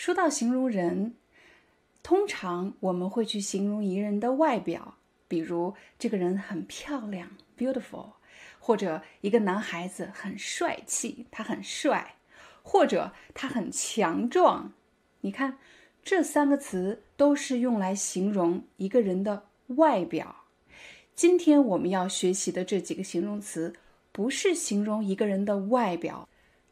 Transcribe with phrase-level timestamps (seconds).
[0.00, 1.14] 说到形容人，
[2.02, 4.94] 通常我们会去形容一个人的外表，
[5.28, 8.12] 比如这个人很漂亮 （beautiful），
[8.58, 12.14] 或者一个男孩子很帅气，他很帅，
[12.62, 14.72] 或者他很强壮。
[15.20, 15.58] 你看，
[16.02, 20.46] 这三个词都是用来形容一个人的外表。
[21.14, 23.74] 今天我们要学习的这几个形容词，
[24.12, 26.26] 不是形容一个人的外表，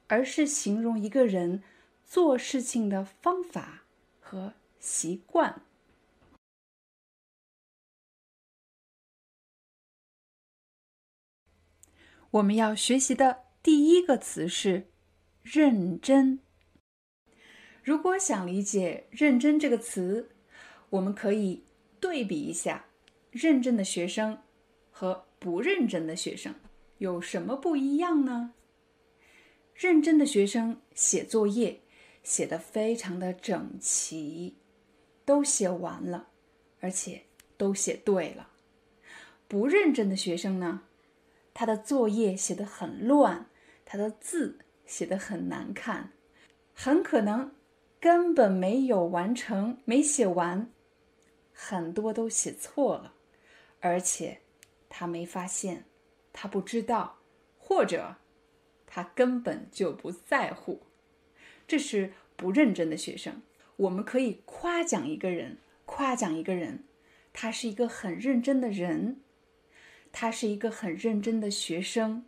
[0.06, 1.62] 而是形容一个人。
[2.08, 3.84] 做事情的方法
[4.18, 5.60] 和习惯。
[12.30, 14.88] 我们要学习的第一个词是
[15.44, 16.40] “认真”。
[17.84, 20.30] 如果想理解“认真”这个词，
[20.88, 21.64] 我们可以
[22.00, 22.86] 对比一下
[23.30, 24.42] 认真的学生
[24.90, 26.54] 和不认真的学生
[26.96, 28.54] 有什么不一样呢？
[29.74, 31.82] 认真的学生写作业。
[32.28, 34.58] 写的非常的整齐，
[35.24, 36.28] 都写完了，
[36.78, 37.22] 而且
[37.56, 38.50] 都写对了。
[39.48, 40.82] 不认真的学生呢，
[41.54, 43.46] 他的作业写的很乱，
[43.86, 46.12] 他的字写的很难看，
[46.74, 47.54] 很可能
[47.98, 50.70] 根本没有完成，没写完，
[51.54, 53.14] 很多都写错了，
[53.80, 54.42] 而且
[54.90, 55.86] 他没发现，
[56.34, 57.20] 他不知道，
[57.56, 58.16] 或者
[58.86, 60.82] 他根本就不在乎。
[61.68, 63.42] 这是不认真的学生。
[63.76, 66.82] 我们可以夸奖一个人，夸奖一个人，
[67.32, 69.20] 他是一个很认真的人，
[70.10, 72.24] 他是一个很认真的学生，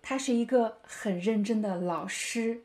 [0.00, 2.62] 他是一个很认真的老师，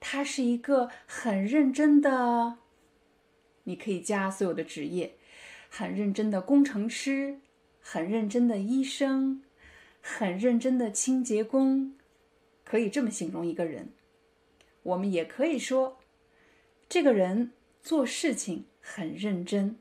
[0.00, 2.56] 他是一个很认真的。
[3.64, 5.16] 你可以加所有的职业，
[5.68, 7.40] 很认真的工程师，
[7.80, 9.42] 很认真的医生，
[10.00, 11.94] 很认真的清洁工，
[12.62, 13.90] 可以这么形容一个人。
[14.84, 15.98] 我们也可以说，
[16.88, 17.52] 这个人
[17.82, 19.76] 做事情很认真，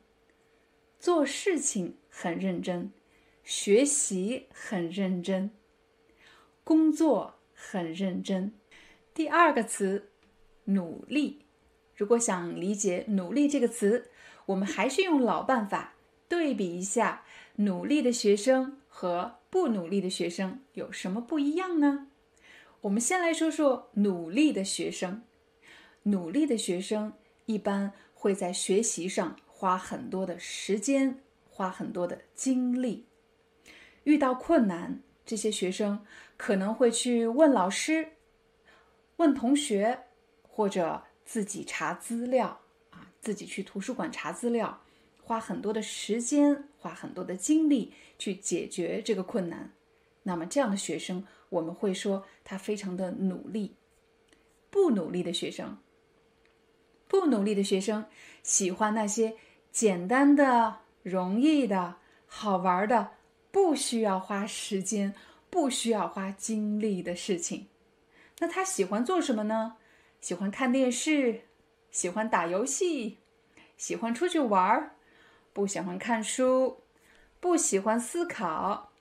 [1.00, 2.92] 做事情很认真，
[3.44, 5.52] 学习很认真，
[6.64, 8.54] 工作很认真。
[9.14, 10.10] 第二个词，
[10.66, 11.42] 努力。
[11.96, 14.10] 如果想理解“努力”这个词，
[14.48, 15.94] 我们还是用老办法
[16.28, 17.24] 对比一下，
[17.58, 22.08] 努力的学生和不努力的学生有什么不一样呢？
[22.84, 25.24] 我们先来说说努力的学生。
[26.04, 27.14] 努力的学生
[27.46, 33.06] 一般会在学习上花很多的时间，花很多的精力。
[34.04, 36.06] 遇到困难，这些学生
[36.36, 38.10] 可能会去问老师、
[39.16, 39.98] 问同学，
[40.42, 44.82] 或者自己查资料啊，自己去图书馆查资料，
[45.22, 49.72] 花很多的时间，花很多的精力去解决这个困难。
[50.24, 53.76] 那么这样的学生，我们会说他非常的努力。
[54.70, 55.78] 不努力的学生，
[57.08, 58.06] 不努力的学生
[58.42, 59.36] 喜欢那些
[59.72, 63.12] 简单的、容易的、好玩的，
[63.52, 65.14] 不需要花时间、
[65.52, 67.68] 不需要花精力的事情。
[68.40, 69.78] 那他喜欢做什么呢？
[70.22, 71.42] 喜欢看电视，
[71.92, 73.20] 喜欢打游戏，
[73.78, 74.96] 喜欢出去玩儿，
[75.54, 76.82] 不喜欢看书，
[77.40, 78.93] 不喜欢思考。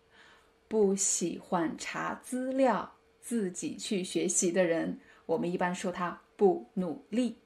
[0.73, 7.37] 不喜欢查资料、自己去学习的人，我们一般说他不努力。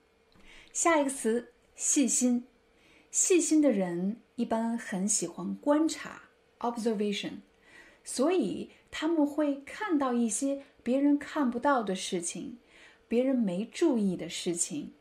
[0.73, 2.45] 下一个词，细心。
[3.11, 6.23] 细心的人一般很喜欢观察
[6.61, 7.39] （observation），
[8.05, 12.59] 所以他们会看到一些别人看不到的事情，
[13.09, 14.93] 别人没注意的事情。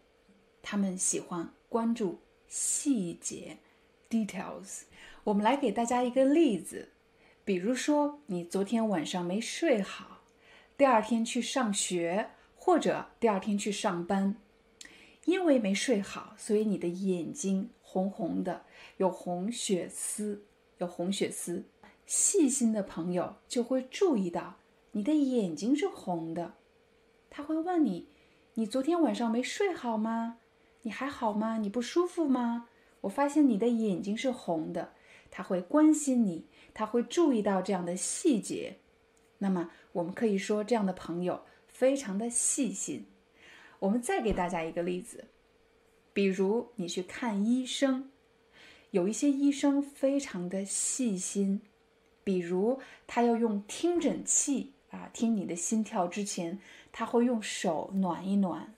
[0.64, 2.18] 他们喜欢关注
[2.48, 3.60] 细节
[4.10, 4.86] （details）。
[5.26, 6.90] 我们来给大家一个例子。
[7.46, 10.24] 比如说，你昨天晚上没睡好，
[10.76, 14.36] 第二天去上学或者第二天去上班，
[15.26, 18.64] 因为没睡好，所以你的眼睛红红的，
[18.98, 20.44] 有红血丝，
[20.80, 21.66] 有红血丝。
[22.08, 24.56] 细心的朋友就会注意到
[24.94, 26.56] 你的眼睛是红的，
[27.30, 28.08] 他会问你
[28.56, 30.40] ：“你昨天晚上没睡好吗？
[30.82, 31.60] 你还好吗？
[31.60, 32.70] 你不舒服吗？
[33.02, 34.94] 我发现你的眼睛是红的。
[35.32, 36.46] 他会关心你，
[36.76, 38.78] 他会注意到这样的细节。
[39.40, 43.08] 那么，我们可以说这样的朋友非常的细心。
[43.80, 45.26] 我们再给大家一个例子，
[46.14, 48.12] 比如你去看医生，
[48.92, 51.62] 有一些医生非常的细心，
[52.24, 56.60] 比如他要用听诊器啊听你的心跳之前，
[56.92, 58.74] 他会用手暖一暖，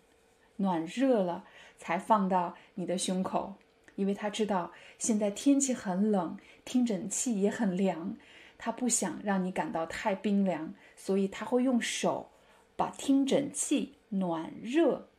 [0.57, 1.45] 暖热了
[1.77, 3.53] 才放到你的胸口，
[3.95, 6.35] 因为他知道现在天气很冷，
[6.67, 8.17] 听诊器也很凉。
[8.59, 12.31] 他不想让你感到太冰凉，所以他会用手
[12.75, 15.09] 把听诊器暖热，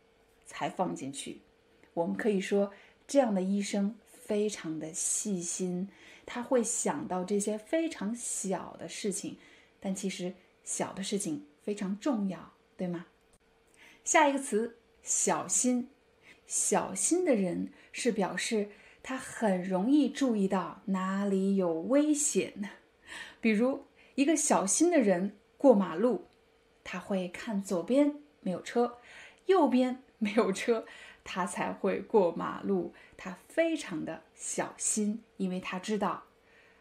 [0.45, 1.41] 才放进去。
[1.95, 2.73] 我们可以说，
[3.07, 5.89] 这样的医生非常的细心，
[6.27, 9.39] 他会想到这些非常小的事情，
[9.79, 10.35] 但其实
[10.65, 13.07] 小的事情非常重要，对吗？
[14.03, 15.89] 下一个词，小心。
[16.45, 18.71] 小心的人是表示
[19.09, 22.69] 他很容易注意到哪里有危险。
[23.41, 26.27] 比如，一个小心的人过马路，
[26.85, 28.99] 他会看左边没有车，
[29.47, 30.85] 右边没有车，
[31.25, 32.93] 他才会过马路。
[33.17, 36.25] 他非常的小心，因为他知道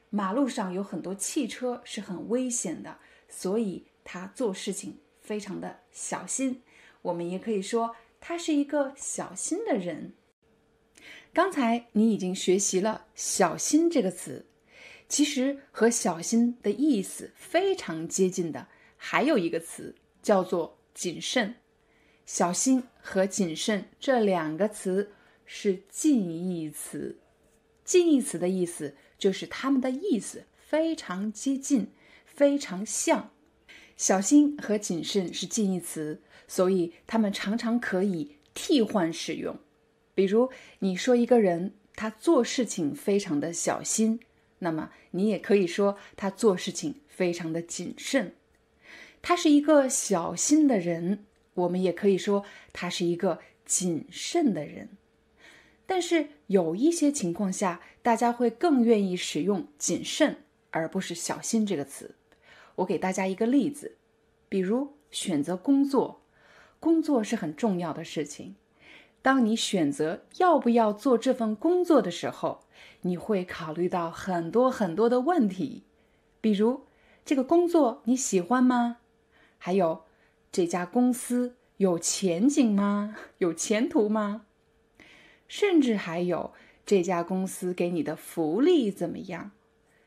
[0.10, 6.62] 马路上有很多汽车是很危险的，所以他做事情非常的小心。
[7.04, 10.12] 我们也可以说他是一个小心的人。
[11.34, 14.46] 刚才你已经学习了“小心”这个词。
[15.10, 21.56] 其实和小心的意思非常接近的，还有一个词叫做谨慎。
[22.26, 25.12] 小心和谨慎这两个词
[25.46, 27.18] 是近义词。
[27.86, 31.88] 近义词的意思就是它们的意思非常接近，
[32.26, 33.32] 非常像。
[33.96, 39.58] 小心和谨慎是近义词，所以它们常常可以替换使用。
[40.18, 40.50] 比如
[40.80, 44.20] 你说一个人他做事情非常的小心。
[44.58, 48.34] 那么你也可以说他做事情非常的谨慎，
[49.22, 51.24] 他是一个小心的人。
[51.54, 52.44] 我们也可以说
[52.74, 54.90] 他是一个谨慎的人。
[55.86, 60.38] 但是有一些情况下，大家会更愿意使用谨慎
[60.72, 62.16] 而不是小心这个词。
[62.78, 63.98] 我给大家一个例子，
[64.50, 66.24] 比如选择工作，
[66.80, 68.56] 工作是很重要的事情。
[69.28, 72.62] 当你选择要不要做这份工作的时候，
[73.02, 75.84] 你会考虑到很多很多的问题，
[76.40, 76.86] 比如
[77.26, 79.00] 这个工作你喜欢吗？
[79.58, 80.06] 还有
[80.50, 83.18] 这家公司有前景吗？
[83.40, 84.46] 有前途吗？
[85.50, 86.54] 甚至还有
[86.86, 89.52] 这家公司给你的福利怎么样？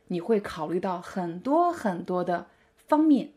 [0.06, 3.34] 你会考虑到很多很多的方面。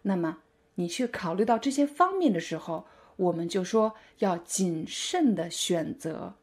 [0.00, 0.38] 那么
[0.76, 2.86] 你去考虑到这些方面的时候，
[3.16, 6.34] 我们就说要谨慎的选择，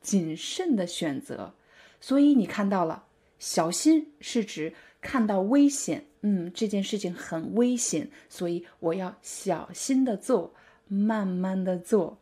[0.00, 1.54] 谨慎的选择。
[2.00, 3.04] 所以你看到了，
[3.38, 10.54] 小心是指看到危险，嗯，这件事情很危险，所以我要小心的做，
[10.88, 12.18] 慢慢的做。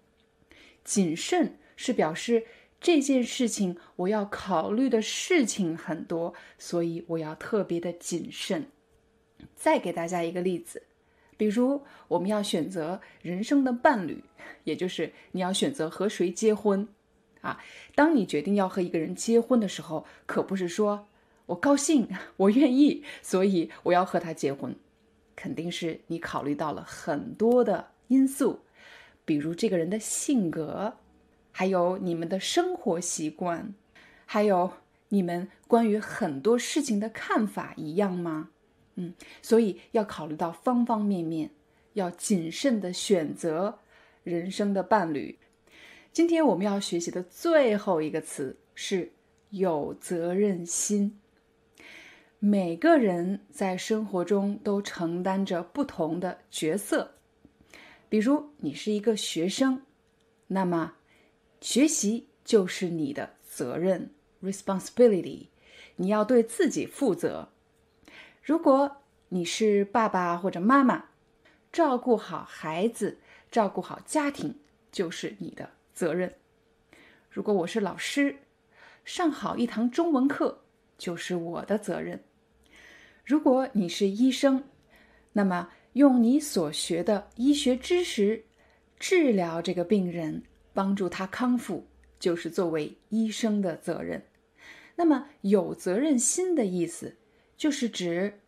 [0.83, 2.45] 谨慎是表示
[2.81, 8.67] 这件事情我要考虑的事情很多，所以我要特别的谨慎。
[9.55, 10.83] 再给大家一个例子，
[11.41, 14.23] 比如我们要选择人生的伴侣，
[14.65, 16.87] 也就是你要选择和谁结婚。
[17.41, 17.59] 啊，
[17.95, 21.09] 当你决定要和一个人结婚的时候，可不是说
[21.47, 22.07] 我高兴、
[22.37, 24.77] 我愿意，所以我要和他结婚，
[25.35, 28.61] 肯定是你考虑到了很多的因素，
[29.25, 30.99] 比如这个人的性格，
[31.53, 33.75] 还有你们的生活习惯，
[34.27, 34.75] 还有
[35.09, 38.51] 你们关于很多事情的看法一样吗？
[38.97, 41.51] 嗯，所以要考虑到方方面面，
[41.95, 43.79] 要谨慎的选择
[44.25, 45.39] 人生的伴侣。
[46.13, 49.13] 今天我们要学习的最后一个词是
[49.51, 51.19] 有责任心。
[52.41, 57.13] 每个人在生活中都承担着不同的角色，
[58.09, 59.83] 比如你是一个学生，
[60.49, 60.95] 那么
[61.61, 64.11] 学习就是你的责任
[64.43, 65.49] （responsibility），
[65.97, 67.51] 你要对自己负责。
[68.43, 71.05] 如果你是爸爸或者妈妈，
[71.73, 73.19] 照顾好孩子，
[73.51, 74.55] 照顾好家庭
[74.91, 75.71] 就是你的。
[75.93, 76.35] 责任。
[77.29, 78.39] 如果我是老师，
[79.05, 80.63] 上好一堂中文课
[80.97, 82.25] 就是我的责任。
[83.23, 84.65] 如果你是医生，
[85.35, 88.47] 那么用你所学的医学知识
[88.99, 90.43] 治疗这个病人，
[90.73, 91.87] 帮助他康复，
[92.19, 94.25] 就是作为医生的责任。
[94.97, 97.19] 那么有责任心的意思，
[97.61, 98.41] 就是指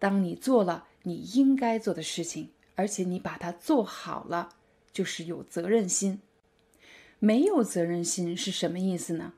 [0.00, 4.48] 当你做了你应该做的事情，而且你把它做好了，
[4.92, 6.18] 就是有责任心。
[7.20, 9.34] 没有责任心是什么意思呢？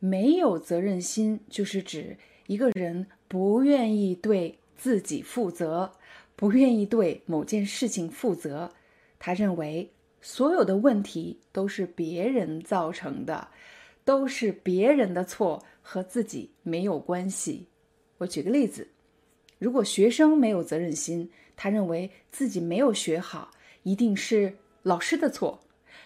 [0.00, 2.16] 没有责任心就是指
[2.48, 5.92] 一个人不愿意对自己负责，
[6.34, 8.72] 不愿意对某件事情负责。
[9.20, 13.46] 他认为所有的问题都是别人造成的，
[14.04, 17.68] 都是别人的错，和自己没有关系。
[18.18, 18.88] 我举个例子：
[19.58, 23.50] 如果学生没有责任心，他认为自己没有学好，
[23.82, 25.62] 一定是老师的错。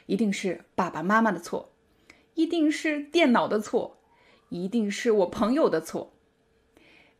[0.06, 1.70] 一定是爸爸妈妈的错，
[2.34, 3.98] 一定是电脑的错，
[4.48, 6.12] 一定是我朋友的错。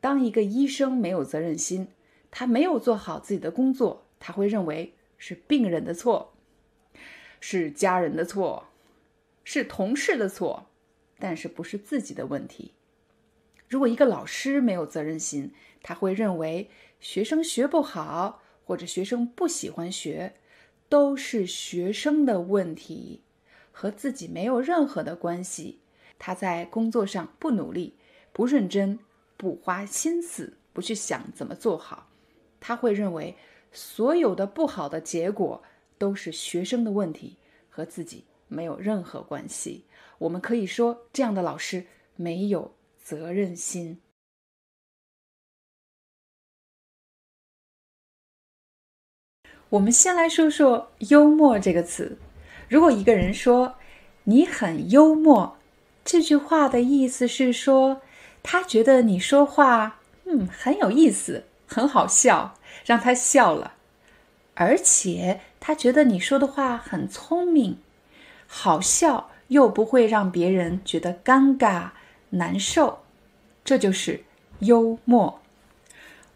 [0.01, 1.89] 当一个医生没有责任心，
[2.33, 6.33] 他没有做好自己的工作，他会认为是病人的错，
[7.39, 8.67] 是家人的错，
[9.45, 10.67] 是同事的错，
[11.21, 12.73] 但是不是自己的问题。
[13.71, 16.69] 如果一个老师没有责任心，他会认为
[17.01, 20.35] 学生学不好，或者学生不喜欢学。
[20.89, 23.23] 都是学生的问题，
[23.71, 25.79] 和自己没有任何的关系。
[26.19, 27.95] 他在工作上不努力、
[28.33, 28.99] 不认真、
[29.37, 32.09] 不花心思、不去想怎么做好，
[32.59, 33.37] 他会认为
[33.71, 35.63] 所有的不好的结果
[35.97, 37.37] 都是学生的问题，
[37.69, 39.85] 和自己没有任何关系。
[40.19, 41.87] 我们可以说，这样的老师
[42.17, 42.75] 没有
[43.11, 44.01] 责任心。
[49.71, 52.17] 我们先来说说“幽默”这个词。
[52.69, 53.75] 如果一个人说
[54.31, 55.59] “你很幽默”，
[56.05, 58.01] 这句话的意思是说，
[58.45, 63.75] 他觉得你说话嗯很有意思，很好笑，让他笑了。
[64.55, 67.81] 而且他觉得你说的话很聪明，
[68.47, 71.91] 好笑又不会让别人觉得尴尬
[72.31, 73.01] 难受，
[73.65, 74.25] 这就是
[74.61, 75.41] 幽默。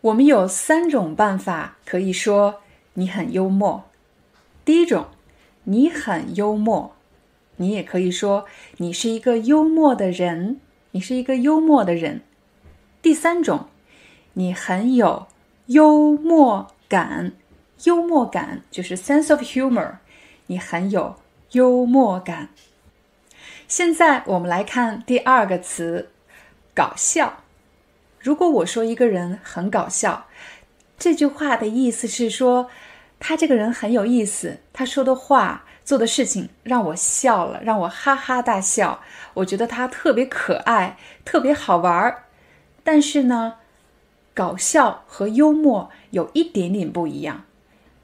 [0.00, 2.60] 我们有三种办法可以说。
[2.96, 3.86] 你很幽默。
[4.64, 5.06] 第一种，
[5.64, 6.94] 你很幽默，
[7.56, 8.46] 你也可以说
[8.76, 10.60] 你是一个幽默的人，
[10.92, 12.20] 你是一个幽默的人。
[13.02, 13.66] 第三种，
[14.34, 15.26] 你很有
[15.66, 17.32] 幽默感，
[17.82, 19.96] 幽默感就是 sense of humor，
[20.46, 21.16] 你很有
[21.50, 22.50] 幽默感。
[23.66, 26.10] 现在我们来看第二个词，
[26.74, 27.44] 搞笑。
[28.20, 30.26] 如果我说一个人很搞笑。
[30.98, 32.68] 这句话的意思是说，
[33.18, 39.00] 他这个人很有意思，他说的话、做的事情让我笑了，让我哈哈大笑。
[39.34, 42.24] 我觉得他特别可爱，特别好玩儿。
[42.82, 43.54] 但是呢，
[44.34, 47.44] 搞笑和幽默有一点点不一样。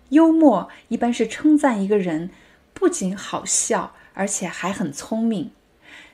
[0.09, 2.31] 幽默一般是称赞一个人
[2.75, 5.51] 不仅好笑，而且还很聪明。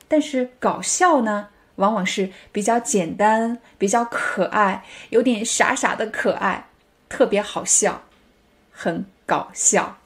[0.07, 6.69] 但是搞笑呢，往往是比较简单、比较可爱，有点傻傻的可爱。
[7.09, 8.03] 特别好笑，
[8.71, 9.97] 很搞笑。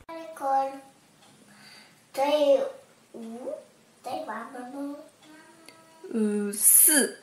[2.12, 2.22] 第
[3.14, 3.54] 五，
[4.04, 4.96] 第八吗？
[6.12, 7.20] 呃，四。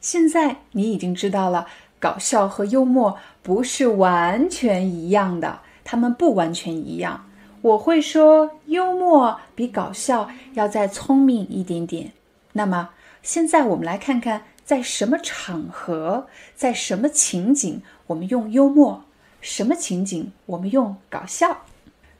[0.00, 1.68] 现在你已经知道了，
[2.00, 7.24] 搞笑和幽默不是完全一样的，他们不完全一样。
[7.62, 12.12] 我会说，幽默比搞笑要再聪明一点点。
[12.52, 12.90] 那么，
[13.22, 14.42] 现在我们来看看。
[14.68, 19.04] 在什么场合，在什么情景，我们用幽默；
[19.40, 21.62] 什么情景，我们用搞笑。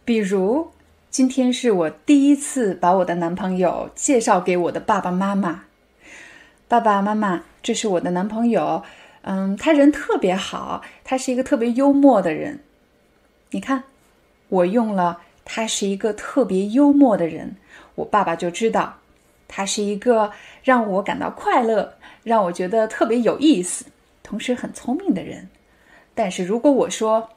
[0.03, 0.71] 比如，
[1.11, 5.65] 今天是我第一次把我的男朋友介绍给我的爸爸妈妈。
[6.69, 8.83] 爸爸妈妈，这是我的男朋友。
[9.21, 12.61] 嗯，他人特别好，他是一个特别幽默的人。
[13.51, 13.85] 你看，
[14.49, 17.57] 我用了他是一个特别幽默的人，
[17.95, 18.97] 我爸爸就知道。
[19.51, 20.31] 他是一个
[20.63, 23.87] 让我感到快乐、让我觉得特别有意思，
[24.23, 25.49] 同时很聪明的人。
[26.15, 27.31] 但是如果我说：“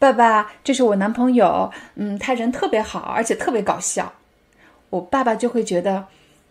[0.00, 4.12] 爸爸，这是我男朋友，嗯，他人特别好，而且特别搞笑。”
[4.90, 6.06] 我爸爸就会觉得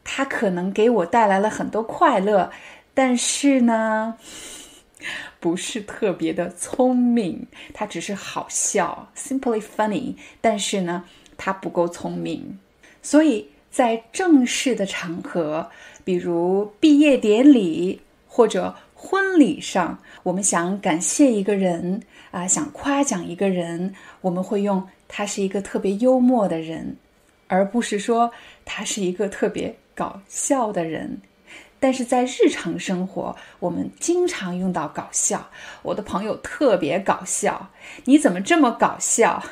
[0.05, 2.49] 他可能给我带来了很多快乐，
[2.93, 4.15] 但是呢，
[5.39, 7.47] 不是特别的聪明。
[7.73, 11.05] 他只是好笑，simply funny，但是呢，
[11.37, 12.59] 他不够聪明，
[13.01, 13.47] 所以。
[13.71, 15.71] 在正式的场合，
[16.03, 26.97] 比如毕业典礼或者婚礼上，我们想感谢一个人啊，想夸奖一个人，我们会用他是一个特别幽默的人，
[27.47, 28.33] 而不是说
[28.65, 31.21] 他是一个特别搞笑的人。
[31.81, 35.49] 但是在日常生活，我们经常用到搞笑。
[35.81, 37.71] 我的朋友特别搞笑，
[38.05, 39.43] 你怎么这么搞笑？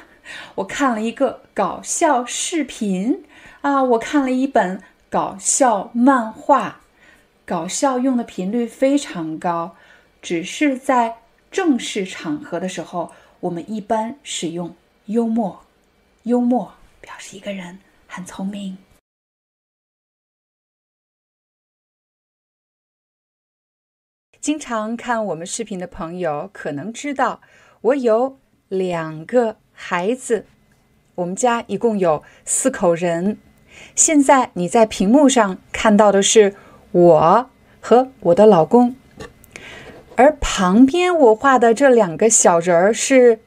[0.54, 3.26] 我看了一个搞笑视频。
[3.62, 6.82] 啊，我看了一本搞笑漫画，
[7.46, 9.76] 搞笑用的频率非常高，
[10.22, 11.18] 只是在
[11.52, 14.76] 正式场合的时候，我们一般使用
[15.08, 15.66] 幽默，
[16.24, 18.78] 幽默表示一个人很聪明。
[24.42, 27.42] 经常看我们视频的朋友可能知道，
[27.82, 28.38] 我有
[28.70, 30.46] 两个孩子，
[31.16, 33.38] 我们家一共有四口人。
[33.96, 36.56] 现在你在屏幕上看到的是
[36.94, 37.50] 我
[37.82, 38.96] 和我的老公，
[40.16, 43.42] 而旁边我画的这两个小人儿是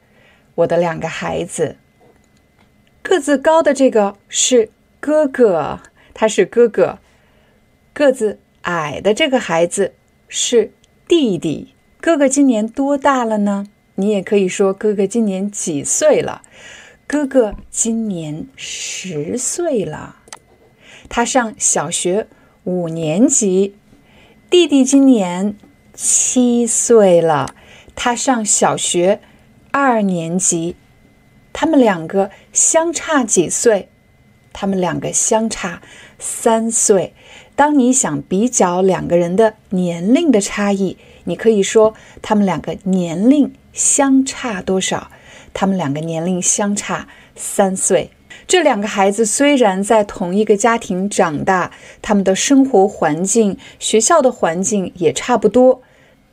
[0.53, 1.77] 我的两个孩子。
[3.01, 4.69] 个子高的这个是
[4.99, 5.79] 哥哥，
[6.13, 6.99] 他是哥哥；
[7.93, 9.95] 个子矮的这个孩子
[10.27, 10.71] 是。
[11.15, 13.67] 弟弟，哥哥今年多大了呢？
[13.93, 16.41] 你也可以说哥哥今年几岁了？
[17.05, 20.15] 哥哥今年十岁了，
[21.07, 22.25] 他上小学
[22.63, 23.75] 五年级。
[24.49, 25.55] 弟弟今年
[25.93, 27.53] 七岁了，
[27.93, 29.21] 他上小学
[29.69, 30.75] 二年级。
[31.53, 33.89] 他们两个相差几岁？
[34.51, 35.83] 他们两个相差
[36.17, 37.13] 三岁。
[37.55, 45.11] 当你想比较两个人的年龄的差异，你可以说他们两个年龄相差多少？
[45.53, 48.09] 他们两个年龄相差三岁。
[48.47, 55.83] 这两个孩子虽然在同一个家庭长大，他们的生活环境、学校的环境也差不多，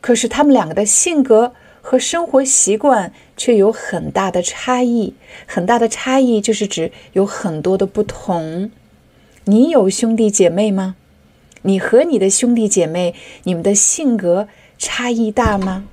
[0.01, 5.15] 可是他们两个的性格和生活习惯却有很大的差异。
[5.47, 8.71] 很大的差异就是指有很多的不同。
[9.45, 10.97] 你有兄弟姐妹吗？
[11.63, 13.15] 你和你的兄弟姐妹，
[13.45, 14.49] 你们的性格
[14.79, 15.85] 差异大吗？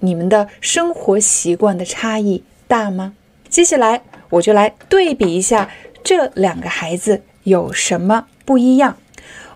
[0.00, 3.14] 你们的生活习惯的差异大吗？
[3.48, 5.70] 接下来我就来对比一下
[6.02, 8.96] 这两个孩子有什么不一样。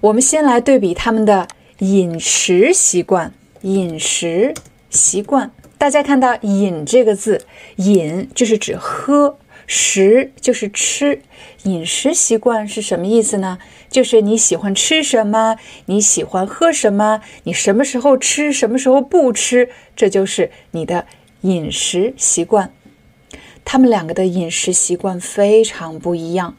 [0.00, 3.32] 我们先来对比他们的饮食习惯。
[3.62, 4.54] 饮食
[4.88, 7.42] 习惯，大家看到“饮”这个字
[7.76, 9.36] ，“饮”就是指喝。
[9.72, 11.22] 食就是吃，
[11.62, 13.60] 饮食习惯是什么意思呢？
[13.88, 15.56] 就是你喜欢吃什么，
[15.86, 21.06] 你喜欢喝什么，你什么时候吃，什么时候不吃，这就是你的
[21.42, 22.72] 饮食习惯。
[23.64, 26.56] 他们两个的饮食习惯非常不一样。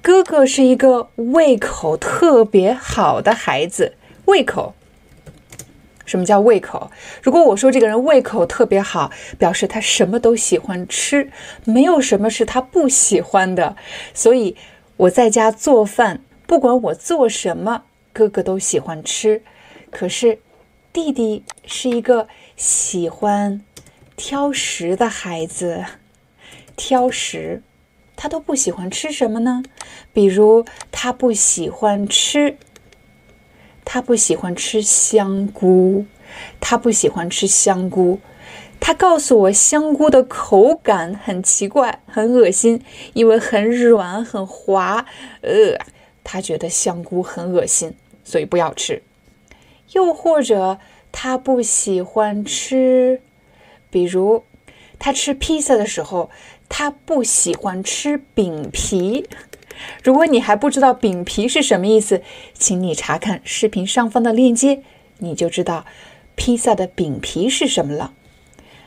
[0.00, 4.74] 哥哥是一个胃口特别好的孩子，胃口。
[6.10, 6.90] 什么叫胃口？
[7.22, 11.30] 如果我说这个人胃口特别好，表示他什么都喜欢吃，
[11.64, 13.76] 没有什么是他不喜欢的。
[14.12, 14.56] 所以
[14.96, 19.44] 我在家做饭，不管我做什么，哥哥都喜欢吃。
[19.92, 20.40] 可是
[20.92, 23.62] 弟弟是一个喜欢
[24.16, 25.84] 挑食的孩子，
[26.74, 27.62] 挑食，
[28.16, 29.62] 他都不喜欢吃什么呢？
[30.12, 32.56] 比如他不喜欢吃。
[33.84, 36.06] 他不喜欢吃香菇，
[36.60, 38.20] 他不喜欢吃香菇。
[38.78, 45.04] 他告诉我，香菇的口感很奇怪，很恶心，因为很软很滑。
[45.42, 45.76] 呃，
[46.24, 49.02] 他觉得香菇很恶心，所以不要吃。
[49.92, 50.78] 又或者，
[51.12, 53.20] 他不喜欢吃，
[53.90, 54.44] 比如
[54.98, 56.30] 他吃披萨的时候，
[56.68, 59.28] 他不喜欢吃饼皮。
[60.02, 62.22] 如果你还不知道饼皮是什么意思，
[62.54, 64.82] 请你查看视频上方的链接，
[65.18, 65.84] 你就知道
[66.34, 68.12] 披萨的饼皮是什么了。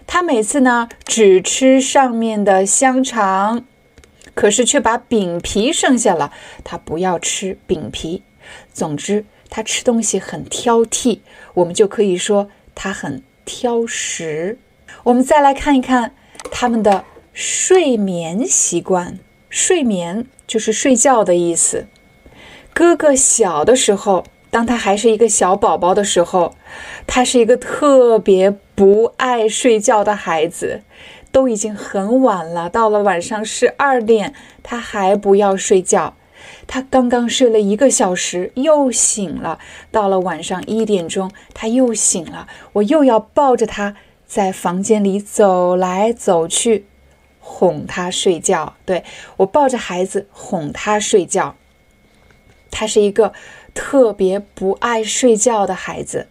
[0.06, 3.66] 他每次呢只吃上面的香肠，
[4.34, 8.24] 可是却把饼皮剩下了，他不要吃饼皮。
[8.74, 11.20] 总之，他吃东西很挑剔，
[11.54, 14.58] 我们就可以说他很挑食。
[15.04, 16.14] 我们再来看一看
[16.52, 20.28] 他们的睡眠习惯，睡眠。
[20.54, 21.88] 就是睡觉的意思。
[22.76, 26.54] 哥哥小的时候，当他还是一个小宝宝的时候，
[27.08, 30.84] 他是一个特别不爱睡觉的孩子。
[31.32, 36.14] 都已经很晚了，到了晚上十二点，他还不要睡觉。
[36.68, 39.58] 他刚刚睡了一个小时，又醒了。
[39.90, 42.48] 到了晚上一点钟，他又醒了。
[42.74, 43.96] 我又要抱着他
[44.28, 46.86] 在房间里走来走去。
[47.46, 49.04] 哄他睡觉，对
[49.36, 51.56] 我抱着孩子哄他睡觉。
[52.72, 53.34] 他是一个
[53.74, 56.28] 特别不爱睡觉的孩子。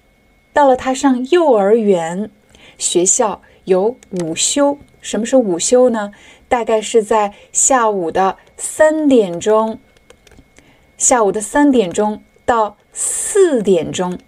[0.55, 2.31] 到了他上幼儿园，
[2.79, 4.79] 学校有午休。
[5.03, 6.12] 什么是午休呢？
[6.48, 9.79] 大概是在下午的三点钟，
[10.96, 14.18] 下午的三点钟到四点钟，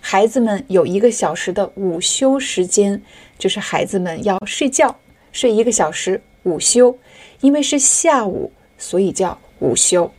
[0.00, 3.02] 孩子们有一个小时的午休时间，
[3.38, 4.96] 就是孩子们要睡觉。
[5.32, 6.98] 睡一个小时，午休，
[7.40, 10.12] 因为是下午，所以叫午休。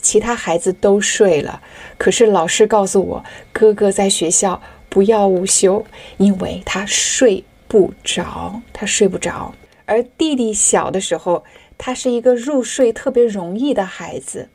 [0.00, 1.60] 其他孩子都睡了，
[1.98, 5.84] 可是老师告诉我，哥哥在学校不要午休，
[6.18, 9.54] 因为他睡不着，他睡不着。
[9.84, 11.44] 而弟弟小的时候，
[11.76, 14.48] 他是一个入睡特别容易的孩子。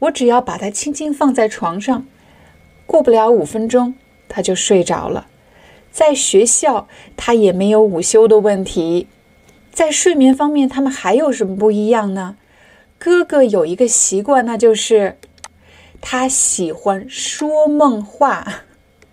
[0.00, 2.06] 我只要把他轻轻放在床上，
[2.86, 3.94] 过不了五分钟，
[4.28, 5.28] 他就睡着了。
[5.90, 9.06] 在学校，他也没有午休的问题。
[9.72, 12.36] 在睡眠方面，他们还有什么不一样呢？
[12.98, 15.18] 哥哥有一个习惯，那就是
[16.00, 18.64] 他喜欢说梦话。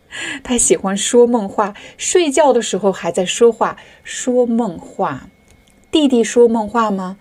[0.43, 5.29] 他喜欢说梦话，睡觉的时候还在说话，说梦话。
[5.91, 7.17] 弟弟说梦话吗？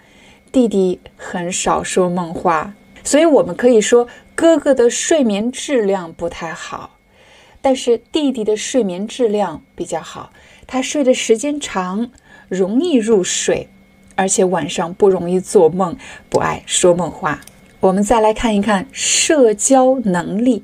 [0.50, 6.95] 弟弟很少说梦话，所以我们可以说哥哥的睡眠质量不太好，
[7.66, 10.30] 但是弟弟的睡眠质量比较好。
[10.68, 12.12] 他睡的时间长，
[12.48, 13.68] 容易入睡，
[14.14, 15.96] 而且晚上不容易做梦，
[16.30, 17.40] 不爱说梦话。
[17.80, 20.62] 我们再来看一看社交能力。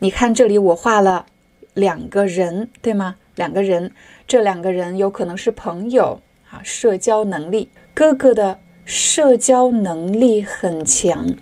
[0.00, 1.26] 你看这里，我画了。
[1.72, 3.14] 两个人对吗？
[3.36, 3.92] 两个人，
[4.26, 6.20] 这两个人有可能是朋友
[6.50, 6.60] 啊。
[6.64, 11.36] 社交能力，哥哥的社交能力很强，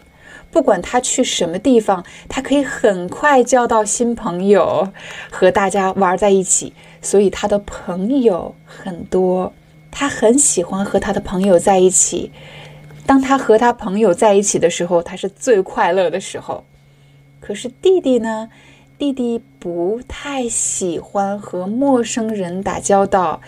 [0.53, 4.93] 不管他去什么地方，他可以很快交到新朋友，
[5.31, 9.53] 和大家玩在一起，所以他的朋友很多。
[9.91, 12.31] 他很喜欢和他的朋友在一起。
[13.05, 16.65] 当他和他朋友在一起的时候，他是最快乐的时候。
[17.41, 18.49] 可是弟弟呢？
[18.99, 23.41] 弟弟不太喜欢和陌生人打交道，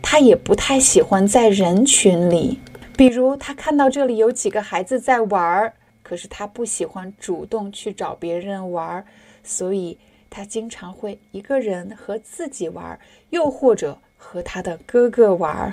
[0.00, 2.60] 他也不太喜欢在人群里。
[2.96, 5.72] 比如，他看到这里有几个孩子在玩儿，
[6.10, 9.04] 可是他不喜欢主动去找别人玩，
[9.44, 9.96] 所以
[10.28, 15.72] 他经常会一个人和自己玩，又或者和他的哥哥玩。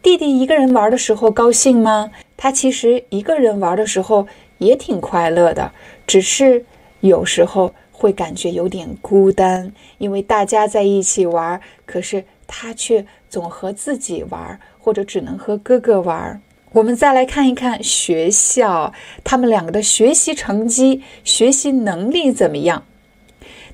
[0.00, 2.12] 弟弟一个人玩的时候高兴吗？
[2.36, 5.72] 他其实一个人玩的时候也挺快乐的，
[6.06, 6.64] 只是
[7.00, 7.74] 有时候。
[7.94, 16.42] 会感觉有点孤单，因为大家在一起玩，可是他却总和自己玩，或者只能和哥哥玩。
[16.72, 22.84] 我们再来看一看学校，他们两个的学习成绩、学习能力怎么样？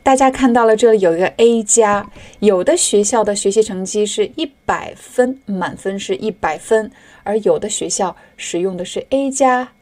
[0.03, 6.91] 大家看到了，这里有一个 A 加，有的学校的学习成绩是一百分，满分是一百分，
[7.23, 9.73] 而有的学校使用的是 A 加、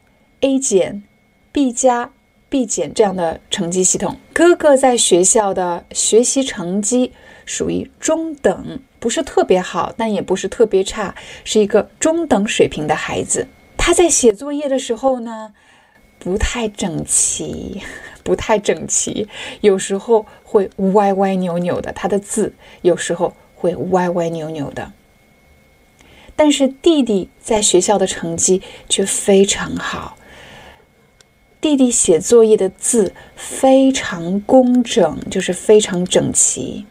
[0.41, 1.03] A 减、
[1.51, 2.11] B 加。
[2.49, 7.11] B 减这样的成绩系统，哥哥在学校的学习成绩
[7.45, 11.15] 属于中等，不是特别好，但也不是特别差，
[11.45, 13.47] 是一个中等水平的孩子。
[13.77, 15.53] 他在写作业的时候呢，
[16.19, 17.81] 不太整齐，
[18.21, 19.29] 不太整齐，
[19.61, 21.93] 有时候会歪歪扭扭的。
[21.93, 24.91] 他的字有时候会歪歪扭扭的。
[26.35, 30.17] 但是弟弟在学校的成绩却非常好。
[31.61, 36.85] 弟弟写作业的字非常工整，就是非常整齐，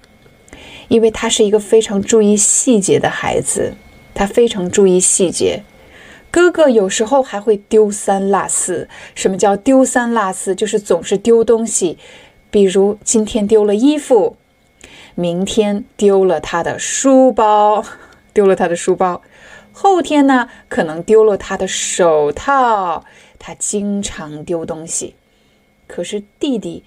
[0.89, 3.75] 因为他是一个非常注意细节的孩子，
[4.15, 5.63] 他非常注意细节。
[6.31, 8.89] 哥哥有时候还会丢三落四。
[9.15, 10.55] 什么叫丢三落四？
[10.55, 11.99] 就是总是丢东西，
[12.51, 14.37] 比如今天丢了衣服，
[15.15, 17.85] 明天丢了他的书包，
[18.35, 19.23] 丢了他的书包，
[19.73, 23.05] 后天呢可能丢了他的手套。
[23.39, 25.15] 他经常丢东西，
[25.87, 26.83] 可是弟弟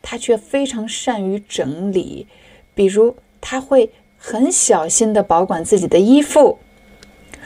[0.00, 2.26] 他却非常善于整理。
[2.74, 6.58] 比如，他会很小心的保管自己的衣服、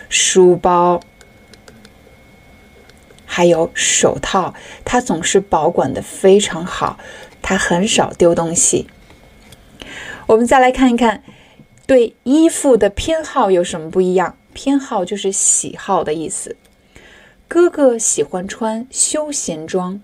[0.08, 1.00] 书包，
[3.26, 7.00] 还有手套，他总是保管的非常好。
[7.42, 8.86] 他很少丢东西。
[10.28, 11.24] 我们再来看一看，
[11.84, 14.36] 对衣服的偏好有什么不一样？
[14.52, 16.56] 偏好就是喜好的意思。
[17.48, 20.00] 哥哥喜欢穿休闲装，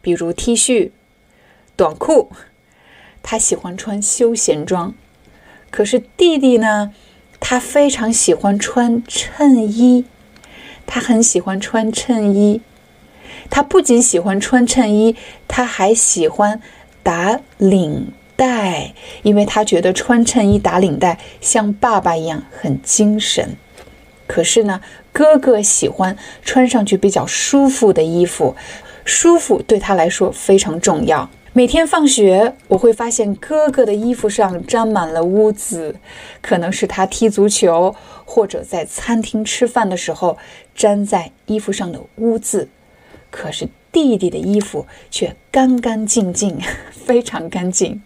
[0.00, 0.92] 比如 T 恤、
[1.74, 2.30] 短裤，
[3.28, 4.94] 他喜欢穿休闲装。
[5.72, 6.92] 可是弟弟呢，
[7.40, 10.04] 他非常喜欢穿衬衣，
[10.86, 12.62] 他很喜欢穿衬衣。
[13.50, 15.16] 他不仅喜欢穿衬衣，
[15.48, 16.62] 他还喜欢
[17.02, 23.56] 打领带，因为他觉得穿衬衣打领带像爸爸一样很精神。
[24.28, 24.80] 可是呢，
[25.12, 28.54] 哥哥喜欢穿上去比较舒服的衣服，
[29.04, 31.28] 舒服对他来说非常重要。
[31.56, 35.96] 每天放学，我会发现哥哥的衣服上沾满了污渍，
[36.42, 40.36] 可能是他踢足球或者在餐厅吃饭的时候
[40.74, 42.68] 粘在衣服上的污渍。
[43.30, 46.58] 可是弟弟的衣服却干干净净，
[46.92, 48.02] 非常干净。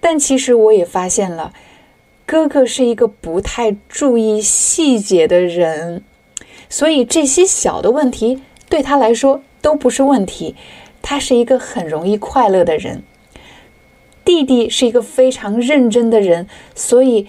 [0.00, 1.52] 但其实我也发现了。
[2.26, 6.02] 哥哥是一个不太注意细节的人，
[6.68, 10.56] 所以这些小的问题对他来说都不是问题。
[11.10, 13.02] 他是一个很容易快乐的人。
[14.26, 17.26] 弟弟是一个非常认真的人，所以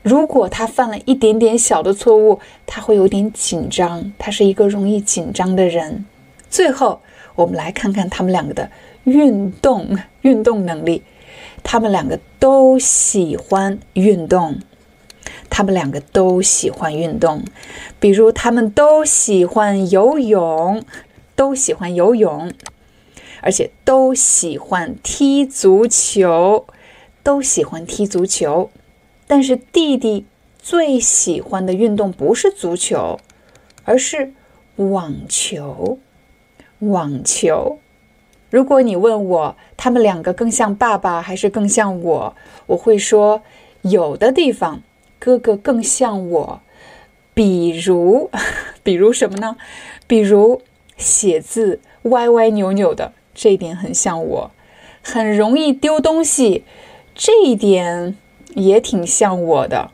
[0.00, 4.14] 如果他犯了一点点小的错误，他会有点紧张。
[4.16, 6.06] 他是一个容易紧张的人。
[6.48, 7.02] 最后，
[7.34, 8.70] 我们来看看他们两个的
[9.04, 11.02] 运动 运动能力。
[11.62, 14.58] 他们两个都喜欢运动。
[15.50, 17.44] 他们两个都喜欢运动，
[18.00, 20.82] 比如他们都喜欢游泳，
[21.36, 22.50] 都喜欢游泳，
[23.42, 26.66] 而且都喜欢踢足球，
[27.22, 28.70] 都喜欢踢足球。
[29.26, 30.24] 但是弟弟
[30.58, 33.20] 最喜欢的运动不是足球，
[33.84, 34.32] 而是
[34.76, 35.98] 网球。
[36.78, 37.78] 网球。
[38.50, 43.42] 如果你问我他们两个更像爸爸还是更像我，我会说
[43.82, 44.82] 有的地方。
[45.18, 46.60] 哥哥更像我，
[47.32, 48.28] 比如，
[48.82, 49.56] 比如什么呢？
[50.08, 50.60] 比如
[50.96, 54.50] 写字歪歪扭扭的，这一点很像我；
[55.02, 56.64] 很容易丢东西，
[57.14, 58.16] 这一点
[58.54, 59.90] 也挺像我的。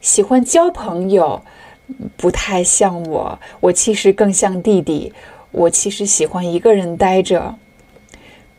[0.00, 1.42] 喜欢交朋友，
[2.16, 3.38] 不太像我。
[3.60, 5.12] 我其实更像弟弟。
[5.50, 7.54] 我其实喜欢一个人待着。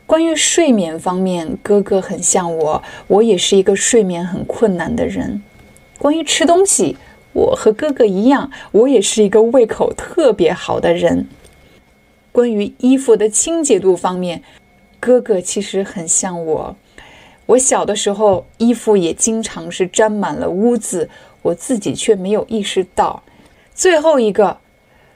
[0.06, 5.42] 关于睡眠方面，哥哥很像我，我也是一个睡眠很困难的人。
[5.98, 6.96] 关于吃东西，
[7.32, 11.28] 我和哥哥一样，我也是一个胃口特别好的人。
[12.36, 14.42] 关于衣服的清洁度方面，
[15.00, 16.76] 哥哥其实很像我。
[17.46, 21.08] 我小的时候，衣服也经常是沾满了污渍，
[21.40, 23.22] 我自己却没有意识到。
[23.74, 24.58] 最后一个，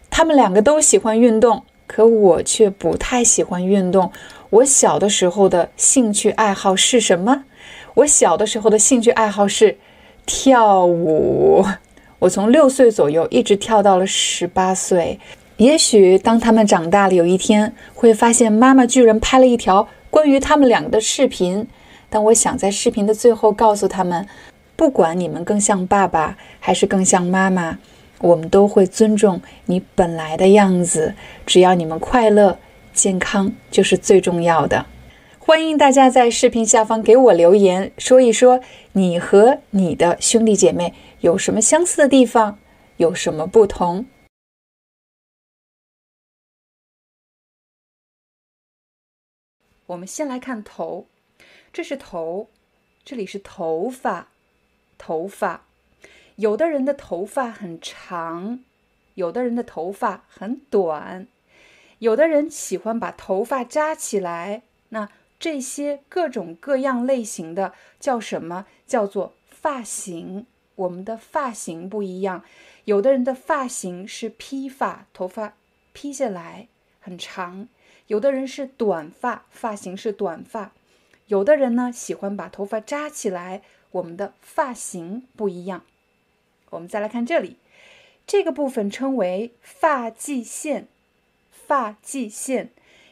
[0.09, 4.11] 他们两个都喜欢运动，可我却不太喜欢运动。
[4.49, 7.45] 我小的时候的兴趣爱好是什么？
[7.97, 9.77] 我小的时候的兴趣爱好是。
[10.25, 11.67] 跳舞，
[12.21, 15.19] 我从六岁左右一直跳到了十八岁。
[15.61, 21.67] 也许当他们长大了，有一天会发现妈妈居然拍了一条关于他们两个的视频。
[22.09, 24.27] 但我想在视频的最后告诉他们，
[24.75, 27.77] 不管你们更像爸爸还是更像妈妈，
[28.21, 31.13] 我们都会尊重你本来的样子。
[31.45, 32.59] 只要你们快乐、
[32.95, 34.87] 健康，就是最重要的。
[35.39, 38.61] 欢迎大家在视频下方给我留言，说一说
[38.93, 42.57] 你和你的兄弟姐妹有什么相似的地方，
[42.97, 44.07] 有什么不同。
[49.91, 51.07] 我们先来看头，
[51.73, 52.49] 这是头，
[53.05, 54.29] 这里是头发，
[54.97, 55.65] 头发。
[56.37, 58.61] 有的人的头发很长，
[59.15, 61.27] 有的人的头发很短，
[61.99, 65.09] 有的人喜欢把头发扎起来，那。
[65.41, 68.67] 这些各种各样类型的叫什么？
[68.87, 70.45] 叫做发型。
[70.75, 72.45] 我们的发型不一样，
[72.85, 75.55] 有的人的发型是披发，头发
[75.95, 76.69] 披下来
[77.01, 77.69] 很长；
[78.11, 80.73] 有的人是短发，发型是短发；
[81.29, 83.63] 有的人呢喜欢把头发扎起来。
[83.93, 85.85] 我们的发型不一样。
[86.71, 87.57] 我们再来看这里，
[88.27, 90.89] 这个部分称为发际线，
[91.53, 92.71] 发际线。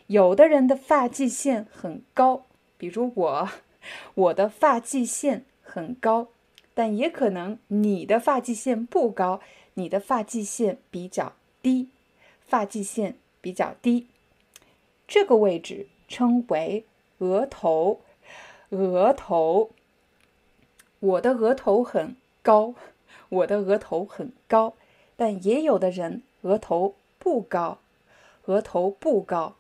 [0.09, 3.49] 有的人的发际线很高，比如我，
[4.15, 6.27] 我的发际线很高，
[6.75, 9.41] 但也可能你的发际线不高，
[9.75, 11.89] 你的发际线比较低，
[12.49, 14.09] 发际线比较低，
[15.09, 16.85] 这个位置称为
[17.19, 18.03] 额头，
[18.69, 19.71] 额头。
[21.01, 22.75] 我的额头很高，
[23.31, 24.75] 我的额头很高，
[25.17, 27.79] 但也有的人额头不高，
[28.45, 29.55] 额头不高。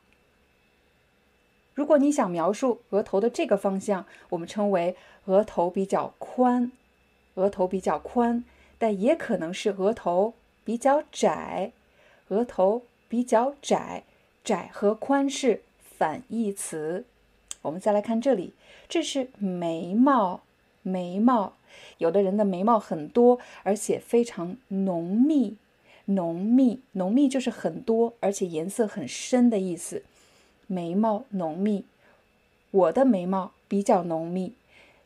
[1.75, 6.73] 如果你想描述额头的这个方向，我们称为额头比较宽，
[7.35, 8.45] 额头比较宽，
[8.79, 10.35] 但也可能是额头
[10.65, 11.73] 比较窄，
[12.29, 14.03] 额头比较窄，
[14.49, 15.61] 窄和宽是
[15.99, 17.05] 反义词。
[17.61, 18.55] 我们再来看这里，
[18.89, 20.41] 这是眉毛，
[20.81, 21.53] 眉毛，
[21.99, 25.59] 有的人的眉毛很多，而且非常浓密，
[26.07, 30.03] 浓密，浓密就是很多，而且颜色很深的意思。
[30.67, 31.85] 眉毛浓密，
[32.71, 34.55] 我的眉毛比较浓密，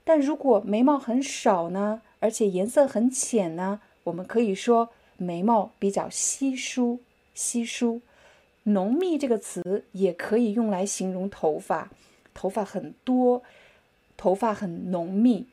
[0.05, 7.01] 但如果眉毛很少呢，而且颜色很浅呢，我们可以说眉毛比较稀疏。
[7.35, 8.03] 稀疏，
[8.65, 11.91] 浓密这个词也可以用来形容头发，
[12.35, 13.43] 头发很多，
[14.17, 15.47] 头发很浓密。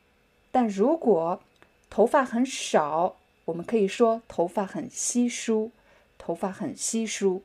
[0.50, 1.40] 但如果
[1.88, 5.70] 头发很少，我们可以说头发很稀疏，
[6.18, 7.42] 头发很稀疏。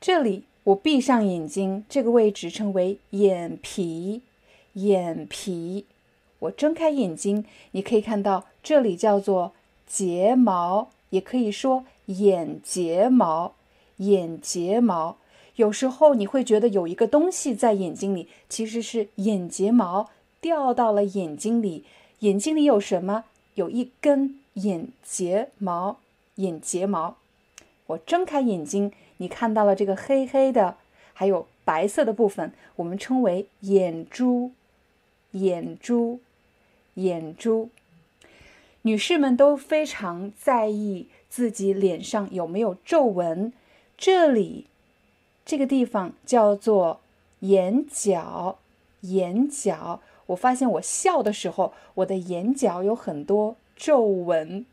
[0.00, 0.44] 这里。
[0.64, 4.22] 我闭上眼睛，这个位置称为眼皮。
[4.74, 5.86] 眼皮，
[6.38, 9.54] 我睁开眼睛，你可以看到这里叫做
[9.88, 13.56] 睫毛，也可以说眼睫毛。
[14.02, 15.16] 眼睫毛，
[15.56, 20.10] 有时候你会觉得有一个东西在眼睛里，其实是眼睫毛
[20.40, 21.84] 掉到了眼睛里。
[22.20, 23.24] 眼睛里有什么？
[23.54, 25.98] 有一根眼睫毛。
[26.36, 27.16] 眼睫毛。
[27.86, 30.76] 我睁开眼睛，你看到了这个黑黑的，
[31.12, 34.52] 还有白色的部分，我们称为眼珠。
[35.32, 36.20] 眼珠，
[36.94, 37.68] 眼珠。
[38.82, 43.52] 女士们都非常在意自己脸上有没有皱纹。
[43.96, 44.66] 这里，
[45.44, 47.00] 这个地方叫做
[47.40, 48.58] 眼角。
[49.02, 54.64] 眼角，我发现我笑的时候，我的眼角有很多皱纹。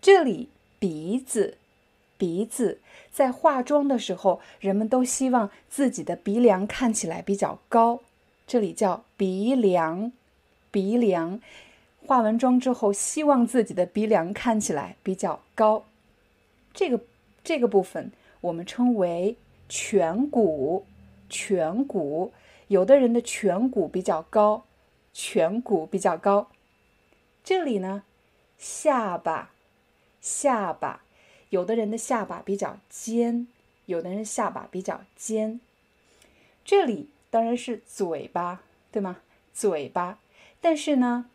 [0.00, 1.58] 这里鼻子，
[2.16, 7.98] 鼻子，在化妆的时候，人们都希望自己的鼻梁看起来比较高，
[8.46, 10.12] 这里叫鼻梁，
[10.70, 11.40] 鼻梁。
[12.06, 15.84] 化完妆之后，希望自己的鼻梁看起来比较高，
[16.72, 17.00] 这个
[17.46, 19.36] 这个部分我们称为
[19.70, 20.84] 颧骨。
[21.30, 22.32] 颧骨，
[22.66, 24.64] 有的人的颧骨比较高，
[25.14, 26.48] 颧骨比较高。
[27.44, 28.02] 这里呢，
[28.58, 29.52] 下巴，
[30.20, 31.02] 下巴，
[31.50, 33.46] 有的人的下巴比较尖，
[33.86, 35.60] 有的人下巴比较尖。
[36.64, 39.18] 这里当然是嘴巴，对吗？
[39.54, 40.18] 嘴巴，
[40.60, 41.30] 但是呢。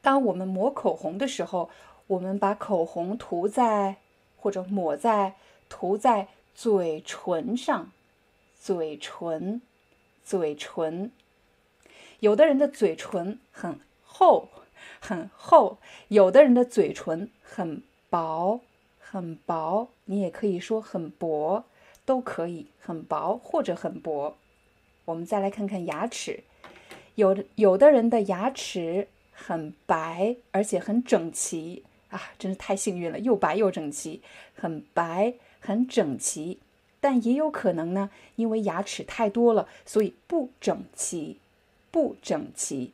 [0.00, 1.70] 当我们抹口红的时候，
[2.08, 3.96] 我们把口红涂在
[4.38, 5.34] 或者抹在
[5.68, 7.90] 涂在嘴唇上，
[8.58, 9.60] 嘴唇，
[10.24, 11.10] 嘴唇。
[12.20, 14.48] 有的人的嘴唇很厚，
[15.00, 18.60] 很厚；有的人的嘴唇很薄，
[18.98, 19.88] 很薄。
[20.06, 21.64] 你也可以说很薄，
[22.04, 24.36] 都可以，很薄或者很薄。
[25.04, 26.44] 我们再来看看牙齿，
[27.16, 29.08] 有有的人的牙齿。
[29.40, 32.20] 很白，而且很整齐啊！
[32.38, 34.22] 真是太幸运了，又白又整齐，
[34.54, 36.58] 很白很整齐。
[37.00, 41.38] 但也有可能呢，因为牙齿太多了，所以不整齐，
[41.90, 42.92] 不整齐。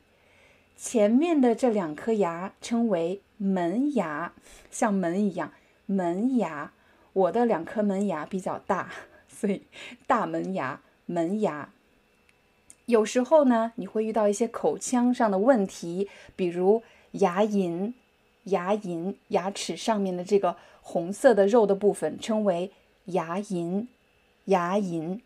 [0.77, 4.33] 前面的这两颗牙称为门牙，
[4.69, 5.53] 像门一样，
[5.85, 6.71] 门牙。
[7.13, 8.91] 我的两颗门牙比较大，
[9.29, 9.63] 所以
[10.05, 11.69] 大门牙，门牙。
[12.87, 17.93] 有时候呢，你会遇到一些口腔上的问题，比如牙龈、
[18.45, 22.71] 牙龈、牙齿上面的这个红色的肉的部分称为
[23.05, 23.85] 牙龈、
[24.45, 25.19] 牙龈。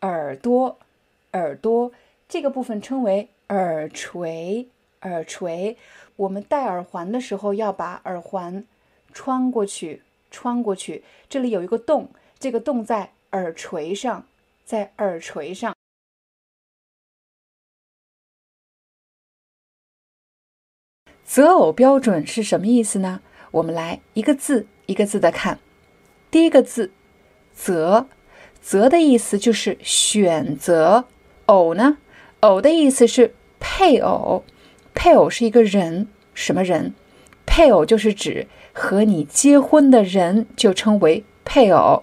[0.00, 0.78] 耳朵、
[1.32, 1.92] 耳朵
[2.26, 4.68] 这个部分称为耳垂、
[5.02, 5.76] 耳垂。
[6.16, 8.64] 我们戴耳环的时候要把耳环
[9.12, 14.26] 穿过去，穿过去，这里有一个洞，这个洞在耳垂上，
[14.64, 15.74] 在耳垂上。
[21.30, 23.20] 择偶标准是什么意思呢？
[23.52, 25.60] 我们来一个字一个字的看。
[26.28, 26.90] 第一个字
[27.54, 28.08] “择
[28.60, 31.04] ”，“择”的意思就是选择
[31.46, 31.98] ；“偶”呢
[32.40, 34.42] ，“偶”的意思是配偶。
[34.92, 36.94] 配偶是一个人，什么人？
[37.46, 42.02] 配偶就是指和你结婚的人，就称为配偶。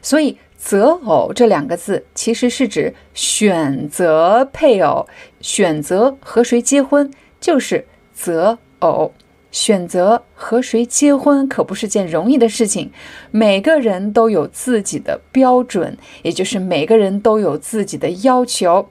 [0.00, 5.08] 所以“择偶”这两个字其实是指选择配偶，
[5.40, 8.60] 选择和谁结婚就是择。
[8.80, 9.12] 偶
[9.50, 12.92] 选择和谁结婚可不是件容易的事情，
[13.30, 18.90] 每个人都有自己的标准，也就是每个人都有自己的要求。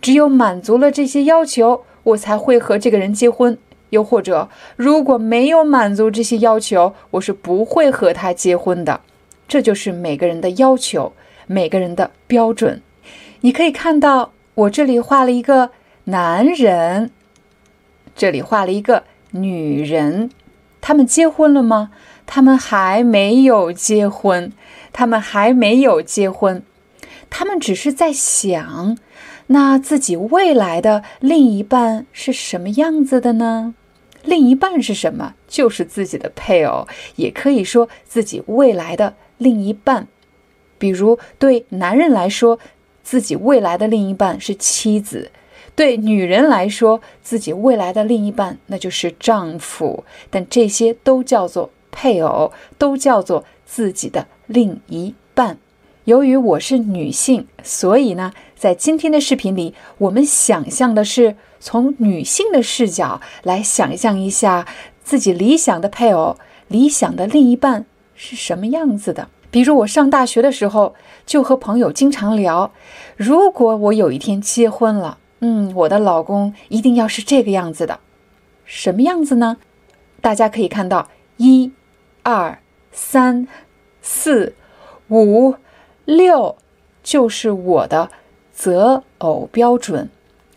[0.00, 3.54] 只有满足了这些要求，我才会和这个人结婚；
[3.90, 9.02] 又或者如果没有满足这些要求，我是不会和他结婚的。
[9.46, 11.12] 这就是每个人的要求，
[11.46, 12.80] 每个人的标准。
[13.42, 15.70] 你可以看到，我这里画了一个
[16.04, 17.10] 男人，
[18.16, 19.04] 这里画了一个。
[19.32, 20.30] 女人，
[20.80, 21.90] 他们结婚了吗？
[22.24, 24.52] 他们还没有结婚，
[24.92, 26.62] 他们还没有结婚，
[27.28, 28.96] 他们只是在想，
[29.48, 33.74] 那自己未来的另一半是什么样子的呢？
[34.22, 35.34] 另一半是什么？
[35.48, 40.06] 就是自己的配偶，也可以说自己未来的另一半。
[40.78, 42.58] 比如，对男人来说，
[43.02, 45.32] 自己未来的另一半是妻子。
[45.74, 55.58] 对女人来说，自己未来的另一半那就是丈夫，但这些都叫做配偶，都叫做自己的另一半。
[56.04, 64.66] 由于我是女性，所以呢，在今天的视频里，我们想象的是从女性的视角来想象一下
[65.02, 66.36] 自己理想的配偶、
[66.68, 69.28] 理想的另一半是什么样子的。
[69.50, 70.94] 比如我上大学的时候，
[71.24, 72.72] 就和朋友经常聊，
[73.16, 75.18] 如果我有一天结婚了。
[75.44, 77.98] 嗯，我的老公一定要是这个样子的，
[78.64, 79.56] 什么样子呢？
[80.20, 81.72] 大家可以看到，一、
[82.22, 82.60] 二、
[82.92, 83.48] 三、
[84.00, 84.54] 四、
[85.08, 85.56] 五、
[86.04, 86.56] 六，
[87.02, 88.08] 就是我的
[88.52, 90.08] 择偶标准，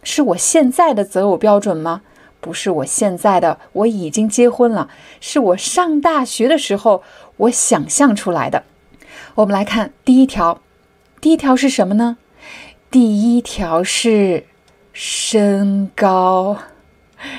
[0.03, 2.03] 是我现在的择偶标准吗？
[2.39, 4.87] 不是我现在的，我已经结婚了，
[5.19, 7.01] 是我上大学的时候
[7.37, 8.63] 我想象出来的。
[9.33, 10.61] 我们来看第一条，
[11.19, 12.17] 第一条是什么呢？
[12.91, 14.45] 第一条是
[14.97, 16.57] 身高。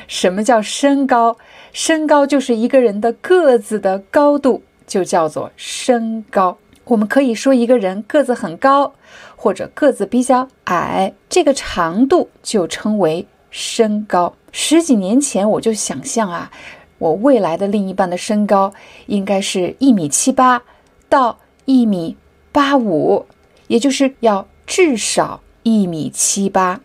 [0.07, 1.39] 什么叫身高？
[1.73, 6.59] 身高就是一个人的个子的高度，就叫做身高。
[6.85, 8.93] 我们可以说一个人个子很高，
[9.37, 14.35] 或者个子比较矮，这个长度就称为身高。
[14.53, 16.51] 十几年前我就想象啊，
[16.99, 18.75] 我未来的另一半的身高
[19.07, 20.63] 应该是一米七八
[21.09, 22.19] 到一米
[22.53, 23.25] 八五，
[23.69, 26.81] 也就是要至少一米七八，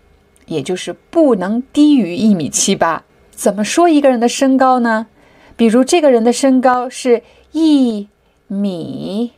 [0.52, 3.04] 也就是不能低于一米七八。
[3.32, 5.08] 怎么说一个人的身高呢？
[5.56, 7.24] 比如这个人的身高是
[7.54, 8.10] 一
[8.48, 9.32] 米。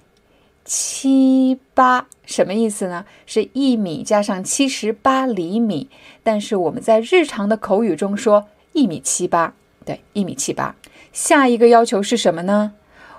[0.66, 3.06] 七八什么意思呢？
[3.26, 5.90] 是一米加上七十八厘米，
[6.24, 9.54] 但是我们在日常的口语中说一米七八，
[9.84, 10.76] 对，一米七八。
[11.12, 12.72] 下一个要求是什么呢？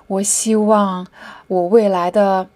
[0.06, 1.06] 我希望
[1.46, 2.48] 我未来的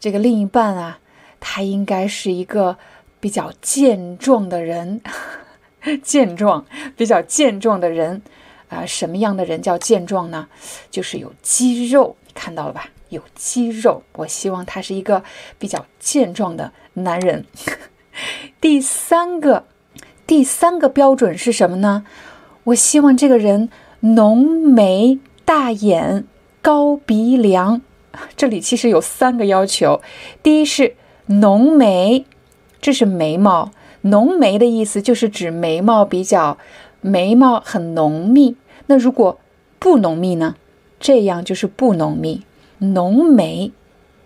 [0.00, 0.98] 这个另一半啊，
[1.38, 2.76] 他应该是一个
[3.24, 5.00] 比较健壮的人，
[6.04, 8.20] 健壮，比较健壮的人
[8.68, 8.84] 啊。
[8.84, 10.46] 什么样的人叫健壮呢？
[10.90, 12.90] 就是有肌肉，看到了吧？
[13.08, 15.24] 有肌肉，我希望他是一个
[15.58, 17.46] 比较健壮的男人。
[18.60, 19.64] 第三个，
[20.26, 22.04] 第三个标准是什么呢？
[22.64, 23.70] 我希望这个人
[24.00, 26.26] 浓眉大眼、
[26.60, 27.80] 高鼻梁。
[28.36, 30.02] 这里其实有三个要求：
[30.42, 30.94] 第一是
[31.28, 32.26] 浓眉，
[32.84, 33.70] 这是眉毛，
[34.02, 36.58] 浓眉的意思就是指眉毛比较
[37.00, 38.56] 眉毛很浓密。
[38.88, 39.40] 那如果
[39.78, 40.56] 不浓密呢？
[41.00, 42.42] 这样就是不浓密。
[42.80, 43.72] 浓眉，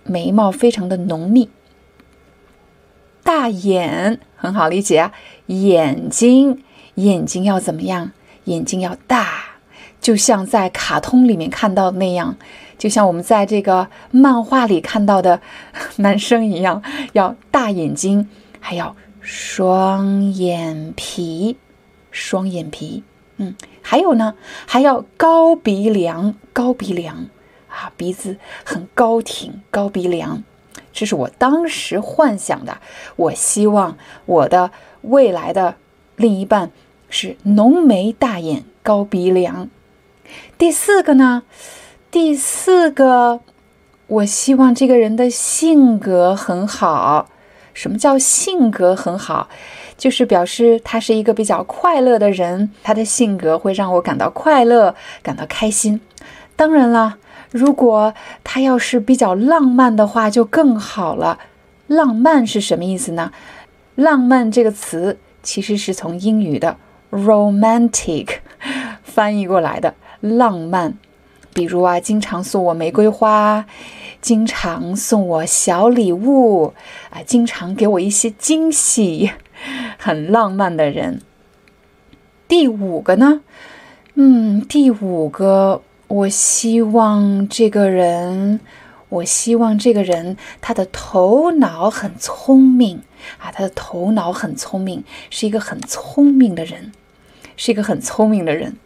[0.02, 1.50] 眉毛非常的浓密。
[3.22, 5.12] 大眼很好理解啊，
[5.46, 6.64] 眼睛
[6.96, 8.10] 眼睛要怎么样？
[8.46, 9.60] 眼睛要大，
[10.00, 12.36] 就像在卡通里面看到的那样，
[12.76, 15.40] 就像我们在这个漫画里看到的
[15.98, 16.82] 男生一样，
[17.12, 18.28] 要大眼睛，
[18.60, 21.56] 还要双眼皮，
[22.10, 23.02] 双眼皮。
[23.36, 24.34] 嗯，还有呢，
[24.66, 27.28] 还要高鼻梁，高鼻梁。
[27.68, 30.42] 啊，鼻子很高挺，高鼻梁，
[30.92, 32.78] 这是我当时幻想的。
[33.14, 35.76] 我希望我的未来的
[36.16, 36.72] 另一半
[37.08, 39.68] 是浓眉大眼、高鼻梁。
[40.56, 41.44] 第四个呢？
[42.10, 43.40] 第四个，
[44.08, 47.28] 我希望这个人的性格很好。
[47.78, 49.48] 什么叫性格很好？
[49.96, 56.00] 就是表示他是一个比较快乐的人，他的性格会让我感到快乐，感到开心。
[56.56, 57.18] 当然了。
[57.52, 58.12] 如果
[58.42, 61.38] 他要是比较浪漫的话，就更好了。
[61.86, 63.30] 浪漫是什么意思呢？
[63.94, 66.76] 浪漫这个词其实是从英语的
[67.12, 68.38] romantic
[69.04, 69.94] 翻译过来的。
[70.20, 70.94] 浪漫，
[71.54, 73.64] 比如啊，经常送我玫瑰花，
[74.20, 76.74] 经常送我小礼物，
[77.10, 79.32] 啊，经常给我一些惊喜，
[79.98, 81.20] 很浪漫的人。
[82.46, 83.42] 第五个呢？
[84.14, 85.82] 嗯，第五个。
[86.08, 88.60] 我希望这个人，
[89.10, 93.02] 我希望这个人，他的头脑很聪明
[93.38, 96.92] 啊，他的头脑很聪明，是一个很聪明的人，
[97.58, 98.78] 是一个很聪明的人。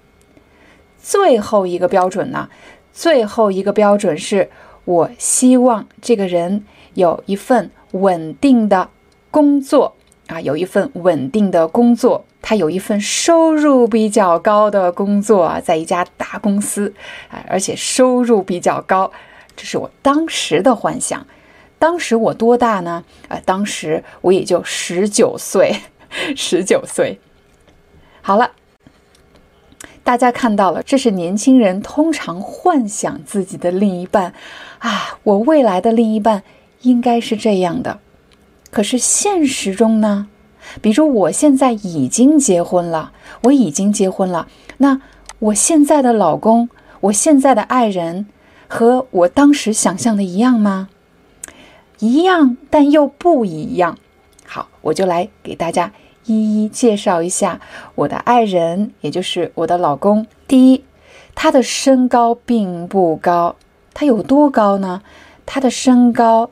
[1.01, 2.49] 最后一个标准呢？
[2.93, 4.51] 最后一个标准是
[4.85, 6.65] 我希望这个人
[6.95, 8.89] 有一份稳定的
[9.31, 9.95] 工作
[10.27, 12.25] 啊，有一份稳定的工作。
[12.45, 16.93] 他有一份收入比较高的工作，在一家大公司，
[17.31, 19.13] 啊，而且收入比较高，
[19.55, 21.25] 这是我当时的幻想。
[21.79, 23.05] 当时我多大呢？
[23.29, 25.77] 啊，当时我也就十九岁，
[26.37, 27.21] 十九岁。
[28.23, 28.51] 好了，
[30.03, 34.35] 大家看到了，这是年轻人通常幻想自己的另一半
[34.83, 36.43] 啊，我未来的另一半
[36.83, 38.01] 应该是这样的。
[38.71, 40.29] 可是现实中呢？
[40.81, 43.13] 比如我现在已经结婚了，
[43.45, 44.49] 我已经结婚了。
[44.79, 45.01] 那
[45.39, 46.69] 我现在的老公，
[47.01, 48.27] 我现在的爱人，
[48.69, 50.89] 和我当时想象的一样吗？
[51.99, 53.99] 一样，但又不一样。
[54.45, 55.93] 好，我就来给大家
[56.25, 57.61] 一一介绍一下
[57.95, 60.27] 我的爱人，也就是我的老公。
[60.49, 60.85] 第一，
[61.35, 63.57] 他的身高并不高，
[63.95, 65.03] 他有多高呢？
[65.45, 66.51] 他的身高。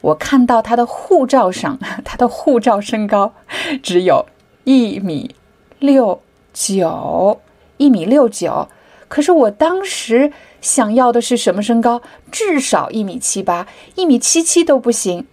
[0.00, 3.34] 我看到他的护照上， 他的护照身高
[3.82, 4.26] 只有
[4.64, 5.34] 一米
[5.78, 7.40] 六九，
[7.76, 8.68] 一米六九。
[9.08, 12.00] 可是我当时想要的是什么身高？
[12.30, 15.26] 至少一米七八，一米七七都不行。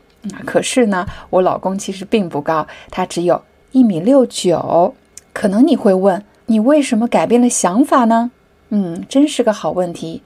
[0.45, 4.95] 可是呢，我老公其实并不高，他只有一米六九。
[5.31, 8.31] 可能你会问，你为什么改变了想法呢？
[8.69, 10.23] 嗯，真是个好问题。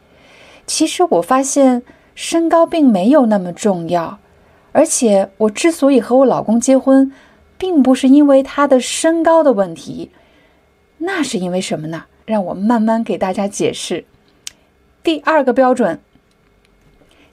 [0.73, 1.83] 其实我发现
[2.15, 4.19] 身高并没有那么重要，
[4.71, 7.11] 而且我之所以和我老公结婚，
[7.57, 10.11] 并不是因为他的身高的问题，
[10.99, 12.05] 那是因为什么呢？
[12.25, 14.05] 让我慢慢给大家解释。
[15.03, 15.99] 第二个标准，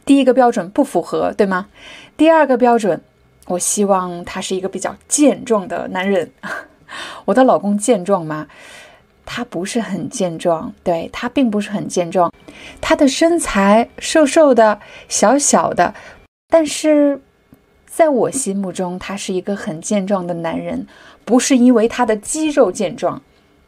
[0.05, 1.69] 第一个标准不符合，对吗？
[2.17, 3.01] 第二个标准，
[3.47, 6.33] 我希望他是一个比较健壮的男人。
[7.27, 8.49] 我的老公健壮吗？
[9.31, 12.33] 他不是很健壮，对他并不是很健壮，
[12.81, 15.95] 他的身材瘦瘦的、小小的，
[16.49, 17.21] 但是
[17.85, 20.87] 在我心目中，他是一个很健壮的男人，
[21.27, 23.21] 不是因为他的肌肉健壮，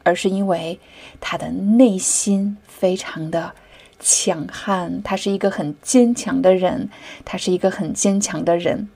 [0.02, 0.80] 而是因为
[1.20, 3.52] 他的内心非常的
[4.00, 6.88] 强悍，他是一个很坚强的人，
[7.26, 8.88] 他是一个很坚强的人。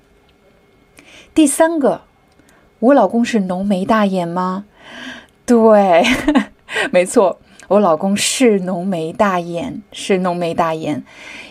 [1.35, 2.01] 第三个。
[2.81, 4.67] 我老公是浓眉大眼吗？
[5.47, 6.05] 对，
[6.91, 11.03] 没错，我老公是浓眉大眼，是浓眉大眼，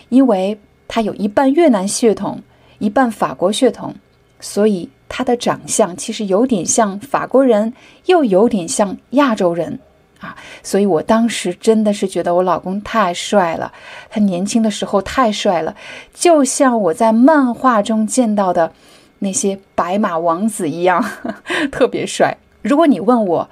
[0.08, 0.58] 因为
[0.88, 2.42] 他有一半越南血统，
[2.78, 3.94] 一半法国血统，
[4.40, 7.72] 所以他的长相其实有点像法国人，
[8.06, 9.78] 又有点像亚洲人
[10.20, 10.36] 啊。
[10.62, 13.72] 所以我当时真的是觉得我老公太帅了，
[14.10, 15.74] 他年轻的时候太帅了，
[16.12, 18.72] 就像我在漫画中见到的。
[19.20, 21.02] 那些白马王子一样
[21.72, 22.36] 特别帅。
[22.60, 23.48] 如果你问我，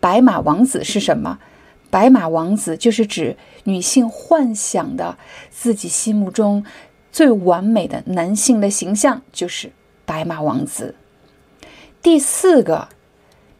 [0.00, 1.38] 白马王子是什么？
[1.90, 5.16] 白马王子就是指女性幻想的
[5.50, 6.64] 自己心目中
[7.10, 9.72] 最完美的男性的形象，就是
[10.04, 10.94] 白马王子。
[12.02, 12.88] 第四个，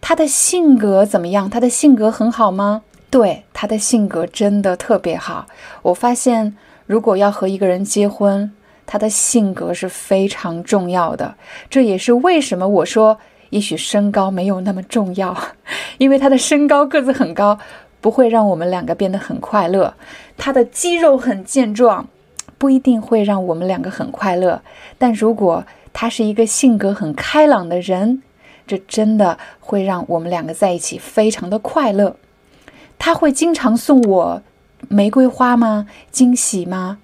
[0.00, 1.48] 他的性格怎么样？
[1.48, 2.82] 他的性格很好吗？
[3.10, 5.46] 对，他的性格真的特别好。
[5.80, 6.54] 我发现，
[6.86, 8.52] 如果要和一个人结婚，
[8.86, 11.36] 他的性格是非常重要的，
[11.70, 13.18] 这也是为什么我说
[13.50, 15.36] 也许身高没有那么重要，
[15.98, 17.58] 因为他的身高个子很高，
[18.00, 19.94] 不会让我们两个变得很快乐；
[20.36, 22.08] 他的肌肉很健壮，
[22.58, 24.62] 不一定会让我们两个很快乐。
[24.98, 28.22] 但如果他是一个性格很开朗的人，
[28.66, 32.16] 这真的会让我们两个在一起非常的快乐。
[32.98, 34.42] 他会经常送我
[34.88, 35.86] 玫瑰花吗？
[36.10, 36.98] 惊喜吗？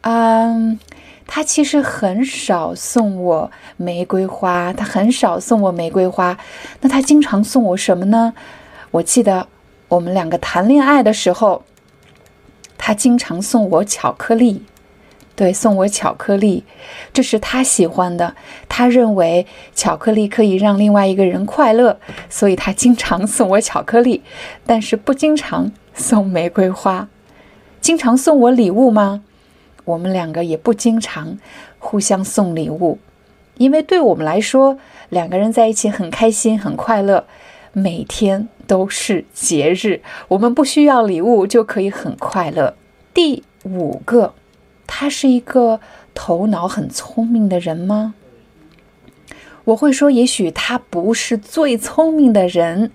[0.00, 0.78] 嗯。
[1.30, 6.36] 他其实很少送我玫瑰花，他很少送我玫瑰花。
[6.80, 8.32] 那他经常送我什么呢？
[8.90, 9.46] 我记得
[9.88, 11.62] 我们两个谈恋爱的时候，
[12.78, 14.64] 他经常送我巧克力，
[15.36, 16.64] 对，送我巧克力，
[17.12, 18.34] 这是他喜欢的。
[18.66, 22.00] 他认为巧克力可以让另外一个人快乐，
[22.30, 24.22] 所以他经常送我巧克力，
[24.64, 27.08] 但是不经常送玫瑰花。
[27.82, 29.22] 经常送我礼物吗？
[29.88, 31.38] 我们两个也不经常
[31.78, 32.98] 互相送礼物，
[33.56, 34.78] 因为对我们来说，
[35.08, 37.24] 两个人在一起很开心、很快乐，
[37.72, 42.74] 每天都是节日，我们不需要礼物就可以很快乐。
[43.14, 44.34] 第五个，
[44.86, 45.80] 他是一个
[46.14, 48.12] 头脑很聪明的人吗？
[49.64, 52.90] 我会说，也许他不是最聪明的人，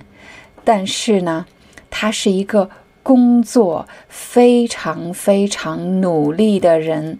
[0.63, 1.47] 但是呢，
[1.89, 2.69] 他是一个。
[3.03, 7.19] 工作非常非常努力的人，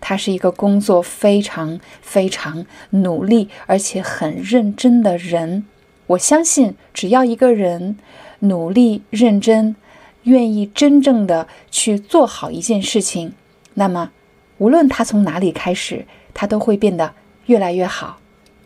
[0.00, 5.64] 他是一个工作非常非常努力而且很认真的人。
[6.08, 7.98] 我相信，只要一个人
[8.40, 9.76] 努力认真，
[10.24, 13.34] 愿意真正的去做好一件事情，
[13.74, 14.10] 那么
[14.58, 17.12] 无论他从哪里开始，他都会变得
[17.46, 18.18] 越来越好，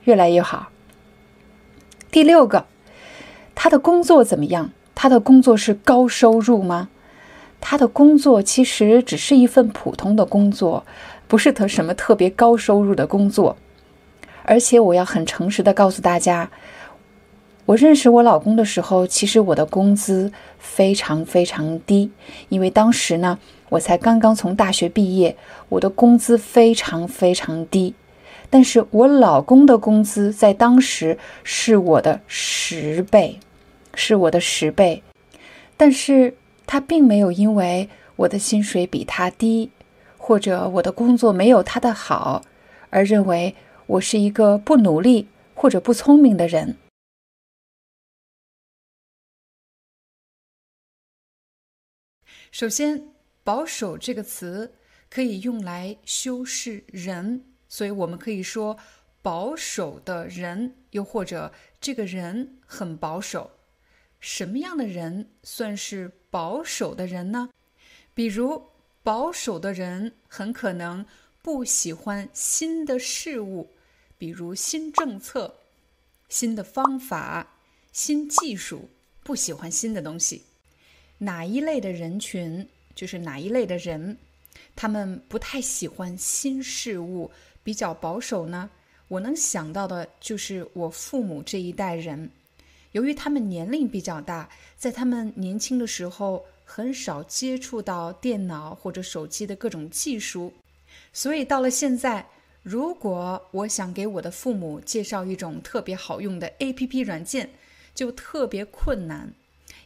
[0.05, 0.68] 越来越好。
[2.11, 2.66] 第六个，
[3.55, 4.70] 他的工作怎么样？
[4.97, 6.88] 他的工作是高收入吗？
[7.61, 10.84] 他的工作其实只是一份普通的工作，
[11.28, 13.57] 不是特什么特别高收入的工作。
[14.44, 16.51] 而且我要很诚实的告诉大家，
[17.66, 22.11] 我认识我老公的时候，其实我的工资非常非常低，
[22.49, 23.38] 因为当时呢，
[23.68, 25.36] 我才刚刚从大学毕业，
[25.68, 27.94] 我的工资非常非常低。
[28.49, 33.40] 但是我老公的工资在当时是我的十倍。
[33.97, 35.03] 是我的十倍，
[35.76, 36.36] 但是
[36.66, 39.72] 他并没有因为我的薪水比他低，
[40.16, 42.42] 或者我的工作没有他的好，
[42.90, 46.76] 而认为我是一个不努力或者不聪明的人。
[52.53, 53.09] 首先
[53.42, 54.74] ，“保守”这个词
[55.11, 58.78] 可以用来修饰人，所以我们可以说
[59.20, 63.51] “保守的人”，又或者“这个人很保守”。
[64.26, 67.48] 什么样的人算是保守的人呢？
[68.12, 68.60] 比如，
[69.04, 71.06] 保守的人很可能
[71.42, 73.70] 不喜欢新的事物，
[74.18, 75.54] 比如新政策、
[76.28, 77.54] 新的方法、
[77.92, 78.88] 新技术，
[79.22, 80.42] 不喜欢新的东西。
[81.18, 84.18] 哪一类的人群，就是哪一类的人，
[84.74, 87.30] 他们不太喜欢新事物，
[87.62, 88.68] 比较保守呢？
[89.06, 92.28] 我能想到的就是我父母这一代人，
[92.97, 100.51] 由于他们年龄比较大，在他们年轻的时候很少接触到电脑或者手机的各种技术，
[101.12, 102.26] 所以到了现在，
[102.62, 107.51] 如果我想给我的父母介绍一种特别好用的 APP 软件，
[107.94, 109.30] 就特别困难，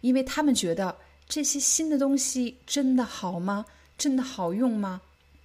[0.03, 0.97] 因为他们觉得
[1.29, 3.67] 这些新的东西真的好吗？
[3.99, 5.01] 真的好用吗？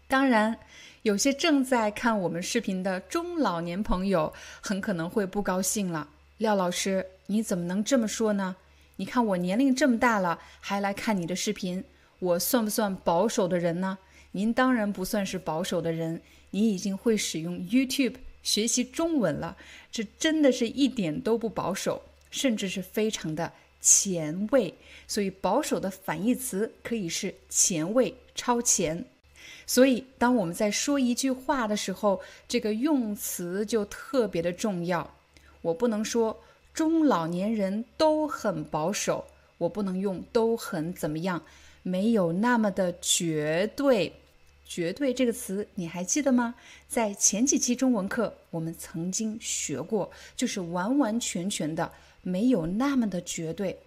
[0.07, 0.59] 当然。
[1.01, 6.09] 有些正在看我们视频的中老年朋友很可能会不高兴了。
[6.39, 8.55] 廖老师，你怎么能这么说呢？
[8.97, 11.83] 你看我年龄这么大了，还来看你的视频，
[12.19, 13.97] 我算不算保守的人呢？
[14.31, 16.21] 您当然不算是保守的人，
[16.51, 19.57] 你已经会使用 YouTube 学习中文了，
[19.91, 23.51] 这真的是一点都不保守，甚至是非常的
[23.81, 24.73] 前卫。
[25.07, 29.05] 所以保守的反义词可以是前卫、超前。
[29.67, 35.15] 所以，当我们在说一句话的时候，这个用词就特别的重要。
[35.61, 36.43] 我不能说
[36.75, 39.25] 中老年人都很保守，
[39.57, 41.41] 我不能用都很怎么样，
[41.81, 44.13] 没有那么的绝对。
[44.67, 46.55] 绝对这个词你还记得吗？
[46.87, 53.79] 在前几期中文课我们曾经学过，就是完完全全的没有那么的绝对，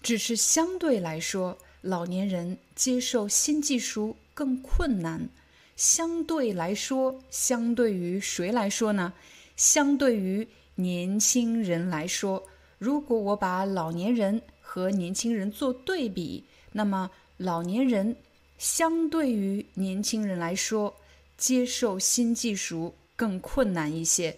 [0.00, 4.16] 只是相对来说，老年人接受新技术。
[4.32, 5.28] 更困难，
[5.76, 9.12] 相对来说，相对于谁来说呢？
[9.56, 12.44] 相对于年轻人来说，
[12.78, 18.16] 如果我把老年人和年轻人做对比，那么老年人
[18.58, 20.96] 相对于年轻人来说，
[21.36, 24.36] 接受新技术更困难一些。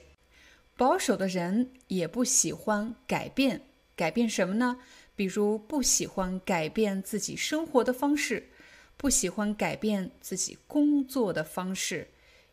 [0.77, 3.63] 保守的人也不喜欢改变，
[3.95, 4.79] 改变什么呢？
[5.15, 8.49] 比如不喜欢改变自己生活的方式。
[8.99, 12.09] 不喜欢改变自己工作的方式，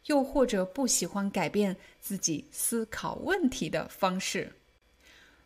[0.06, 4.54] 又或者不喜欢改变自己思考问题的方式。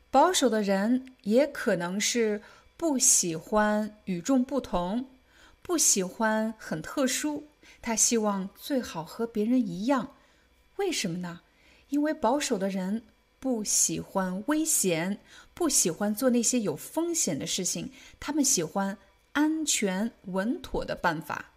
[0.10, 2.42] 保守的人也可能是
[2.76, 5.10] 不喜欢与众不同，
[5.62, 7.48] 不喜欢很特殊，
[7.82, 10.16] 他希望最好和别人一样。
[10.78, 11.42] 为什么呢？
[11.90, 13.04] 因为保守的人
[13.40, 15.20] 不喜欢危险，
[15.54, 18.98] 不喜欢做那些有风险的事情，他们喜欢。
[19.34, 21.52] 安全稳妥的办法。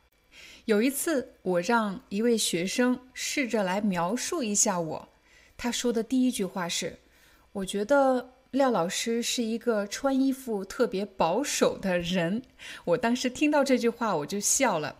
[0.66, 5.08] 有一次，我让一位学生试着来描述一下我。
[5.56, 6.98] 他说的第一句话是
[7.52, 12.42] ：“我觉得廖老师是一个穿衣服特别保守的人。”
[12.84, 14.96] 我当时听到这句话，我就笑了。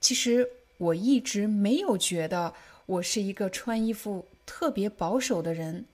[0.00, 0.48] 其实
[0.78, 2.54] 我一直没有觉得
[2.86, 5.84] 我是一个穿衣服特别保守的人。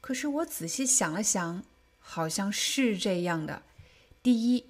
[0.00, 1.64] 可是我仔细想了想，
[1.98, 3.62] 好像是这样的。
[4.22, 4.69] 第一。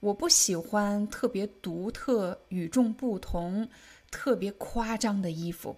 [0.00, 3.68] 我不喜欢特别独特、与众不同、
[4.10, 5.76] 特别夸张的衣服。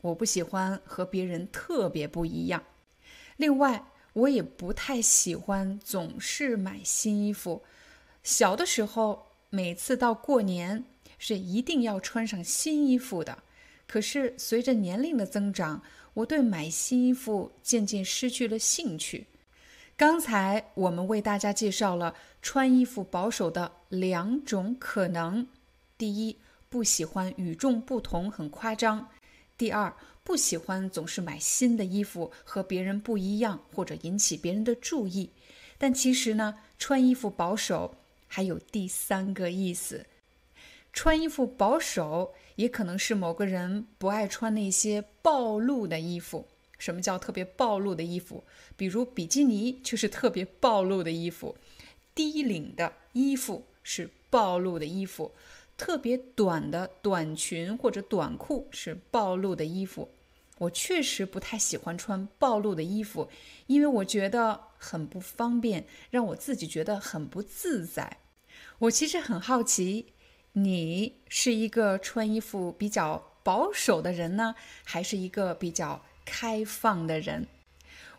[0.00, 2.62] 我不喜欢和别人特别不一样。
[3.36, 3.84] 另外，
[4.14, 7.62] 我也不太喜欢总是买新衣服。
[8.24, 10.84] 小的时候，每次到过年
[11.18, 13.44] 是一定要穿上新衣服的。
[13.86, 15.82] 可是随着年龄的增长，
[16.14, 19.26] 我对买新衣服渐渐失去了兴趣。
[20.02, 25.46] 刚才我们为大家介绍了穿衣服保守的两种可能：
[25.96, 26.38] 第一，
[26.68, 29.06] 不喜欢与众不同，很夸张；
[29.56, 29.94] 第二，
[30.24, 35.30] 不喜欢总是买新的衣服，和别人不一样，或者引起别人的注意。
[35.78, 37.94] 但其实呢，穿衣服保守
[38.26, 40.06] 还有第三个意思：
[40.92, 46.48] 穿衣服保守也可能是某个人不爱穿那些暴露的衣服。
[46.82, 48.42] 什么叫特别暴露的衣服？
[48.76, 51.56] 比如比基尼就是特别暴露的衣服，
[52.12, 55.30] 低领的衣服是暴露的衣服，
[55.76, 60.08] 特别短的短裙或者短裤是暴露的衣服。
[60.58, 63.30] 我确实不太喜欢穿暴露的衣服，
[63.68, 68.18] 因为我觉得很不方便，让我自己觉得很不自在。
[68.80, 70.06] 我其实很好奇，
[70.54, 76.04] 你是一个穿衣服比较保守的人呢，还是一个比较？
[76.32, 77.46] 开放的人，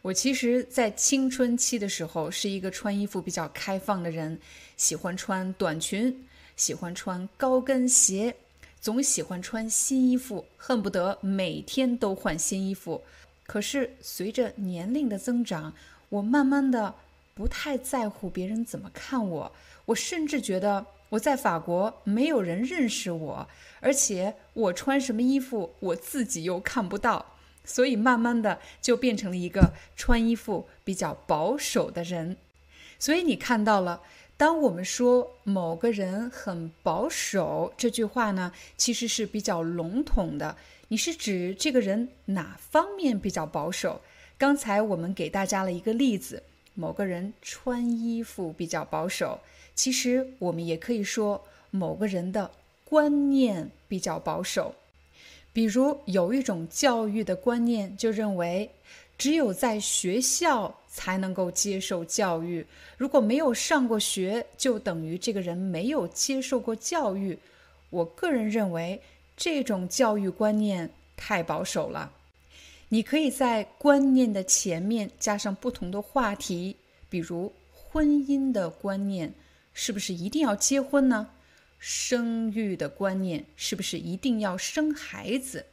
[0.04, 4.40] 我其实，在青春期的时候是一个穿衣服比较开放的人，
[4.78, 6.24] 喜欢穿短裙，
[6.56, 8.36] 喜欢穿高跟鞋，
[8.80, 13.02] 总喜欢穿新衣服，恨不得每天都换新衣服。
[13.48, 15.74] 可是随着年龄的增长，
[16.10, 16.94] 我慢慢的
[17.34, 19.52] 不太在乎别人怎么看我，
[19.86, 23.50] 我甚至觉得我在法国没有人认识我，
[23.80, 27.33] 而且我穿什么衣服我自己又看不到，
[27.64, 32.38] 所以慢慢的就变成了一个穿衣服比较保守的人。
[33.00, 34.02] 所以你看到了，
[34.38, 40.56] 当我们说某个人很保守这句话呢，其实是比较笼统的。
[40.90, 44.02] 你是指这个人哪方面比较保守？
[44.38, 46.44] 刚才我们给大家了一个例子，
[46.74, 49.40] 某个人穿衣服比较保守。
[49.74, 52.52] 其实我们也可以说某个人的
[52.84, 54.76] 观念比较保守，
[55.54, 58.70] 比如有一种教育的观念就认为，
[59.18, 62.66] 只有在学校才能够接受教育，
[62.98, 67.38] 如果没有上过学，就等于这个人没有接受过教育。
[67.92, 69.00] 我个人认为
[69.38, 72.12] 这种教育观念太保守了。
[72.90, 76.76] 你可以在观念的前面加上不同的话题，
[77.10, 79.34] 比如婚姻的观念。
[79.76, 81.30] 是不是一定要结婚呢？
[81.86, 85.66] 生育的观念是不是一定要生孩子？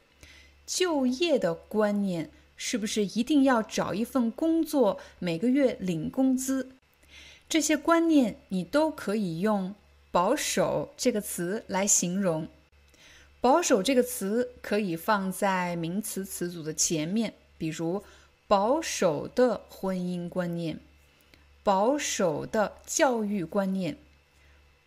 [0.67, 6.75] 就业的观念是不是一定要找一份工作，每个月领工资？
[7.47, 9.73] 这些观念你都可以用
[10.11, 12.45] “保守”这个词来形容。
[13.39, 18.03] 保守这个词可以放在名词词组的前面，比如
[18.49, 20.77] 保守的婚姻观念。
[21.63, 23.97] 保守的教育观念，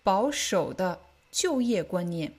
[0.03, 1.01] 保守的
[1.35, 2.33] 就业观念，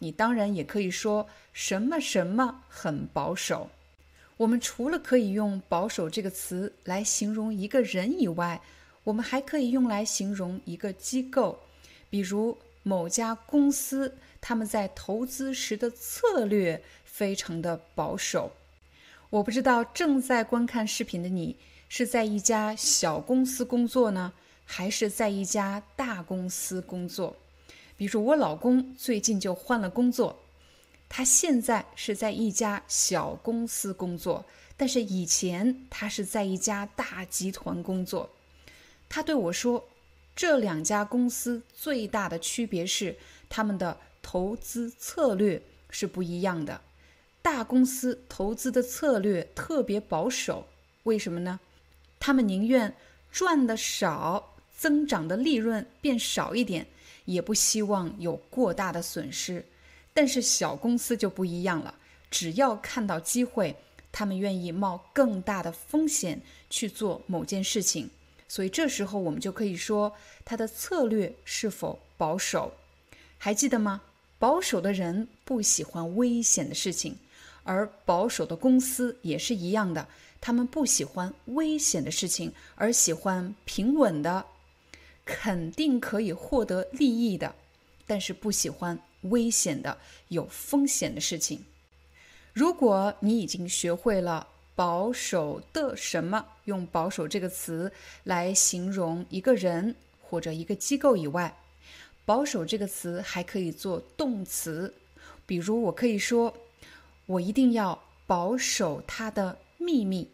[0.00, 3.70] 你当然也可以说什么什么很保守。
[4.36, 8.60] 我们除了可以用“保守”这个词来形容一个人以外，
[9.02, 11.58] 我们还可以用来形容一个机构，
[12.10, 18.52] 比如某家公司，他们在投资时的策略非常的保守。
[19.30, 21.56] 我不知道正在观看视频的你。
[21.86, 24.32] 是在一家小公司工作呢，
[24.64, 27.36] 还是在一家大公司工作？
[27.96, 30.40] 比如我老公最近就换了工作，
[31.08, 34.44] 他现在是在一家小公司工作，
[34.76, 38.30] 但是以前他是在一家大集团工作。
[39.08, 39.88] 他对我说，
[40.34, 43.16] 这两家公司最大的区别是
[43.48, 46.80] 他们的投资策略是不一样的。
[47.40, 50.66] 大公司投资的策略特别保守，
[51.04, 51.60] 为什么呢？
[52.18, 52.96] 他们宁愿
[53.30, 56.86] 赚的少，增长的利润变少一点，
[57.24, 59.64] 也不希望有过大的损失。
[60.12, 61.94] 但是小公司就不一样了，
[62.30, 63.74] 只要看到机会，
[64.12, 68.08] 他们愿意冒更大的风险去做某件事情。
[68.46, 70.14] 所以这时候我们就可以说，
[70.44, 72.72] 他的策略是否保守？
[73.38, 74.02] 还记得吗？
[74.38, 77.16] 保守的人不喜欢危险的事情，
[77.62, 80.06] 而保守的公司也是一样的。
[80.40, 84.44] 他们不喜欢危险的事情，而喜欢平稳的，
[85.24, 87.54] 肯定可以获得利益的，
[88.06, 89.98] 但是不喜欢危险的、
[90.28, 91.64] 有风险的事情。
[92.52, 94.46] 如果你已经学会了
[94.76, 97.90] 保守的什么，用“保守”这个词
[98.24, 101.56] 来形容一个人或者一个机构以外，
[102.24, 104.94] 保守这个词还可以做动词。
[105.46, 106.54] 比如，我可以说
[107.26, 110.28] ：“我一定要保守他的秘密。”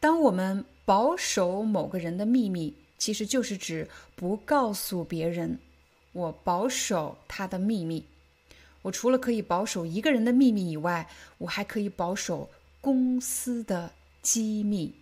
[0.00, 5.58] 当我们保守某个人的秘密，其实就是指不告诉别人。
[6.12, 8.06] 我保守他的秘密。
[8.82, 12.48] 我除了可以保守一个人的秘密以外，我还可以保守
[12.80, 13.92] 公司的
[14.22, 14.94] 机密。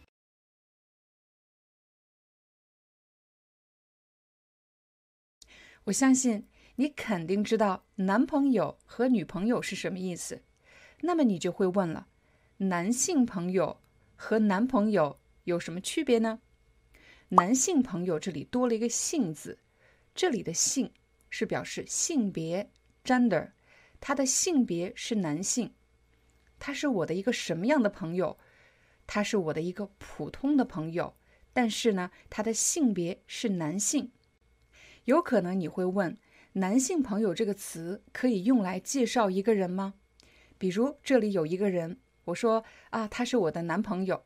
[5.85, 6.47] 我相信
[6.77, 10.41] 你肯定知道男朋友和女朋友是什么意思。
[11.03, 12.07] 那么你就会问了：
[12.57, 13.77] 男性朋友？
[14.17, 16.41] 和男朋友有什么区别呢？
[17.33, 19.57] 男性朋友这里多了一个“性”字，
[20.17, 20.91] 这里的“性”
[21.31, 22.69] 是表示性别
[23.05, 23.53] （gender），
[24.01, 25.73] 他的性别是男性。
[26.59, 28.37] 他是我的一个什么样的朋友？
[29.07, 31.15] 他是我的一个普通的朋友，
[31.53, 34.11] 但是呢，他的性别是男性。
[35.05, 36.19] 有可能你会问
[36.55, 39.95] ：“男性朋友这个词可以用来介绍一个人吗？”
[40.59, 42.01] 比如这里有一个人。
[42.25, 44.25] 我说啊，他是我的男朋友。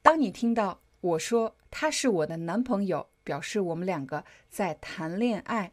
[0.00, 5.72] 当你听到我说他是我的男朋友，表示我们两个在谈恋爱。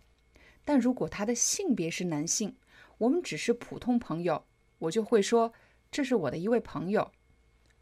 [0.66, 2.58] 但如果他的性别是男性，
[2.98, 4.44] 我们只是普通朋友，
[4.80, 5.54] 我就会说
[5.90, 7.10] 这是我的一位朋友，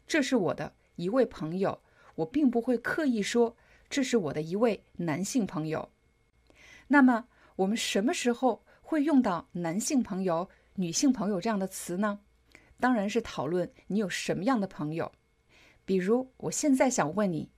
[0.06, 1.82] 这是我的一位朋友。
[2.14, 3.56] 我并不会刻意说
[3.90, 5.90] 这是我的一位男性朋友。
[6.86, 12.20] 那么我们什么时候会用到男性朋友、女性朋友这样的词呢？
[12.78, 15.10] 当然是讨论你有什么样的朋友，
[15.84, 17.50] 比如我现在想问你，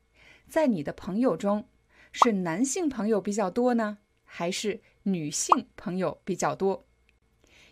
[0.54, 1.66] 在你的朋友中，
[2.12, 6.86] 是男性朋友比较多呢，还是女性朋友比较多。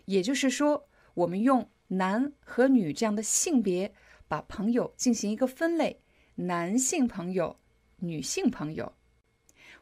[0.03, 3.93] 也就是说，我们用男和女这样的性别
[4.27, 6.01] 把朋友进行一个分类：
[6.35, 7.57] 男性朋友、
[7.99, 8.91] 女性朋友。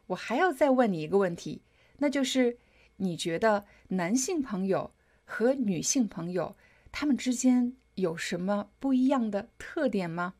[0.06, 1.62] 我还要再问你一个问题，
[1.98, 2.56] 那就是
[2.98, 4.94] 你觉得男性朋友
[5.24, 6.56] 和女性朋友
[6.92, 10.34] 他们之间有什么不一样的特点吗？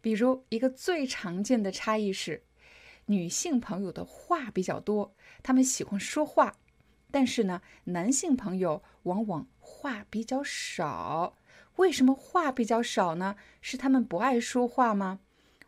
[0.00, 2.44] 比如，一个最常见的差异是，
[3.06, 6.52] 女性朋友的话比较多，她们喜欢说话；
[7.10, 11.36] 但是呢，男性朋友往往话比较少。
[11.76, 13.36] 为什么话比较少呢？
[13.60, 15.20] 是他们不爱说话吗？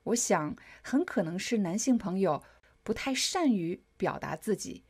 [0.04, 2.42] 我想，很可能是男性朋友
[2.82, 4.84] 不太善于表达自己，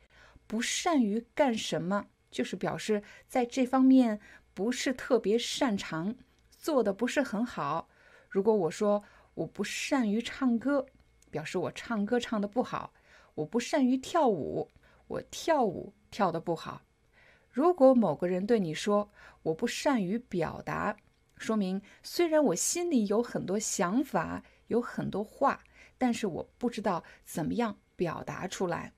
[0.47, 4.21] 不善于干什么，就是表示在这方面
[4.55, 6.15] 不是特别擅长，
[6.57, 7.89] 做的不是很好。
[8.29, 10.87] 如果我说，我不善于唱歌，
[11.31, 12.93] 表示我唱歌唱的不好；
[13.35, 14.71] 我不善于跳舞，
[15.09, 16.83] 我跳舞跳的不好。
[17.51, 19.11] 如果某个人对你说
[19.43, 20.97] 我不善于表达，
[21.39, 25.65] 说明虽然我心里有很多想法，有很多话，
[25.97, 28.93] 但是我不知道怎么样表达出来。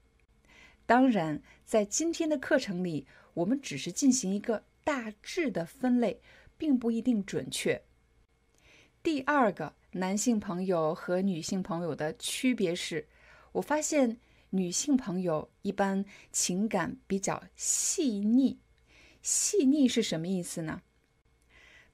[0.85, 6.20] 当然，在今天的课程里，我们只是进行一个大致的分类，
[6.59, 7.85] 并不一定准确。
[9.01, 9.76] 第二个。
[9.97, 13.07] 男性朋友和女性朋友的区别是，
[13.53, 14.19] 我发现
[14.51, 18.59] 女性朋友一般情感比较细腻。
[19.23, 20.83] 细腻是什么意思呢？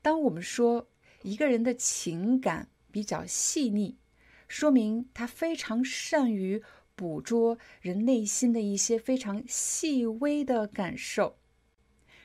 [0.01, 0.89] 当我们说
[1.21, 3.99] 一个人的情感比较细腻，
[4.49, 6.63] 说明他非常善于
[6.97, 11.37] 捕捉人内心的一些非常细微的感受。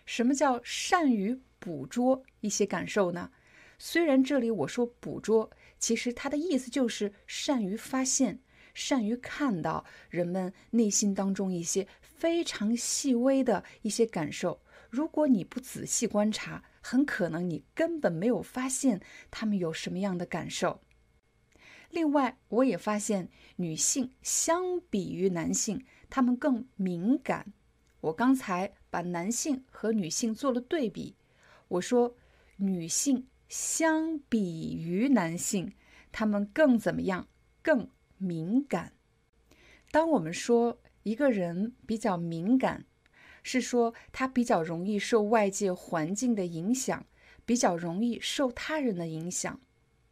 [0.05, 3.31] 什么叫善于捕捉一些感受呢？
[3.77, 5.51] 虽然这里我说捕捉。
[5.79, 8.39] 其实他的意思就是善于发现、
[8.73, 14.61] 善于看到人们内心当中一些非常细微的一些感受。
[14.89, 20.81] 如果你不仔细观察，很可能你根本没有发现他们有什么样的感受。
[21.89, 27.53] 另外，我也发现女性相比于男性，她们更敏感。
[28.01, 31.15] 我刚才把男性和女性做了对比，
[31.67, 32.15] 我说
[32.57, 33.27] 女性。
[33.55, 35.71] 相比于男性，
[36.11, 37.29] 他们更怎么样？
[37.61, 38.91] 更敏感。
[39.91, 42.83] 当我们说一个人比较敏感，
[43.43, 47.05] 是说他比较容易受外界环境的影响，
[47.45, 49.57] 比较容易受他人的影响。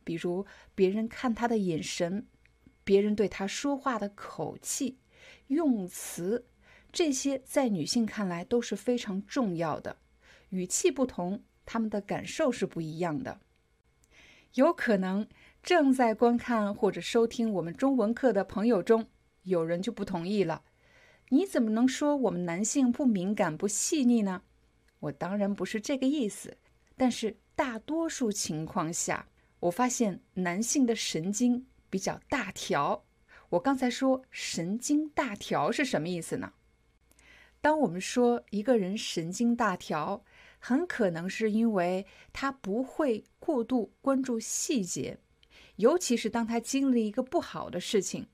[0.06, 2.26] 比如别人看他的眼神，
[2.86, 5.00] 别人对他说话的口气、
[5.48, 6.48] 用词，
[6.94, 9.98] 这些在女性看来都是非常重要的。
[10.48, 11.44] 语气不同。
[11.66, 13.40] 他们的感受是不一样的，
[14.56, 15.28] 有可能
[15.62, 19.08] 正在观看或者收听我们中文课的朋友中，
[19.44, 20.64] 有人就不同意了。
[21.30, 24.44] 你怎么能说我们男性不敏感、不细腻呢？
[25.00, 26.58] 我当然不是这个意思，
[26.96, 29.28] 但是大多数情况下，
[29.62, 33.06] 我发现男性的神经比较大条。
[33.50, 36.54] 我刚才说神经大条是什么意思呢？
[37.62, 40.24] 当我们说一个人神经大条，
[40.66, 45.18] 很可能是因为他不会过度关注细节，
[45.76, 48.26] 尤其是当他经历一个不好的事情。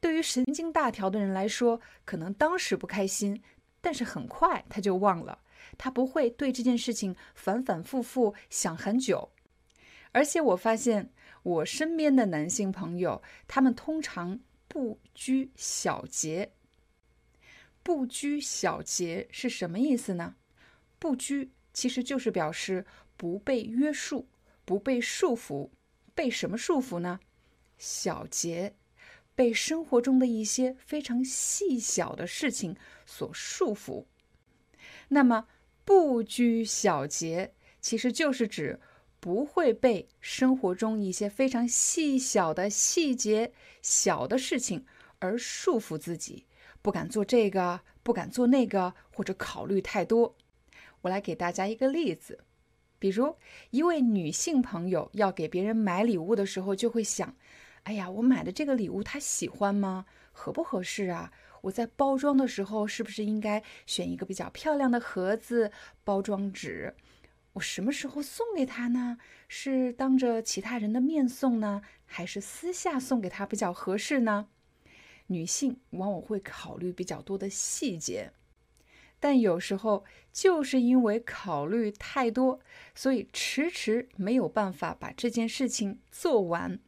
[0.00, 3.42] 对于神经大条的人来说，可能当时不开心，
[3.82, 5.38] 但是很快他就忘了。
[5.76, 9.28] 他不会对这件事情反反复复想很久。
[10.12, 11.12] 而且我发现
[11.42, 16.50] 我身边的男性朋友，他们通常不拘小节。
[17.82, 20.36] 不拘小节是什么意思呢？
[20.98, 21.50] 不拘。
[21.76, 22.86] 其实就是表示
[23.18, 24.26] 不被约束、
[24.64, 25.68] 不被束缚。
[26.14, 27.20] 被什么束缚呢？
[27.76, 28.74] 小节，
[29.34, 32.74] 被生活中的一些非常细小的事情
[33.04, 34.06] 所束缚。
[35.08, 35.48] 那么，
[35.84, 37.52] 不拘小节，
[37.82, 38.80] 其实就是指
[39.20, 43.52] 不会被生活中一些非常细小的细节、
[43.82, 44.86] 小的事情
[45.18, 46.46] 而束缚自己，
[46.80, 50.34] 不敢做这个，不敢做那个，或者考虑太多。
[51.06, 52.40] 我来给大家一个例子，
[52.98, 53.36] 比如
[53.70, 57.36] 一位女性朋友要给别人买礼物的时候，就会想：
[57.84, 60.06] 哎呀，我买的这个礼物她喜欢吗？
[60.32, 61.32] 合不合适啊？
[61.62, 65.70] 我在包装的时候是不是应该选一个比较漂亮的盒子、
[66.02, 66.94] 包装纸？
[67.54, 69.18] 我什么时候送给她呢？
[69.48, 74.48] 是当着其他人的面送呢，还是私下送给她比较合适呢？
[75.28, 78.32] 女性往往会考虑比较多的细节。
[79.26, 82.60] 但有时候就是因为考虑太多，
[82.94, 86.78] 所以迟迟没有办法把这件事情做完。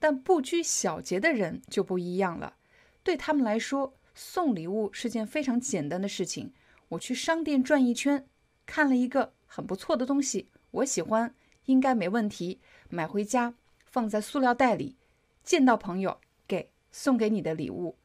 [0.00, 2.56] 但不拘小节的人就不一样了，
[3.04, 6.52] 对他们来说，送礼物是件非常简单的事情。
[6.88, 8.26] 我去商店转一圈，
[8.66, 11.32] 看了一个很不错的东西，我喜欢，
[11.66, 13.54] 应该没问题，买回家
[13.86, 14.96] 放在塑料袋里，
[15.44, 17.96] 见到朋友给送给你的礼物。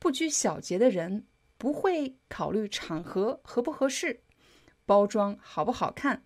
[0.00, 1.24] 不拘小节的人
[1.62, 4.24] 不会考虑场合合不合适，
[4.84, 6.24] 包装好不好看，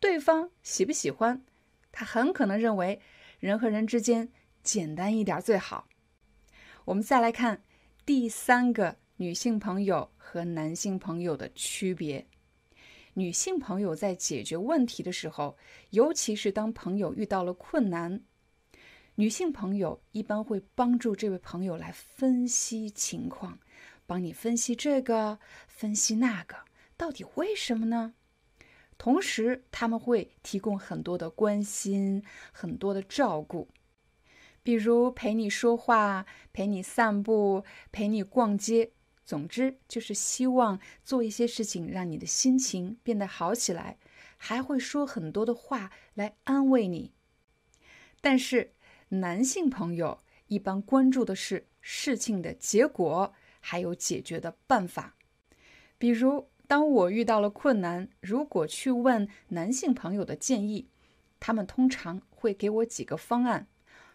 [0.00, 1.44] 对方喜不喜欢，
[1.92, 3.00] 他很可能认为
[3.38, 4.32] 人和人之间
[4.64, 5.86] 简单一点最好。
[6.86, 7.62] 我们再来看
[8.04, 12.26] 第三个女性朋友和男性朋友的区别。
[13.12, 15.56] 女性朋友在解决问题的时候，
[15.90, 18.24] 尤其是当朋友遇到了困难，
[19.14, 23.60] 女性朋友一般会帮助这位朋友来分析情况，
[24.06, 26.64] 帮你分析这个，分析那个，
[26.96, 28.14] 到底为什么呢？
[28.96, 33.68] 同时，他们会提供很多的关心，很多的照顾。
[34.62, 38.92] 比如陪你说话，陪你散步，陪你逛街，
[39.24, 43.98] 总之就是希望做一些事情，让你的心情变得好起来，
[44.36, 47.12] 还会说很多的话来安慰你。
[48.20, 48.72] 但是
[49.08, 53.34] 男性朋友一般关注的是事情的结果，
[53.66, 55.14] 还有解决的办法。
[55.96, 60.88] 比如当我遇到了困难，如果去问男性朋友的建议，
[61.40, 63.66] 他们通常会给我几个方案。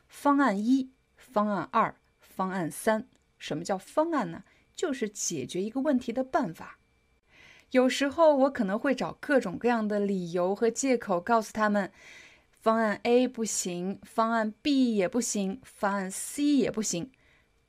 [0.08, 3.08] 方案一、方案二、方案三，
[3.40, 4.44] 什么叫方案呢？
[4.76, 6.78] 就是解决一个问题的办法。
[7.72, 11.92] 有时候我可能会找各种各样的理由和借口，告诉他们
[12.50, 17.12] 方案 A 不行，方案 B 也不行，方案 C 也不行。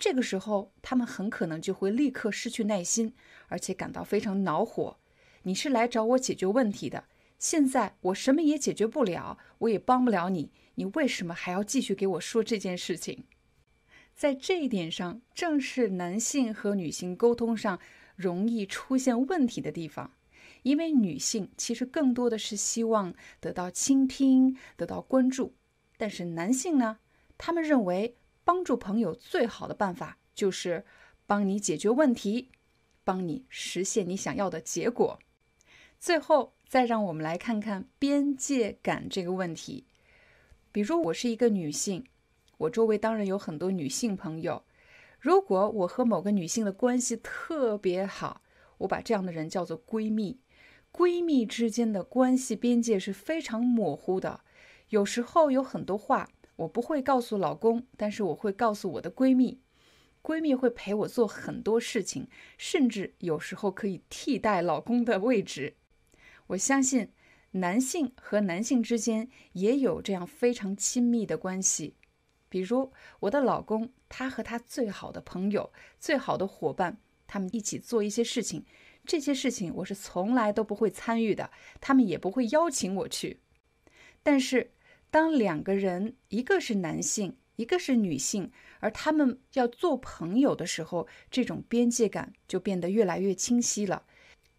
[0.01, 3.15] 这个时候，他们很可能就会立刻失去耐心，
[3.49, 4.97] 而且感到非常恼火。
[5.43, 7.05] 你是来找我解决问题的，
[7.39, 10.51] 现在我什么也解决不了，我也帮不了你。
[10.77, 13.25] 你为什么还要继续给我说这件事情？
[14.15, 17.79] 在这一点上，正是男性和女性沟通上
[18.17, 20.13] 容易出现问题的地方。
[20.63, 25.55] 因为女性其实更多的是希望得到倾听、得到关注，
[25.97, 26.99] 但是男性呢，
[27.39, 28.17] 他们认为
[28.51, 30.85] 帮助朋友最好的办法就是
[31.25, 32.51] 帮你解决问题，
[33.05, 35.21] 帮你实现你想要的结果。
[36.01, 39.85] 最后，再让我们来看看边界感这个问题。
[40.73, 42.05] 比如我是一个女性，
[42.59, 44.65] 我周围当然有很多女性朋友。
[45.21, 48.43] 如果我和某个女性的关系特别好，
[48.79, 50.41] 我把这样的人叫做闺蜜。
[50.93, 54.41] 闺蜜之间的关系边界是非常模糊的。
[54.89, 56.29] 有时候有很多话
[56.61, 59.61] 我不会告诉老公，但是我会告诉我的闺蜜。
[60.23, 65.77] 闺蜜会陪我做很多事情，甚至有时候可以替代老公的位置。
[66.49, 67.11] 我相信。
[67.55, 71.97] 男性和男性之间也有这样非常亲密的关系，
[72.49, 78.65] 比如我的老公，他和他最好的朋友、最好的伙伴，他们一起做一些事情，
[79.05, 81.51] 这些事情我是从来都不会参与的，
[81.81, 83.41] 他们也不会邀请我去。
[84.23, 84.71] 但是，
[85.11, 94.05] 当两个人，一个是男性，一个是女性，而他们要做朋友的时候，这种边界感就变得越来越清晰了。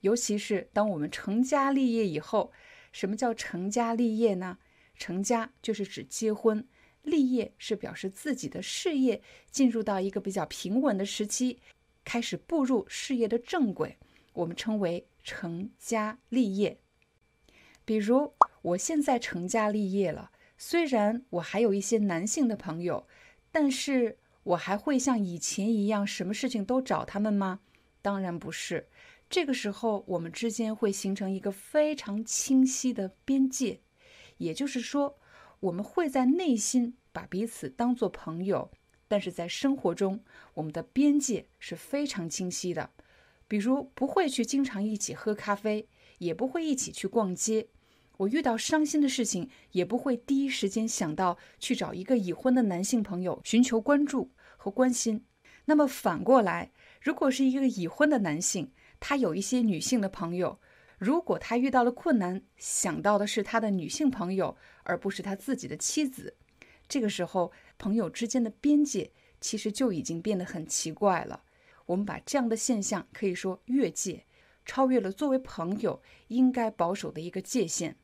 [0.02, 2.52] 尤其是当我们成家立业以后。
[2.94, 4.58] 什么叫成家立业呢？
[4.98, 6.68] 成家就是指结婚，
[7.04, 11.60] 立业是表示自己的事业进入到一个比较平稳的时期，
[12.04, 13.98] 开始步入事业的正轨，
[14.34, 16.78] 我们称为成家立业。
[17.86, 20.31] 比如我现在成家立业了，
[20.64, 23.08] 虽然我还有一些男性的朋友，
[23.52, 27.62] 但是我还会像以前一样，什么事情都找他们吗？
[28.04, 28.88] 当然不是。
[29.28, 33.80] 这个时候，我们之间会形成一个非常清晰的边界，
[34.38, 35.18] 也就是说，
[35.62, 38.70] 我们会在内心把彼此当做朋友，
[39.08, 42.92] 但是在生活中，我们的边界是非常清晰的。
[43.48, 45.88] 比如，不会去经常一起喝咖啡，
[46.20, 47.70] 也不会一起去逛街。
[48.22, 55.26] 我遇到伤心的事情，也不会第一时间想到去找一个已婚的男性朋友寻求关注和关心。
[55.66, 60.60] 那么反过来，如果是一个已婚的男性，他有一些女性的朋友，
[61.00, 66.36] 如果他遇到了困难，想到的是他的女性朋友，而不是他自己的妻子，
[66.88, 71.42] 这个时候朋友之间的边界其实就已经变得很奇怪了。
[71.88, 74.26] 我们把这样的现象可以说越界，
[74.64, 77.98] 超越了作为朋友应该保守的一个界限。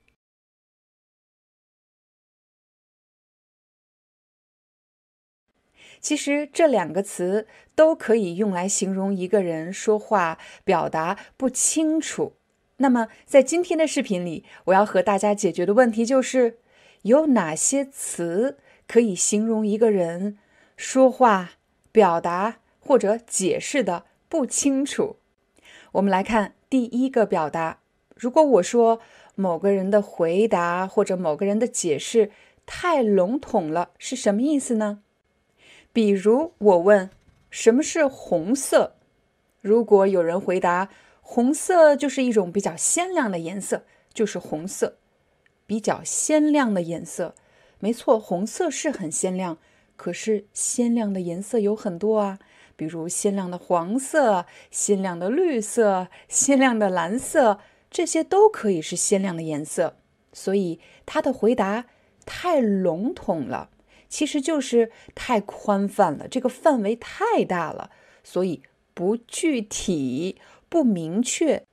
[5.99, 12.33] 其实这两个词都可以用来形容一个人说话表达不清楚。
[12.77, 16.59] 那么，在今天的视频里，我要和大家解决的问题就是：
[17.01, 20.37] 有哪些词可以形容一个人
[20.75, 21.53] 说话
[21.91, 25.17] 表达或者解释的不清楚。
[25.93, 27.79] 我们来看第一个表达：
[28.15, 28.99] 如果我说
[29.33, 32.29] 某个人的回答或者某个人的解释
[32.67, 34.99] 太笼统了，是什么意思呢？
[35.93, 37.09] 比如我问
[37.49, 38.95] 什么是红色，
[39.61, 40.89] 如果有人回答
[41.21, 43.83] 红色就是一种比较鲜亮的颜色，
[44.13, 44.97] 就是红色，
[45.65, 47.35] 比较鲜亮的颜色。
[47.79, 49.57] 没错，红色是很鲜亮，
[49.95, 52.39] 可是鲜亮的颜色有很多啊，
[52.75, 57.59] 比如鲜亮的黄色、鲜亮的绿色、鲜亮的蓝色，
[57.89, 59.97] 这些都可以是鲜亮的颜色。
[60.33, 61.85] 所以他的回答
[62.25, 63.69] 太笼统了。
[64.09, 67.91] 其实就是太宽泛了，这个范围太大了，
[68.23, 68.61] 所以
[68.93, 70.37] 不具体、
[70.69, 71.63] 不明确。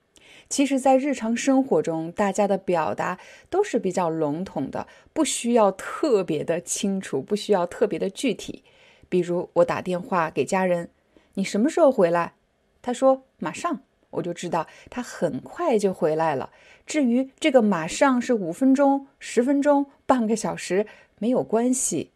[0.49, 3.19] 其实，在日常生活中，大家的表达
[3.49, 8.63] 都是比较笼统的，不需要特别的清楚，不需要特别的具体。
[9.09, 10.91] 比如，我打电话给家人
[11.35, 12.35] ：“你什么时候回来？”
[12.83, 13.81] 他说：“马上。”
[14.15, 16.51] 我就知道他很快就回来了。
[16.87, 20.87] 至于这个“马上”是五分钟、十分钟、半个小时，
[21.19, 22.13] 没有关系。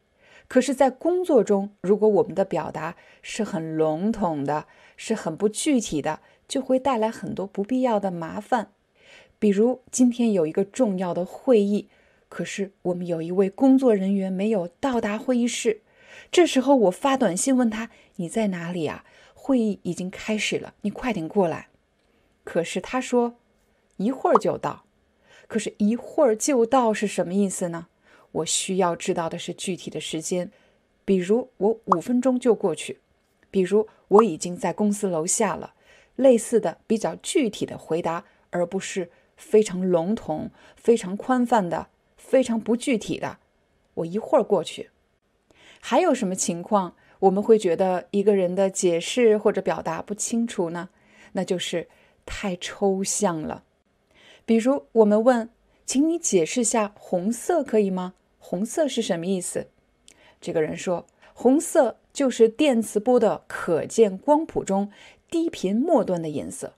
[0.48, 8.72] 可是，在工作中，如果我们的表达是很笼统的，是很不具体的，就会带来很多不必要的麻烦。
[9.38, 11.88] 比如，今天有一个重要的会议，
[12.30, 15.82] 可是我们有一位工作人员没有到达会议室。
[16.32, 19.04] 这时候，我发短信问他：“你在哪里啊？
[19.34, 21.68] 会议已经开始了，你快点过来。”
[22.42, 23.36] 可是他说
[23.98, 24.84] ：“一会儿就到。”
[25.46, 27.88] 可是，一会儿就到是什么意思呢？
[28.38, 30.50] 我需要知道的是具体的时间，
[31.04, 32.98] 比如我五分钟就过去，
[33.50, 35.74] 比如我已经在公司楼下了，
[36.16, 43.38] 类似的比较具体的回答，而不是非常笼统、非常宽泛的、非常不具体的。
[43.94, 44.90] 我一会儿过去。
[45.80, 50.90] 还有什么情况我们会觉得一个人的解释或者表达不清楚呢？
[51.32, 51.88] 那就是
[52.26, 53.64] 太抽象了。
[54.44, 55.50] 比如我们问。
[55.88, 58.12] 请你解释下红色可以吗？
[58.50, 59.66] 红色是什么意思？
[60.40, 64.90] 这个人说，红色就是电磁波的可见光谱中
[65.30, 66.72] 低频末端的颜色。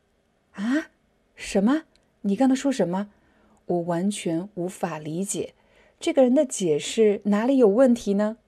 [0.54, 0.90] 啊？
[1.36, 1.84] 什么？
[2.22, 3.10] 你刚才说什么？
[3.66, 5.54] 我完全无法理解。
[6.00, 8.38] 这个人的解释哪里有问题呢？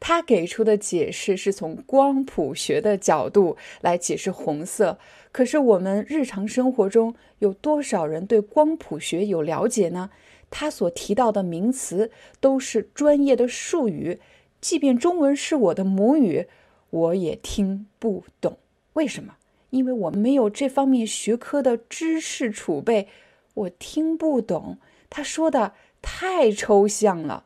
[0.00, 4.98] 他给出的解释是从光谱学的角度来解释红色，
[5.30, 10.08] 可是我们日常生活中有多少人对光谱学有了解呢？
[10.50, 14.20] 他所提到的名词都是专业的术语，
[14.60, 16.48] 即便中文是我的母语，
[16.90, 18.58] 我也听不懂。
[18.94, 19.36] 为什么？
[19.70, 23.06] 因为我没有这方面学科的知识储备，
[23.54, 24.78] 我听不懂。
[25.08, 27.44] 他说的太抽象了。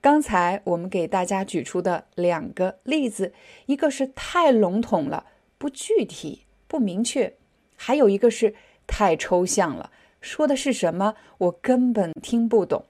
[0.00, 3.32] 刚才我们给大家举出的两个例子，
[3.66, 5.26] 一个是太笼统了，
[5.58, 7.34] 不具体、不明确；
[7.76, 8.54] 还有一个是
[8.86, 12.84] 太抽象了，说的是什么我根本听不懂。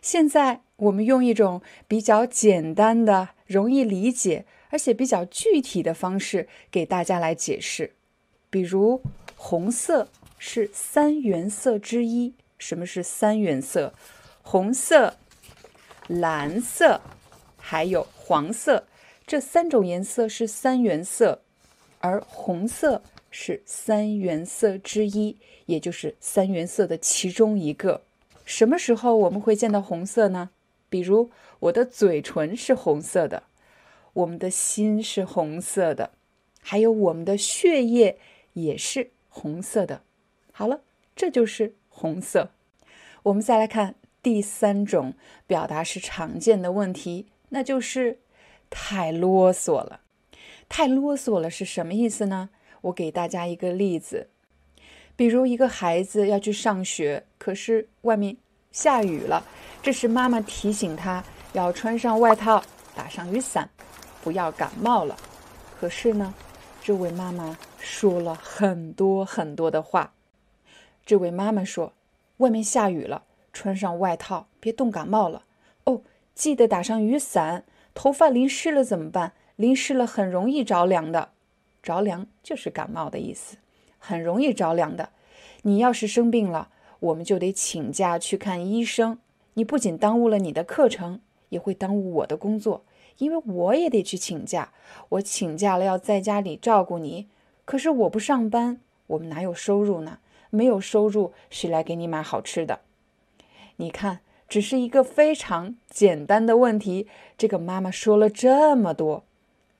[0.00, 7.94] 现在我们用一种比较简单的、容易理解而且比较具体的方式给大家来解释。
[8.48, 9.02] 比如，
[9.36, 10.08] 红色
[10.38, 12.34] 是三原色之一。
[12.58, 13.94] 什么是三原色？
[14.42, 15.16] 红色。
[16.08, 17.00] 蓝色，
[17.56, 18.88] 还有黄色，
[19.24, 21.42] 这三种颜色是三原色，
[22.00, 23.00] 而红色
[23.30, 28.02] 是三原色之一，也就是三原色的其中一个。
[28.44, 30.50] 什么时候我们会见到红色呢？
[30.88, 31.30] 比如
[31.60, 33.44] 我的嘴唇是红色的，
[34.12, 36.12] 我们的心是红色的，
[36.60, 38.18] 还有我们的血液
[38.54, 40.02] 也是红色的。
[40.52, 40.82] 好了，
[41.14, 42.50] 这就是红色。
[43.24, 43.94] 我们再来看。
[44.22, 45.14] 第三种
[45.46, 48.18] 表达是常见的问题，那就是
[48.68, 50.02] 太啰嗦了。
[50.68, 52.50] 太啰嗦了是什么意思呢？
[52.82, 54.28] 我给大家一个例子，
[55.16, 58.36] 比如一个孩子要去上学，可是外面
[58.72, 59.44] 下雨了，
[59.82, 62.62] 这时妈妈提醒他要穿上外套，
[62.94, 63.68] 打上雨伞，
[64.22, 65.16] 不要感冒了。
[65.78, 66.34] 可是呢，
[66.82, 70.12] 这位妈妈说了很多很多的话。
[71.04, 71.92] 这位妈妈说
[72.38, 75.42] ：“外面下雨了。”穿上外套，别冻感冒了
[75.84, 76.02] 哦。
[76.34, 77.64] 记得打上雨伞。
[77.92, 79.32] 头发淋湿了怎么办？
[79.56, 81.30] 淋湿了很容易着凉的。
[81.82, 83.56] 着凉就是感冒的意思，
[83.98, 85.10] 很容易着凉的。
[85.62, 86.68] 你要是生病了，
[87.00, 89.18] 我们就得请假去看医生。
[89.54, 92.84] 你不仅耽误了你的课程，也会耽误我的工作，
[93.18, 94.72] 因为我也得去请假。
[95.10, 97.28] 我请假了，要在家里照顾你。
[97.64, 100.18] 可是我不上班，我们哪有收入呢？
[100.50, 102.80] 没有收入，谁来给你买好吃的？
[103.76, 107.06] 你看，只是一个非常简单的问题，
[107.38, 109.24] 这个妈妈说了这么多。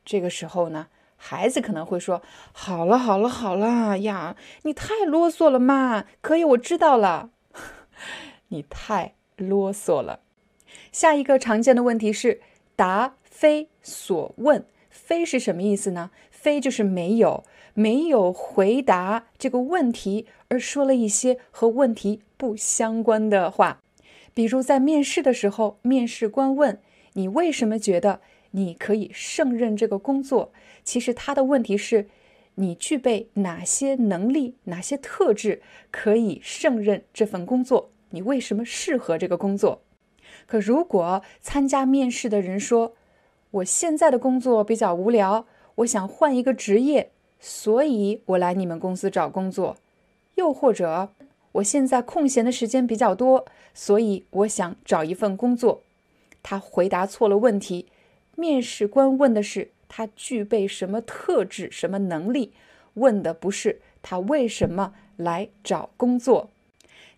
[0.04, 0.88] 这个时候呢，
[1.22, 7.28] 孩子可能会说：“好了，好了，好了呀，你太啰嗦了嘛。”可以，我知道了。
[8.48, 10.20] 你太啰嗦了。
[10.90, 12.40] 下一个常见的问题是
[12.74, 14.64] 答非所问。
[14.88, 16.10] 非是什么意思呢？
[16.30, 17.44] 非就是没有，
[17.74, 23.80] 没有回答这个问题，而说了一些和问题不相关的话。
[24.32, 26.80] 比如在面试的时候，面试官问
[27.12, 28.20] 你为什么觉得
[28.52, 30.52] 你可以胜任这个工作，
[30.84, 32.08] 其实他的问题是，
[32.56, 37.90] 你具备哪些能力、哪些特质可以胜任这份工作？
[38.10, 39.82] 你为什么适合这个工作？
[40.46, 42.94] 可如果参加面试的人说，
[43.52, 45.46] 我现在的工作比较无聊，
[45.76, 49.76] 我想换一个职业，所以我来你们公司找工作。
[50.36, 51.10] 又或者，
[51.52, 55.82] 我现在空闲的时间比较多，所以我想找一份工作。
[56.42, 57.86] 他回答错了问题。
[58.36, 62.52] 面试官问的是他具备什么特质、什么能力，
[62.94, 66.48] 问的不是他为什么来找工作。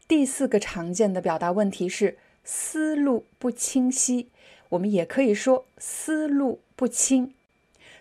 [0.09, 4.28] 第四个常见的表达问题是思路不清晰。
[4.70, 7.35] 我们也可以说思路不清。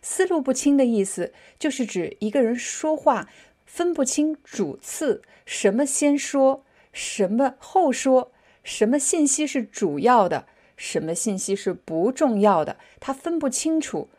[0.01, 3.27] 思路不清的意思就是指一个人说话
[3.65, 8.31] 分不清主次，什么先说，什么后说，
[8.63, 14.09] 什么信息是主要的，什么信息是不重要的，他分不清楚，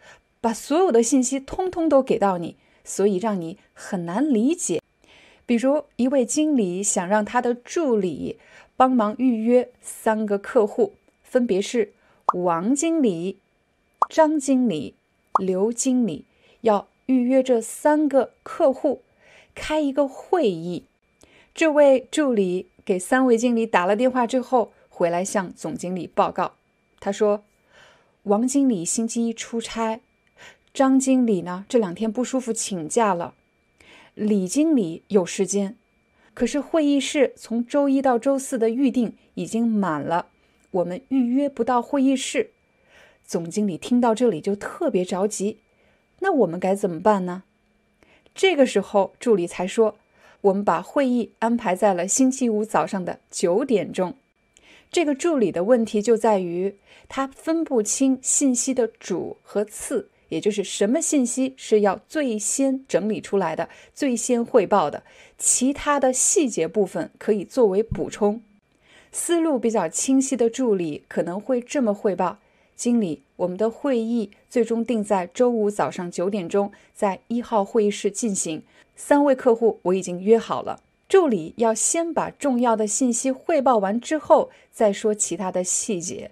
[0.42, 4.82] 把所有的信息通通都给到你，所以让你很难理解。
[5.46, 8.38] 比如一位经理想让他的助理
[8.76, 10.92] 帮忙预约三个客户，
[11.22, 11.94] 分别是。
[12.34, 13.38] 王经理、
[14.08, 14.94] 张经理、
[15.38, 16.24] 刘经理
[16.62, 19.02] 要预约这三个客户，
[19.54, 20.86] 开一个会议。
[21.54, 26.54] 这位助理给三位经理打了电话之后，回来向总经理报告。
[27.00, 27.44] 他说
[28.24, 30.00] ：“王经理星期一出差，
[30.74, 33.34] 张经理呢这两天不舒服请假了，
[34.14, 35.76] 李经理有时间，
[36.32, 40.28] 可是会议室从周一到周四的预定已经满了。”
[40.72, 42.52] 我们预约不到会议室，
[43.26, 45.58] 总经理听到这里就特别着急。
[46.20, 47.42] 那我们该怎么办呢？
[48.34, 49.96] 这个时候，助理才说
[50.40, 54.14] ：“我们把会议安排在了星期五早上的九点钟。”
[54.90, 56.76] 这个助理的问题就在于
[57.06, 65.02] 他分不清信息的主和次，也就是什么信息是要最先整理出来的、最先汇报的，
[65.36, 68.40] 其他的细节部分可以作为补充。
[69.12, 72.38] 思路比较清晰的助理可能会这么汇报：
[72.74, 78.62] 经理，我们的会议最终定在周五早上九点钟，在一号会议室进行。
[78.96, 80.80] 三位客户我已经约好了。
[81.10, 86.30] 助理要先把重要的信息汇报完之后，再说其他的细节。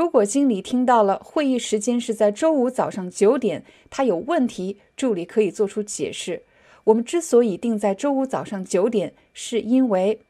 [0.00, 6.44] 如果经理听到了会议时间是在周五早上九点，他有问题，助理可以做出解释。
[6.84, 10.20] 我们之所以定在周五早上九点，是因为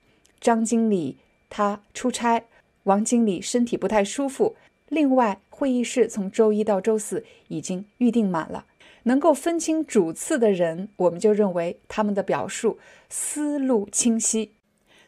[0.40, 1.18] 张经理。
[1.48, 2.46] 他出差，
[2.82, 4.56] 王经理身体不太舒服。
[4.88, 8.66] 另外，会议室从周一到周四已经预定满了。
[9.04, 14.50] 能够分清主次的人，我们就认为他们的表述思路清晰。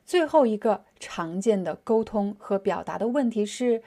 [0.07, 3.83] 最后一个常见的沟通和表达的问题是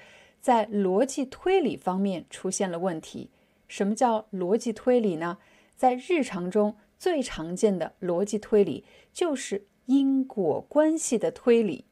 [0.45, 3.31] 在逻辑推理方面出现了问题。
[3.67, 5.39] 什么叫逻辑推理呢？
[5.75, 11.85] 在日常中最常见的逻辑推理就是因果关系的推理。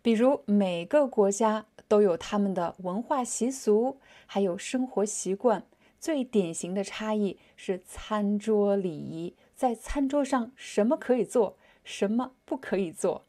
[0.00, 5.66] 比如每个国家都有他们的文化习俗，还有生活习惯。
[6.00, 13.26] 最典型的差异是餐桌礼仪，在餐桌上什么可以做，什么不可以做。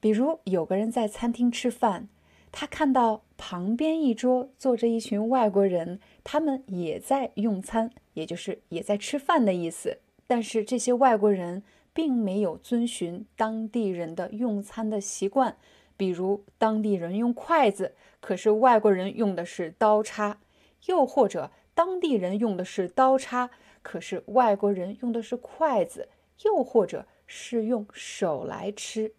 [0.00, 2.08] 比如有个人在餐厅吃饭，
[2.50, 9.98] 他看到旁边一桌坐着一群外国人，他们也在用餐，也就是也在吃饭的意思。
[10.26, 11.62] 但是这些外国人
[11.92, 15.56] 并没有遵循当地人的用餐的习惯。
[15.96, 20.38] 比如当地人用筷子，可是外国人用的是刀叉；
[20.86, 23.50] 又或者当地人用的是刀叉，
[23.82, 26.08] 可是外国人用的是筷子；
[26.42, 29.14] 又或者是用手来吃。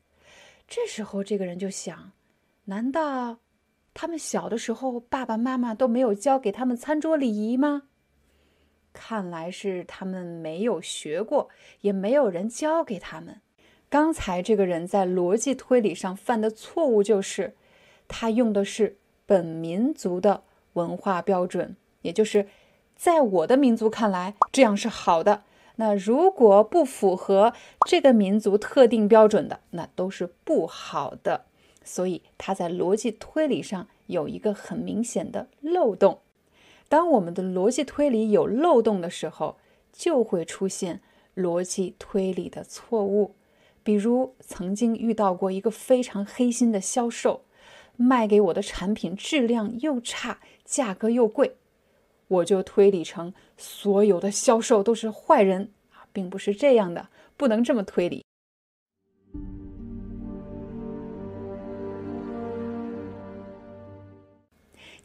[0.68, 2.12] 这时候，这个人就想：
[2.66, 3.38] 难道
[3.96, 7.84] 他们小的时候爸爸妈妈都没有教给他们餐桌礼仪吗？
[8.92, 11.50] 看来是他们没有学过，
[11.80, 13.42] 也没有人教给他们。
[13.90, 17.56] 刚才这个人在逻辑推理上犯的错误就是，
[18.10, 20.44] 他用的是本民族的
[20.74, 22.48] 文化标准，也就是
[22.98, 25.44] 在我的民族看来这样是好的。
[25.78, 27.54] 那如果不符合
[27.86, 31.46] 这个民族特定标准的，那都是不好的。
[31.86, 36.20] 所以它在逻辑推理上有一个很明显的漏洞。
[36.90, 39.58] 当我们的逻辑推理有漏洞的时候，
[39.94, 41.00] 就会出现
[41.36, 43.36] 逻辑推理的错误。
[43.84, 47.42] 比如，曾经遇到过一个非常黑心的销售，
[47.96, 51.56] 卖给我的产品质量又差，价格又贵，
[52.28, 58.25] 我就推理成所有的销售都是坏人啊，并不是这样的，不能这么推理。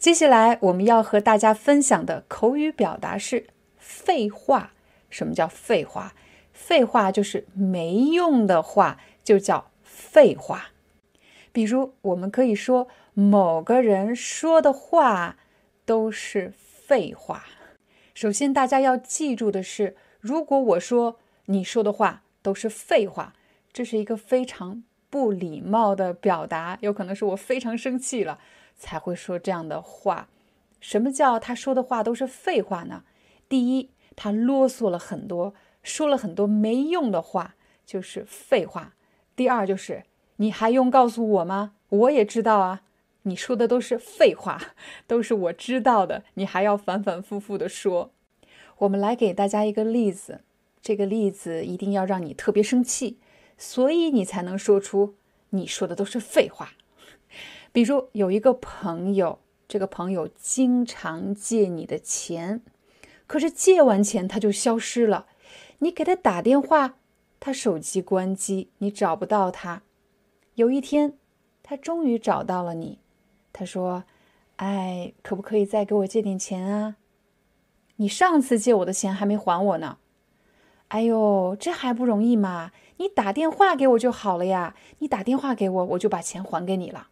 [0.00, 4.72] 接下来我们要和大家分享的口语表达是“废话”。
[5.10, 6.14] 什么叫废话？
[6.54, 10.70] 废话就是没用的话，就叫废话。
[11.52, 15.36] 比如，我们可以说某个人说的话
[15.84, 17.44] 都是废话。
[18.14, 23.34] 首先，大家要记住的是，如果我说你说的话都是废话，
[23.70, 28.38] 这是一个非常不礼貌的表达，有可能是我非常生气了
[28.80, 30.28] 才会说这样的话。
[30.80, 33.04] 什么叫他说的话都是废话呢？
[33.48, 35.54] 第一，他啰嗦了很多。
[35.82, 37.54] 说了很多没用的话，
[37.86, 38.94] 就是废话。
[39.34, 40.04] 第二就是，
[40.36, 41.72] 你还用告诉我吗？
[41.88, 42.82] 我也知道啊，
[43.22, 44.74] 你说的都是废话，
[45.06, 48.10] 都是我知道的，你还要反反复复的说。
[48.78, 50.42] 我们来给大家一个例子，
[50.82, 53.18] 这个例子一定要让你特别生气，
[53.56, 55.14] 所以你才能说出
[55.50, 56.72] 你说的都是废话。
[57.72, 59.38] 比如有一个朋友，
[59.68, 62.62] 这个朋友经常借你的钱，
[63.26, 65.26] 可是借完钱他就消失了。
[65.78, 66.96] 你给他打电话，
[67.38, 69.82] 他手机关机，你找不到他。
[70.56, 71.16] 有一天，
[71.62, 72.98] 他终于找到了你。
[73.52, 74.04] 他说
[74.56, 76.96] ：“哎，可不可以再给我借点钱啊？
[77.96, 79.98] 你上次借我的钱还没还我呢。
[80.88, 82.72] 哎呦，这还不容易嘛！
[82.96, 84.74] 你打电话给我就好了呀。
[84.98, 87.08] 你打电话给我，我就把钱还给你了。”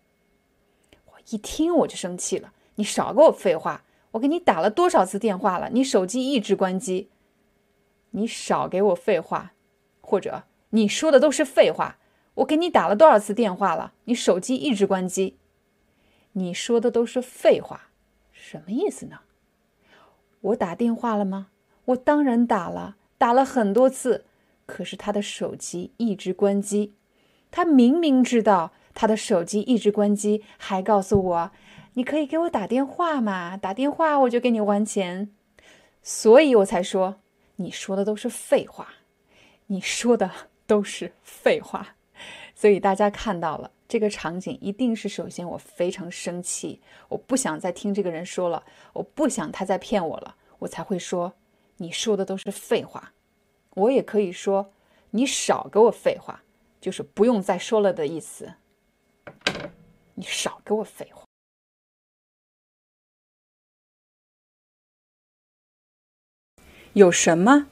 [1.31, 2.53] 一听我就生气了。
[2.77, 3.85] 你少给我废话！
[4.13, 5.69] 我给你打了多少次电话了？
[5.71, 7.11] 你手机一直关机。
[8.13, 9.53] 你少给我废话，
[10.01, 11.99] 或者你说的都是废话。
[12.37, 13.93] 我给你打了多少次电话了？
[14.05, 15.37] 你手机一直关机。
[16.33, 17.91] 你说的都是废话，
[18.33, 19.21] 什么意思呢？
[20.41, 21.49] 我打电话了吗？
[21.87, 24.25] 我当然打了，打了很多次。
[24.65, 26.95] 可是他的手机一直关机。
[27.51, 31.53] 他明明知道他的手机一直关机，还告诉我
[31.95, 35.31] ：“你可以给我打电话嘛，打电话我就给你还钱。”
[36.03, 37.21] 所以我才说。
[37.61, 38.89] 你说的都是废话，
[39.67, 40.31] 你说的
[40.65, 41.97] 都是废话，
[42.55, 48.63] 所以大家看到了这个场景，一定是首先我非常生气，我不想再听这个人说了，
[48.93, 51.33] 我不想他再骗我了，我才会说
[51.79, 53.13] 你说的都是废话。
[53.75, 54.73] 我也可以说
[55.11, 56.45] 你少给我废话，
[56.81, 58.55] 就是不用再说了的意思。
[60.15, 61.25] 你少给我废话。
[66.95, 67.67] 有什么？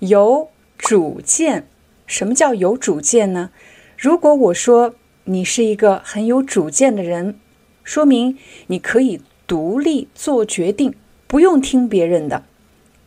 [0.00, 1.68] 有主见。
[2.06, 3.50] 什么叫有主见呢？
[3.96, 4.94] 如果我说
[5.24, 7.40] 你是一个很有主见的人，
[7.82, 10.94] 说明你可以独立做决定，
[11.26, 12.44] 不用听别人的。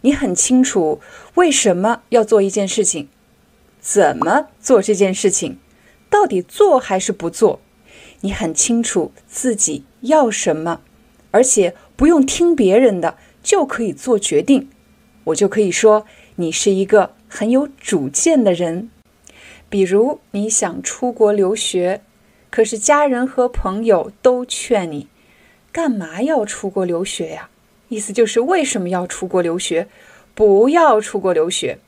[0.02, 1.02] 你很清楚
[1.36, 3.10] 为什么要做一件事情，
[3.80, 5.60] 怎么做这件事情，
[6.10, 7.60] 到底做还是不做？
[8.22, 10.82] 你很清楚自己要什么，
[11.32, 14.70] 而且不用听别人的就可以做决定。
[15.26, 16.06] 我就可以说
[16.36, 18.90] 你是一个很有主见的人。
[19.70, 22.02] 比如你想出国留学，
[22.50, 25.08] 可是家人和朋友都劝你，
[25.72, 27.50] 干嘛要出国留学呀？
[27.90, 29.88] 意思就是为什么要出国留学？
[30.34, 31.80] 不要出国留学，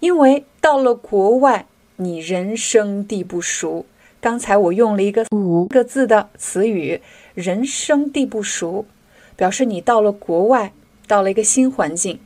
[0.00, 1.66] 因为到了国外
[1.96, 3.86] 你人生地不熟。
[4.26, 7.00] 刚才我用了一个五个字的词语
[7.34, 8.84] “人生地不熟”，
[9.36, 10.72] 表示你到了国外，
[11.06, 12.18] 到了一个新环境。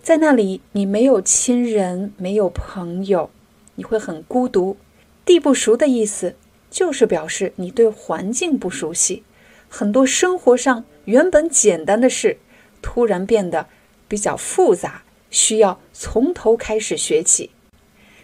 [0.00, 3.28] 在那里，你没有亲人，没有朋友，
[3.74, 4.76] 你会很孤独。
[5.24, 6.36] 地不熟的意思
[6.70, 9.24] 就是表示你对环境不熟悉，
[9.68, 12.38] 很多生活上原本简单的事，
[12.80, 13.66] 突然变得
[14.06, 17.50] 比较复杂，需要从头开始学起。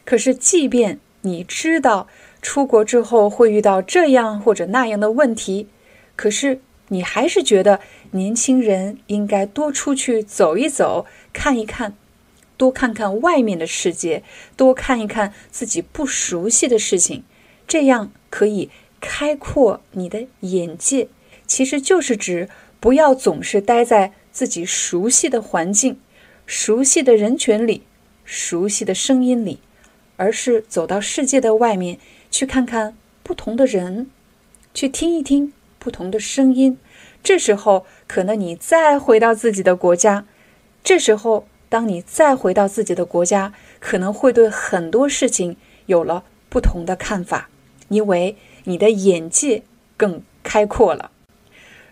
[0.04, 2.06] 可是，即便你知道
[2.47, 5.66] 出国之后会遇到这样或者那样的问题，
[6.14, 6.60] 可是
[6.90, 7.81] 你还是觉得
[8.12, 11.06] 年轻人应该多出去走一走。
[11.32, 11.97] 看一看，
[12.56, 14.23] 多看看外面的世界，
[14.56, 17.24] 多看一看自己不熟悉的事情，
[17.66, 18.70] 这样可以
[19.01, 21.09] 开阔你的眼界。
[21.48, 22.48] 其实就是指
[22.78, 25.98] 不要总是待在自己熟悉的环境、
[26.47, 27.82] 熟悉的人群里、
[28.24, 29.59] 熟悉的声音里，
[30.16, 31.98] 而是走到世界的外面
[32.36, 34.10] 去看看不同的人，
[34.74, 36.76] 去听一听不同的声音。
[37.22, 40.26] 这时候，可能你再回到自己的国家。
[40.84, 45.56] 这时候当你再回到自己的国家，可能会对很多事情
[45.86, 47.48] 有了不同的看法，
[47.88, 49.62] 因为你的眼界
[49.96, 51.10] 更开阔了。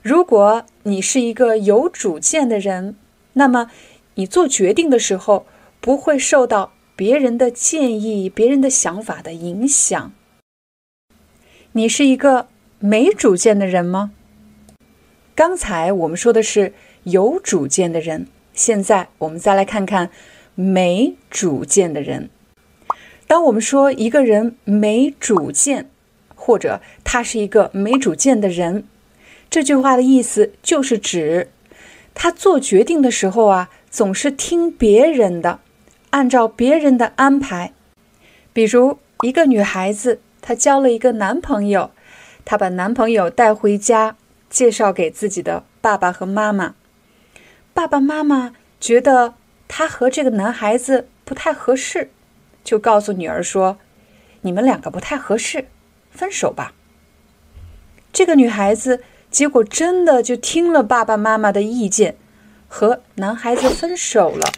[0.03, 2.97] 如果你是一个有主见的人，
[3.33, 3.71] 那么
[4.16, 5.47] 你做决定的时候
[5.81, 10.12] 不会受到别人的建议、别人的想法的影响。
[11.77, 12.47] 你是一个
[12.79, 14.13] 没主见的人吗？
[15.35, 16.73] 刚才我们说的是
[17.03, 20.09] 有主见的人，现在我们再来看看
[20.55, 22.31] 没主见的人。
[23.27, 25.91] 当我们说一个人没主见，
[26.37, 28.85] 或者他是一个没主见的人，
[29.51, 31.51] 这句话的意思就是指
[32.15, 35.59] 他做决定的时候啊，总是听别人的，
[36.11, 37.73] 按照别人的安排。
[38.53, 40.21] 比如一个女孩子。
[40.47, 41.91] 她交了一个男朋友，
[42.45, 44.15] 她把男朋友带回家，
[44.51, 46.75] 介绍给自己的爸爸和妈妈。
[47.73, 49.33] 爸爸妈妈觉得
[49.69, 52.11] 她和这个男孩子不太合适，
[52.62, 53.79] 就告诉女儿说
[54.43, 55.69] ：“你们两个不太合适，
[56.11, 56.75] 分手吧。”
[58.12, 62.16] 这个女孩子结果真的就听了爸爸妈妈的意见，
[62.69, 64.53] 和男孩子分手了。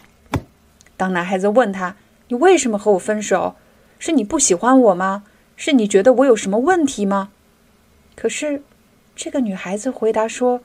[0.97, 1.95] 当男孩子问她
[2.27, 3.55] ：“你为什么和我分手？
[3.97, 5.23] 是你不喜欢我吗？”
[5.57, 7.31] 是你觉得我有什么问题吗？
[8.15, 8.61] 可是，
[9.15, 10.61] 这个女孩子回答说：“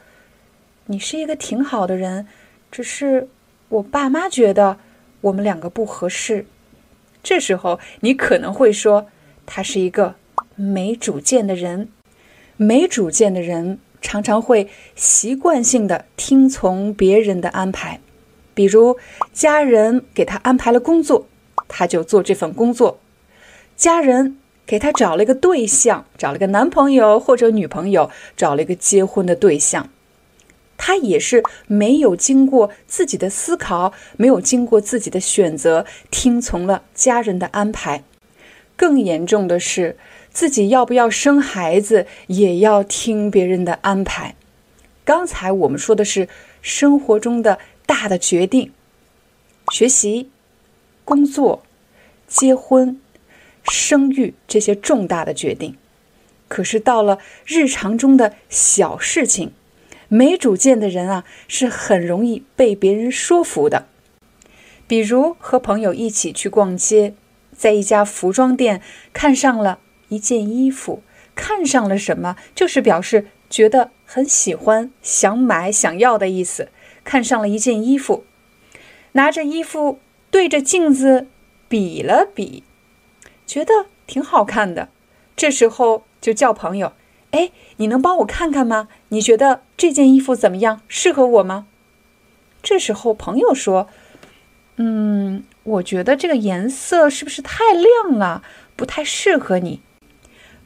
[0.87, 2.27] 你是一个挺好的人，
[2.71, 3.29] 只是
[3.71, 4.79] 我爸妈觉得
[5.23, 6.45] 我们两个不合适。”
[7.25, 9.07] 这时候，你可能会说，
[9.47, 10.17] 他是一个
[10.57, 11.89] 没主见的人。
[12.59, 17.99] 没主见的人常常会习惯性的听从别人的安排，
[18.53, 18.99] 比如
[19.33, 21.27] 家人给他安排了工作，
[21.67, 22.99] 他就做这份工作；
[23.75, 24.37] 家人。
[24.67, 29.91] 给他找了一个对象，找了个男朋友或者女朋友，找了一个结婚的对象。
[30.79, 38.03] 他也是没有经过自己的思考，没有经过自己的选择，听从了家人的安排。
[38.75, 39.97] 更严重的是，
[40.33, 44.35] 自己要不要生孩子，也要听别人的安排。
[45.05, 46.29] 刚才我们说的是
[46.63, 48.73] 生活中的大的决定：
[49.71, 50.31] 学习、
[51.05, 51.63] 工作、
[52.27, 53.02] 结婚。
[53.65, 55.77] 生育这些重大的决定，
[56.49, 59.53] 可是到了日常中的小事情，
[60.09, 63.87] 没主见的人啊，是很容易被别人说服的。
[64.87, 67.15] 比如和朋友一起去逛街，
[67.57, 68.83] 在一家服装店
[69.13, 69.79] 看上了
[70.09, 71.03] 一件衣服，
[71.35, 76.69] 看上了什么，就是表示觉得很喜欢、想买、想要的意思。
[77.05, 78.25] 看上了一件衣服，
[79.13, 79.99] 拿着衣服
[80.31, 81.27] 对着镜子
[81.69, 82.63] 比了比。
[83.53, 84.89] 觉得挺好看的，
[85.37, 86.95] 这时候就叫朋友，
[87.33, 88.89] 哎，你能帮我看看吗？
[89.09, 90.81] 你觉得这件衣服怎么样？
[90.89, 91.67] 适合我吗？
[92.63, 93.89] 这时候朋友说
[94.81, 98.43] ：“嗯，我觉得这个颜色是不是太亮了，
[98.75, 99.83] 不太适合你。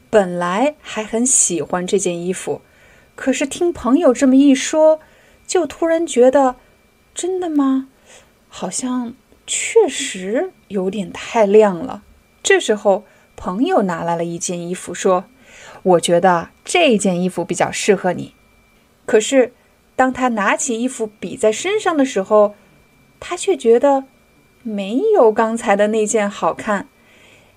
[0.09, 2.63] 本来还很喜欢这件衣服，
[3.17, 5.01] 可是听朋友这么一说，
[5.45, 6.55] 就突然觉得，
[7.13, 7.89] 真的吗？
[8.49, 9.15] 好像
[9.45, 12.05] 确实有点太亮了。”
[12.47, 13.05] 这时候，
[13.35, 15.25] 朋友拿来了一件衣服，说
[15.83, 18.35] ：“我觉得这件衣服比较适合你。”
[19.05, 19.53] 可是，
[19.97, 22.55] 当他拿起衣服比在身上的时候，
[23.19, 24.05] 他却觉得
[24.63, 26.87] 没有刚才的那件好看。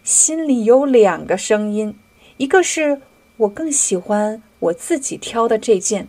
[0.03, 1.93] 心里有两个声音：
[2.37, 2.99] 一个是
[3.37, 6.07] 我更喜欢我自己挑的这件，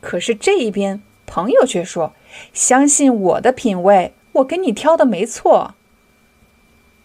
[0.00, 2.12] 可是这一边朋友却说
[2.52, 5.74] ：“相信我的品味，我给你挑的没错。”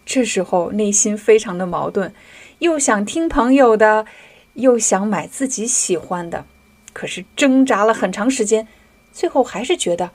[0.05, 2.13] 这时候内心非常的矛盾，
[2.59, 4.05] 又想听朋友的，
[4.53, 6.45] 又想买自己喜欢的，
[6.93, 8.67] 可是挣扎了很长时间，
[9.11, 10.11] 最后还是觉得，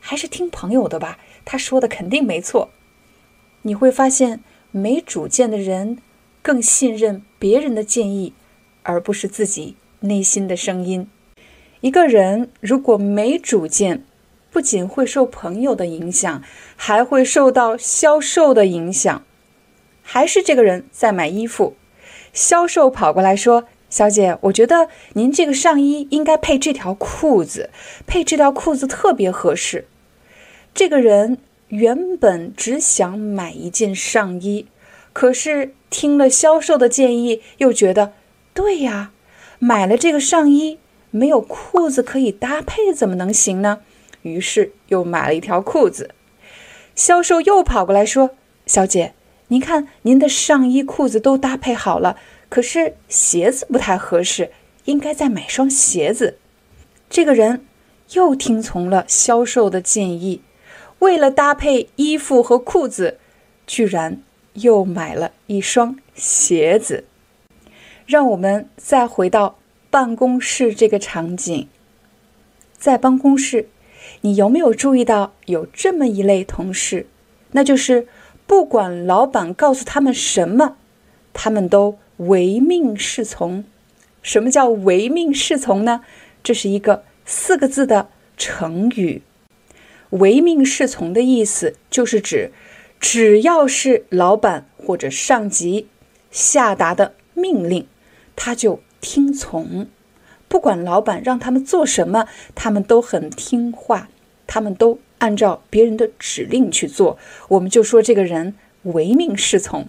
[0.00, 1.18] 还是听朋友的吧。
[1.44, 2.70] 他说的肯定没错。
[3.62, 4.40] 你会发现，
[4.70, 5.98] 没主见的人
[6.40, 8.32] 更信任别人的建议，
[8.82, 11.06] 而不是自己内心的声音。
[11.82, 14.06] 一个人如果没主见，
[14.50, 16.42] 不仅会受朋友的影响，
[16.76, 19.22] 还会受到销售的影响。
[20.06, 21.74] 还是这个人在买衣服，
[22.32, 27.70] 销售跑过来说：“小姐，我觉得您这个上衣应该配这条裤子，
[28.06, 29.88] 配这条裤子特别合适。”
[30.74, 34.66] 这个人原本只想买一件上衣，
[35.14, 38.12] 可是听了销售的建议，又觉得
[38.52, 39.10] 对呀，
[39.58, 40.78] 买了这个上衣
[41.10, 43.80] 没有裤子可以搭配，怎么能行呢？
[44.22, 46.10] 于是又买了一条裤子。
[46.94, 48.30] 销售又跑过来说
[48.66, 49.14] ：“小姐。”
[49.48, 52.16] 您看，您的上衣、裤子都搭配好了，
[52.48, 54.50] 可是鞋子不太合适，
[54.86, 56.38] 应该再买双鞋子。
[57.10, 57.64] 这个人
[58.12, 60.40] 又听从了销售的建议，
[61.00, 63.18] 为了搭配衣服和裤子，
[63.66, 64.22] 居然
[64.54, 67.04] 又买了一双鞋子。
[68.06, 69.56] 让我们再回到
[69.90, 71.68] 办公室这个场景，
[72.76, 73.68] 在办公室，
[74.22, 77.06] 你有没有注意到有这么一类同事？
[77.52, 78.08] 那就是
[78.46, 80.76] 不管老板告诉他们什么，
[81.32, 83.64] 他们都唯命是从。
[84.22, 86.02] 什么叫唯命是从呢？
[86.42, 89.22] 这是一个四个字的成语。
[90.10, 92.52] 唯命是从的意思就是指，
[93.00, 95.88] 只要是老板或者上级
[96.30, 97.86] 下达的命令。
[98.36, 99.86] 他就听从，
[100.48, 104.08] 不管老板让他们做什么，他们都很听话，
[104.46, 107.16] 他们都按照别人的指令去做。
[107.48, 109.88] 我们就说这个人唯命是从。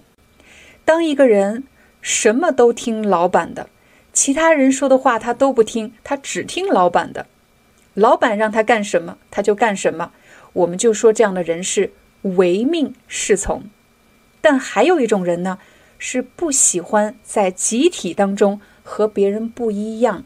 [0.86, 1.66] 当一个人
[2.02, 3.68] 什么都听老板的，
[4.14, 7.28] 其他人说的话他都不听，他只听老板的，
[7.94, 10.14] 老板让他干什么他就干什么。
[10.53, 11.91] 我们就说这样的人是
[12.22, 13.64] 唯命是从。
[14.40, 15.57] 但还有一种人呢？
[15.98, 20.24] 是不喜欢在集体当中和别人不一样，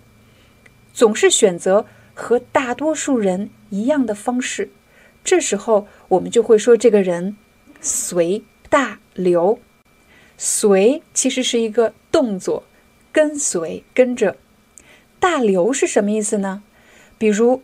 [0.91, 4.71] 总是选择和大多数人一样的方式。
[5.23, 7.37] 这时候，我们就会说这个人
[7.81, 9.59] 随大流。
[10.37, 12.63] 随其实是一个动作，
[13.11, 14.37] 跟随，跟着。
[15.19, 16.63] 大流是什么意思呢？
[17.17, 17.61] 比如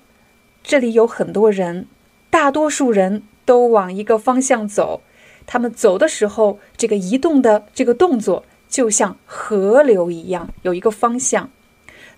[0.61, 1.87] 这里有很多人，
[2.29, 5.01] 大多数人都往一个方向走。
[5.47, 11.49] 他们走的时候，这个移动的这个动作就像河流一样，有一个方向。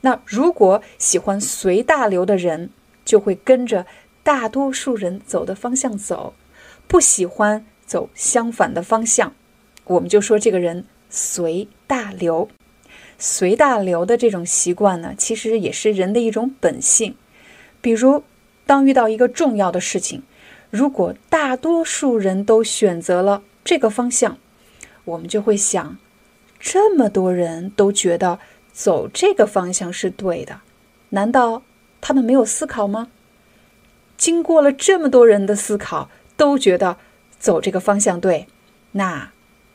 [0.01, 2.71] 那如果喜欢随大流的人，
[3.05, 3.85] 就会跟着
[4.27, 6.33] 大多数人走的方向走；
[6.85, 9.31] 不喜欢走相反的方向，
[9.85, 12.49] 我们就说这个人随大流。
[13.17, 17.15] 随大流的这种习惯呢，其实也是人的一种本性。
[17.79, 18.25] 比如，
[18.65, 20.23] 当遇到一个重要的事情。
[20.71, 24.37] 如果大多数人都选择了这个方向，
[25.05, 25.97] 我们就会想：
[26.59, 28.39] 这么多人都觉得
[28.73, 30.59] 走这个方向是对的，
[31.11, 31.63] 难道
[32.01, 33.07] 他们没有思考吗？
[34.17, 36.97] 经过了这么多人的思考，都觉得
[37.39, 38.47] 走这个方向对，
[38.93, 39.31] 那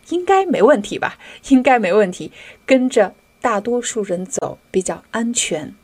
[0.08, 1.16] 应该没问题吧？
[1.48, 2.32] 应该没问题，
[2.66, 5.74] 跟着大多数人走比较安全。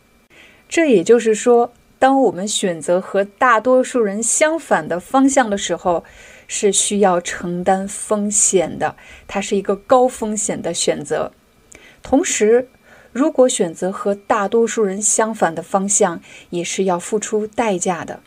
[0.69, 1.73] 这也就是说。
[2.01, 6.05] 当我们选择和大多数人相反的方向的时候，
[6.47, 8.95] 是需要承担风险的。
[9.27, 11.33] 它是一个高风险的选择。
[12.01, 12.69] 同时，
[13.11, 16.21] 如果选择和大多数人相反的方向，
[16.51, 18.21] 也是要付出代价的。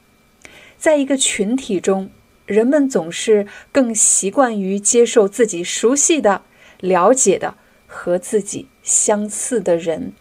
[0.81, 2.09] 在一个群体中，
[2.47, 6.41] 人们总是更习惯于接受自己熟悉的、
[6.79, 7.53] 了解的
[7.85, 10.13] 和自己相似的人。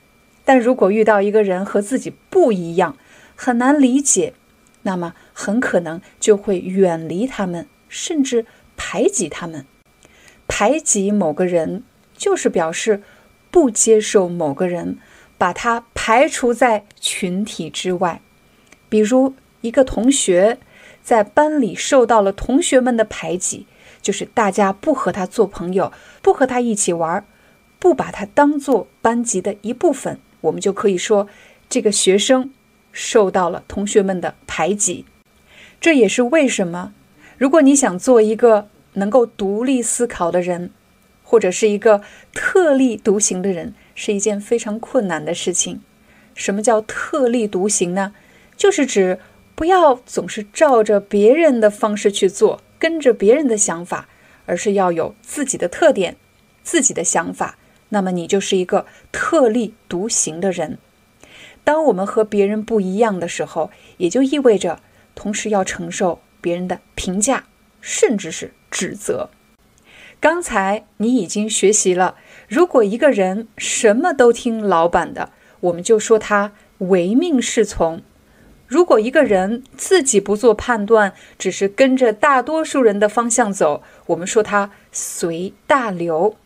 [0.45, 2.99] 但如果遇到一个人和自己不一样，
[3.35, 4.35] 很难理解，
[4.83, 8.45] 那么很可能就会远离他们，甚至
[8.77, 9.65] 排挤他们。
[10.47, 11.85] 排挤某个人，
[12.15, 13.03] 就是表示
[13.51, 14.99] 不接受某个人，
[15.39, 18.21] 把他排除在群体之外。
[18.91, 20.59] 比如，一个同学
[21.03, 23.67] 在班里受到了同学们的排挤，
[24.03, 25.93] 就是大家不和他做朋友，
[26.23, 27.25] 不和他一起玩，
[27.79, 30.19] 不把他当做班级的一部分。
[30.43, 31.29] 我们就可以说，
[31.69, 32.53] 这个学生。
[32.93, 35.05] 受到了同学们的排挤，
[35.81, 36.93] 这也是为什么，
[37.39, 40.73] 如果你想做一个能够独立思考的人，
[41.23, 42.03] 或者是一个
[42.35, 45.81] 特立独行的人，是一件非常困难的事情。
[46.35, 48.13] 什么叫特立独行呢？
[48.57, 49.21] 就是指
[49.61, 54.09] 不要总是照着别人的方式去做，跟着别人的想法，
[54.47, 56.17] 而是要有自己的特点、
[56.63, 57.59] 自己的想法。
[57.91, 60.79] 那么你就是一个特立独行的人。
[61.63, 64.81] 当我们和别人不一样的时候，也就意味着
[65.15, 67.45] 同时要承受别人的评价，
[67.83, 69.29] 甚至是指责。
[70.21, 72.17] 刚才你已经学习了，
[72.49, 75.29] 如果一个人什么都听老板的，
[75.61, 77.99] 我们就说他唯命是从；
[78.71, 86.37] 如果一个人自己不做判断，只是跟着大多数人的方向走，我们说他随大流。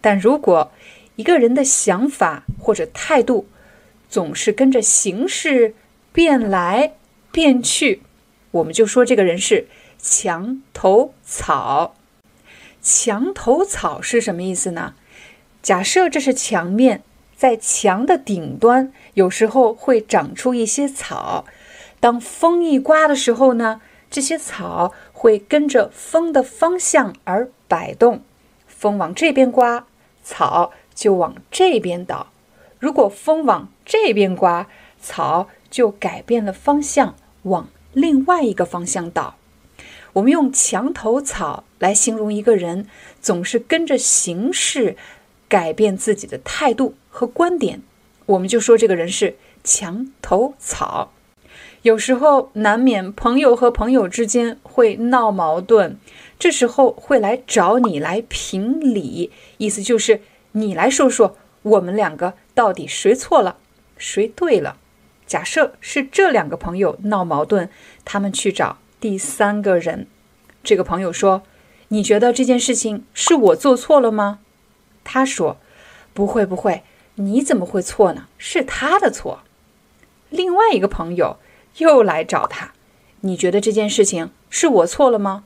[0.00, 0.70] 但如果
[1.16, 3.48] 一个人的想法或者态度，
[4.08, 5.74] 总是跟着形势
[6.12, 6.92] 变来
[7.32, 8.02] 变去，
[8.52, 9.66] 我们就说这个人是
[9.98, 11.96] 墙头草。
[12.80, 14.94] 墙头草是什么意思呢？
[15.60, 17.02] 假设这是墙面，
[17.36, 21.44] 在墙的顶端，有时候会长出一些草。
[22.02, 23.80] 当风一刮的时候呢，
[24.10, 28.22] 这些草会跟着风的方向而摆动。
[28.66, 29.86] 风往这边刮，
[30.24, 32.32] 草就往这边倒。
[32.80, 34.66] 如果风往这边刮，
[35.00, 39.36] 草就改变了方向，往另外一个方向倒。
[40.14, 42.88] 我们用墙头草来形容一个人
[43.20, 44.96] 总是跟着形势
[45.48, 47.80] 改变自己的态度和观点，
[48.26, 51.12] 我们就说这个人是墙头草。
[51.82, 55.96] 有时候难免朋友和朋友之间会闹矛盾，
[56.38, 60.20] 这时候会来找你来评理，意思就是
[60.52, 63.56] 你来说说我们两个到底谁错了，
[63.96, 64.76] 谁对了。
[65.26, 67.68] 假设是这两个朋友闹矛盾，
[68.04, 70.06] 他们去找第三个人，
[70.62, 71.42] 这个朋友说
[71.88, 74.38] ：“你觉得这件事情是我做错了吗？”
[75.02, 75.56] 他说
[76.14, 76.84] ：“不会，不会，
[77.16, 78.28] 你怎么会错呢？
[78.38, 79.40] 是他的错。”
[80.30, 81.38] 另外一个朋友。
[81.78, 82.72] 又来找他，
[83.20, 85.44] 你觉得这件事情是我错了吗？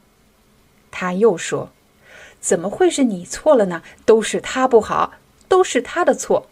[0.90, 1.70] 他又说
[2.40, 3.82] ：“怎么会是你错了呢？
[4.04, 5.14] 都是他不好，
[5.48, 6.48] 都是他的错。”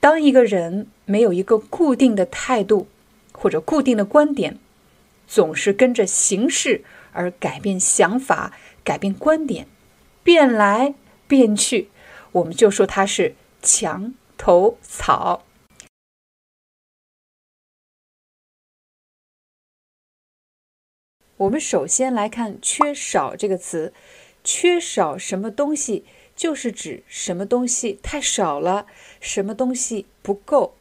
[0.00, 2.86] 当一个人没有一个固定的态度
[3.32, 4.58] 或者固定的观点，
[5.26, 8.52] 总是跟着形势而改变想法、
[8.84, 9.66] 改变观点，
[10.22, 10.94] 变来
[11.26, 11.88] 变去，
[12.32, 15.44] 我们就说他是墙头草。
[21.38, 23.92] 我们首先来看“缺少”这个词
[24.42, 26.04] ，“缺少什么东西”
[26.34, 28.86] 就是指什么东西太少了，
[29.20, 30.74] 什么东西不够。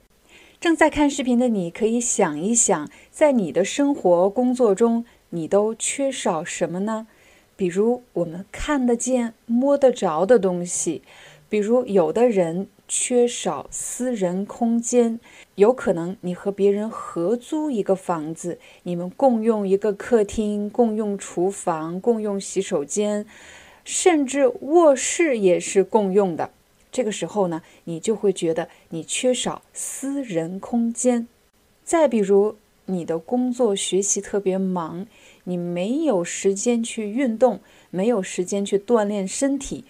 [0.60, 7.06] 正在看视频的你，可以想一想，在你的生活、工作中，你都缺少什么呢？
[7.56, 11.04] 比如我们看得见、摸得着的东西，
[11.48, 12.68] 比如有的人。
[12.88, 15.20] 缺少私人空间，
[15.56, 23.26] 有可能你和别人合租一个房子，你们共用一个客厅，共用厨房，共用洗手间，
[23.84, 26.52] 甚至卧室也是共用的。
[26.90, 31.28] 这个时候呢，你就会觉得你缺少私人空间。
[31.84, 32.56] 再比如，
[32.86, 35.06] 你的工作学习特别忙，
[35.44, 37.60] 你没有时间去运动，
[37.90, 39.84] 没有时间去锻炼身体。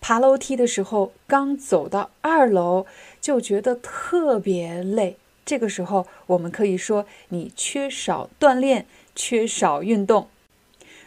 [0.00, 2.86] 爬楼梯的时候，刚走到二楼
[3.20, 5.16] 就觉得特别累。
[5.44, 10.28] 这个时候，我们可以说你缺少锻炼，缺少运动。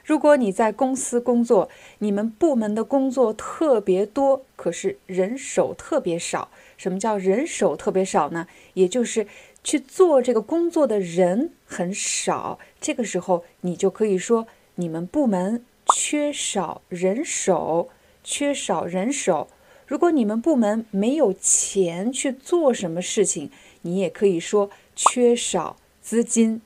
[0.04, 6.50] 如果你在公司工作，你们部门的工作特别多，可是人手特别少。
[6.76, 8.48] 什么叫人手特别少呢？
[8.74, 9.26] 也就是
[9.64, 12.60] 去做这个工作的人很少。
[12.82, 14.46] 这个时候，你就可以说
[14.76, 15.64] 你们部门
[15.96, 17.90] 缺少人手。
[18.24, 19.48] 缺少人手，
[19.86, 23.52] 如果你们部门没有钱去做什么事情，
[23.82, 26.62] 你也可以说缺少资金。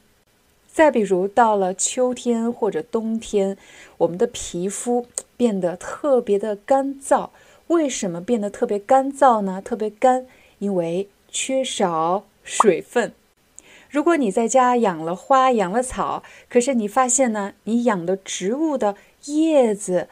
[0.68, 3.58] 再比如，到了秋天或者冬天，
[3.98, 7.30] 我们的皮肤变得特别的干燥。
[7.68, 9.60] 为什么变得特别干燥呢？
[9.60, 10.28] 特别干，
[10.60, 13.12] 因为缺少水分。
[13.90, 20.08] 如果你在家养了花、养了草，可是你发现呢，你养的植物的叶子。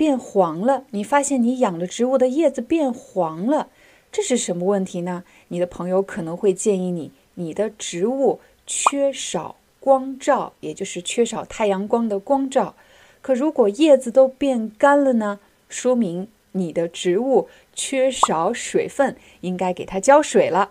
[0.00, 3.68] 变黄了，你发现你养的植物的叶子变黄了，
[4.10, 5.24] 这是什么问题呢？
[5.48, 12.74] 你的朋友可能会建议你，你的植物缺少光照，也就是缺少太阳光的光照。
[13.20, 15.38] 可如果叶子都变干了呢？
[15.68, 20.70] 说明你的植物缺少水分，应该给它浇水了。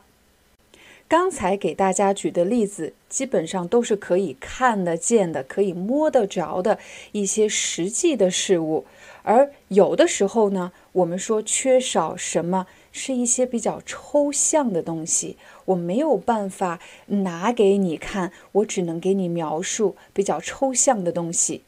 [1.08, 6.78] 刚才给大家举的例子，基本上都是可以看得见的、可以摸得着的
[7.12, 8.86] 一些实际的事物。
[9.30, 21.62] 而有的时候呢，我们说缺少什么，是一些比较抽象的东西，我没有办法拿给你看，我只能给你描述比较抽象的东西。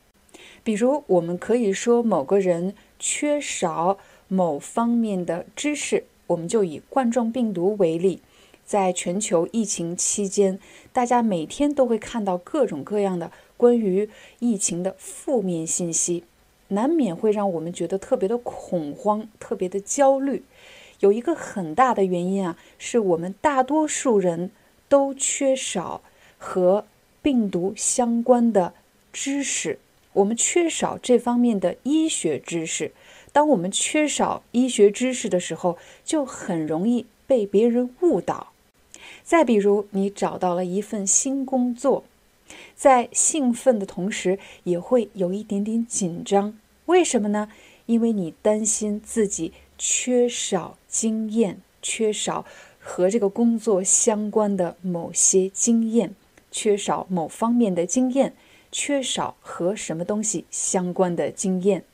[0.64, 8.24] 比如，我们可以说某个人缺少某方面的知识，我们就以冠状病毒为例，
[8.66, 10.58] 在全球疫情期间，
[10.92, 14.10] 大家每天都会看到各种各样的关于
[14.40, 16.24] 疫情的负面信息。
[16.72, 20.43] 难免会让我们觉得特别的恐慌，特别的焦虑。
[20.99, 24.52] 有一个很大的原因啊，是我们大多数人
[24.88, 26.02] 都缺少
[26.38, 26.85] 和
[27.22, 28.73] 病毒相关的
[29.11, 29.80] 知识，
[30.14, 32.91] 我们缺少这方面的医学知识。
[33.31, 38.52] 当我们缺少医学知识的时候，就很容易被别人误导。
[39.23, 42.03] 再比如，你找到了一份新工作，
[42.76, 46.57] 在兴奋的同时，也会有一点点紧张。
[46.91, 47.47] 为什么呢？
[47.85, 52.45] 因为你担心自己缺少经验，缺少
[52.81, 56.13] 和这个工作相关的某些经验，
[56.51, 58.34] 缺少某方面的经验，
[58.73, 61.85] 缺少和什么东西相关的经验。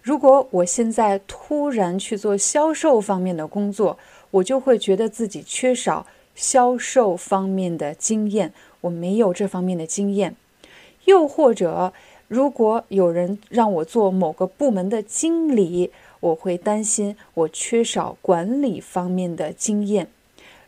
[0.00, 3.98] 如果我现在突然去做销售方面的工作，
[4.30, 10.34] 我就会觉得自己缺少销售方面的经验，我没有这方面的经验。
[11.04, 11.92] 又或者，
[12.32, 15.90] 如果有人让我做某个部门的经理，
[16.20, 20.06] 我会担心我缺少管理方面的经验；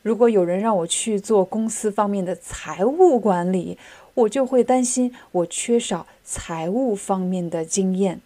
[0.03, 3.79] 如果有人让我去做公司方面的财务管理，
[4.13, 8.21] 我就会担心我缺少财务方面的经验。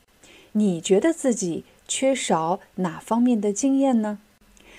[0.51, 4.19] 你觉得自己缺少哪方面的经验呢？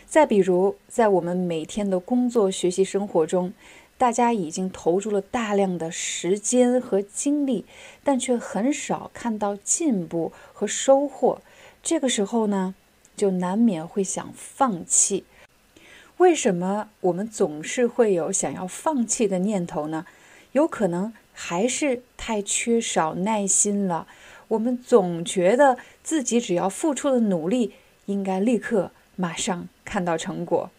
[0.06, 3.54] 再比如，在我们每天的工作、学习、生活中，
[4.00, 7.66] 大家已经投入了大量的时间和精力，
[8.02, 11.42] 但却很少看到进步和收获。
[11.84, 12.76] 这个时候呢，
[13.18, 15.26] 就难免会想放弃。
[16.16, 20.06] 为什么我们总是会有想要放弃的念头呢？
[20.54, 24.08] 有可能还是太缺少耐心了。
[24.48, 27.74] 我们总觉得自己只要付出的努力，
[28.06, 28.92] 应该立刻。
[29.18, 30.72] 马上看到成果。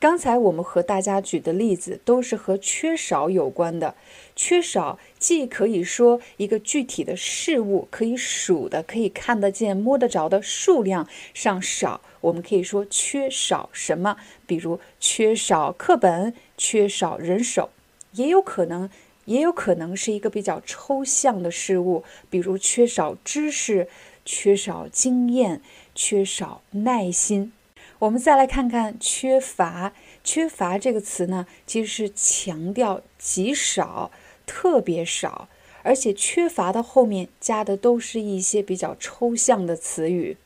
[0.00, 3.94] 刚才我们和大家举的例子都是和缺少有关的。
[4.34, 14.16] 缺少既可以说一个具体的事物，可以数的、可以看得见、摸得着的数量上少，我们可以说缺少什么，
[14.46, 17.68] 比如缺少课本、缺少人手。
[18.12, 18.88] 也有可能，
[19.26, 23.86] 也有可能是一个比较抽象的事物，比如缺少知识、
[24.24, 25.60] 缺少经验、
[25.94, 27.52] 缺少耐心。
[28.00, 29.92] 我们再来看看“缺乏”。
[30.24, 34.10] 缺乏这个词呢，其实是强调极少、
[34.46, 35.48] 特别少，
[35.82, 40.38] 而且缺乏的后面加的都是一些比较抽象的词语，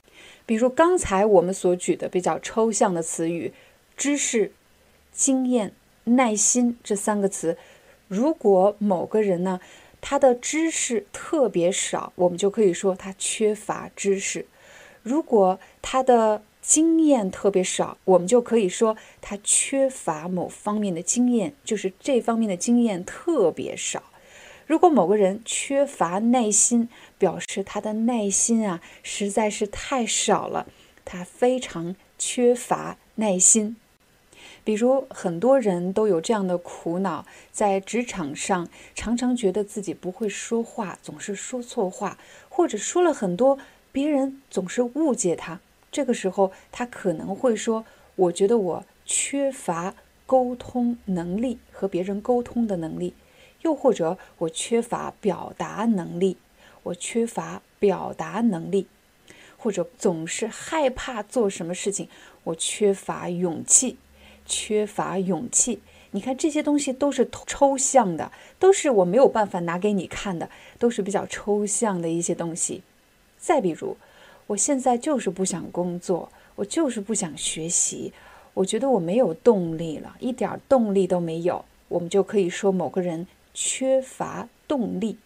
[0.44, 3.52] 比如刚才我们所举的比较抽象的词语
[3.97, 4.52] “知识
[5.12, 5.72] ”“经验
[6.05, 7.56] ”“耐心”这三个词。
[8.09, 9.60] 如果某个人呢，
[10.01, 14.43] 他的知识特别少，我们就可以说他缺乏知识；
[15.02, 24.03] 如果他的经验特别少，我们就可以说他缺乏某方面的经验，就是这方面的经验特别少。
[24.66, 26.89] 如果某个人缺乏耐心，
[27.19, 30.66] 表示他的耐心啊实在是太少了，
[31.05, 33.77] 他非常缺乏耐心。
[34.65, 42.16] 比如很多人都有这样的苦恼，在职场上常常觉得自己不会说话，总是说错话，
[42.49, 43.59] 或者说了很多，
[43.93, 45.61] 别人总是误解他。
[45.95, 47.85] 这个时候，他可能会说
[48.16, 49.95] ：“我觉得我缺乏
[50.27, 53.15] 沟通能力，和别人沟通的能力，
[53.62, 56.37] 又或者我缺乏表达能力，
[56.83, 58.89] 我缺乏表达能力，
[59.57, 62.09] 或者总是害怕做什么事情，
[62.43, 63.97] 我缺乏勇气，
[64.45, 65.81] 缺乏勇气。
[66.11, 72.83] 你看这些东西都是抽象的，都是我没有办法拿给你看的，都是比较抽象的一些东西。
[73.39, 73.97] 再比如。”
[74.47, 78.12] 我现在就是不想工作，我就是不想学习，
[78.53, 81.65] 我觉得我没有动力了，一点动力都没有。
[81.89, 85.16] 我们就可以说某个人缺乏动力。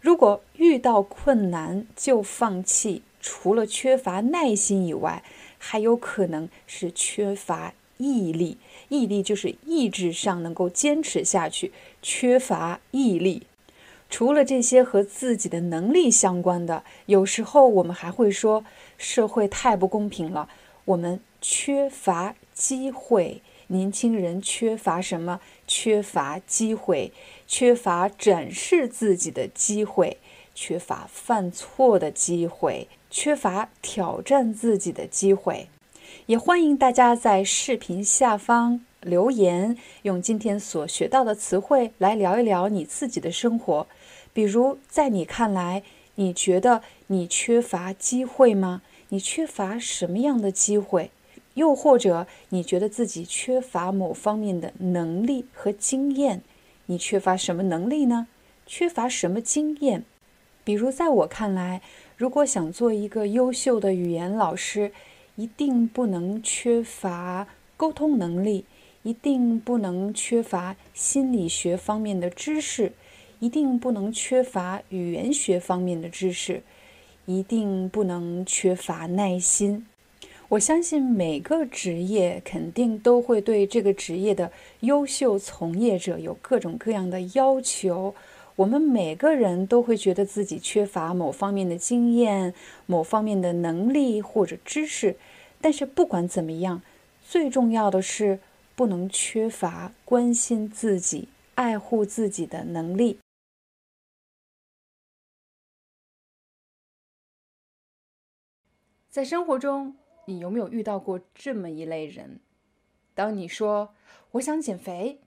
[0.00, 5.22] 如果遇到困难就放弃，除了缺乏耐心以外，
[5.58, 8.58] 还有可能是缺乏毅力。
[8.88, 11.72] 毅力就是意志上能够坚持下去，
[12.02, 13.44] 缺乏毅力。
[14.12, 18.62] 除了这些和自己的能力相关的，有时候我们还会说
[18.98, 20.50] 社会太不公平了，
[20.84, 23.40] 我们缺乏机会。
[23.68, 25.40] 年轻人缺乏什么？
[25.66, 27.10] 缺乏机会，
[27.46, 30.18] 缺乏展示自己的机会，
[30.54, 35.68] 缺乏犯错的机会，缺乏挑战自己的机会。
[36.26, 43.86] 也欢迎大家在视频下方留言，用今天所学到的词汇来聊一聊你自己的生活。
[44.32, 45.82] 比如，在你看来，
[46.14, 48.82] 你觉得你缺乏机会吗？
[49.10, 51.10] 你缺乏什么样的机会？
[51.54, 56.40] 又或者，你觉得自己缺乏某方面的能力和经验？
[56.86, 58.26] 你缺乏什么能力呢？
[58.64, 60.04] 缺乏什么经验？
[60.64, 61.82] 比如，在我看来，
[62.16, 64.92] 如果想做一个优秀的语言老师，
[65.36, 67.46] 一定不能缺乏
[67.76, 68.64] 沟通能力，
[69.02, 72.92] 一定不能缺乏心理学方面的知识。
[73.42, 76.62] 一定不能缺乏语言学方面的知识，
[77.26, 79.84] 一定不能缺乏耐心。
[80.50, 88.14] 我相信每个职业肯定都会对这个职业的优秀从业者有各种各样的要求。
[88.54, 92.54] 我们每个人都会觉得自己缺乏某方面的经验、
[92.86, 95.16] 某方面的能力或者知识。
[95.60, 96.80] 但是不管怎么样，
[97.26, 98.38] 最重要的是
[98.76, 103.18] 不能缺乏关心自己、爱护自己的能力。
[109.12, 109.94] 在生活中，
[110.24, 112.40] 你有没有遇到过这么一类人？
[113.14, 113.94] 当你说
[114.32, 115.20] “我想减肥”，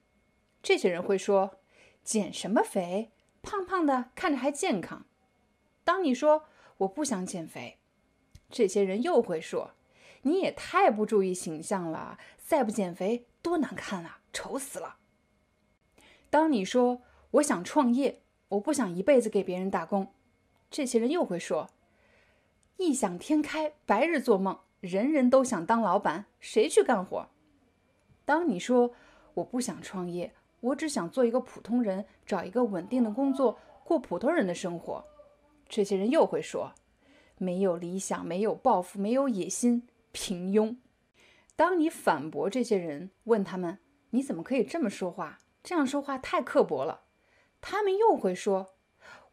[0.64, 1.60] 这些人会说
[2.04, 3.12] ：“减什么肥？
[3.44, 5.06] 胖胖的看着还健康。”
[5.86, 6.46] 当你说
[6.78, 7.78] 我不想减肥，
[8.50, 9.74] 这些人又会说
[10.24, 14.96] 你也太不注意形象了，再不减肥多难看啊，丑死了。
[16.32, 20.12] 当你说我想创业，我不想一辈子给别人打工，
[20.72, 21.70] 这些人又会说
[22.78, 27.30] 异想天开，白日做梦，人人都想当老板，谁去干活？
[28.26, 28.92] 当你说
[29.36, 35.06] 我不想创业，我只想做一个普通人，找一个稳定的工作，过普通人的生活，
[35.70, 36.74] 这些人又会说
[37.38, 40.76] 没有理想，没有抱负，没有野心，平庸。
[41.56, 43.80] 当你反驳这些人，问他们
[44.10, 45.40] 你怎么可以这么说话？
[45.64, 47.04] 这样说话太刻薄了。
[47.62, 48.75] 他们又会说，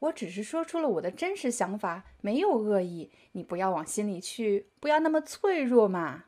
[0.02, 6.24] 我只是说出了我的真实想法，没有恶意，你不要往心里去，不要那么脆弱嘛。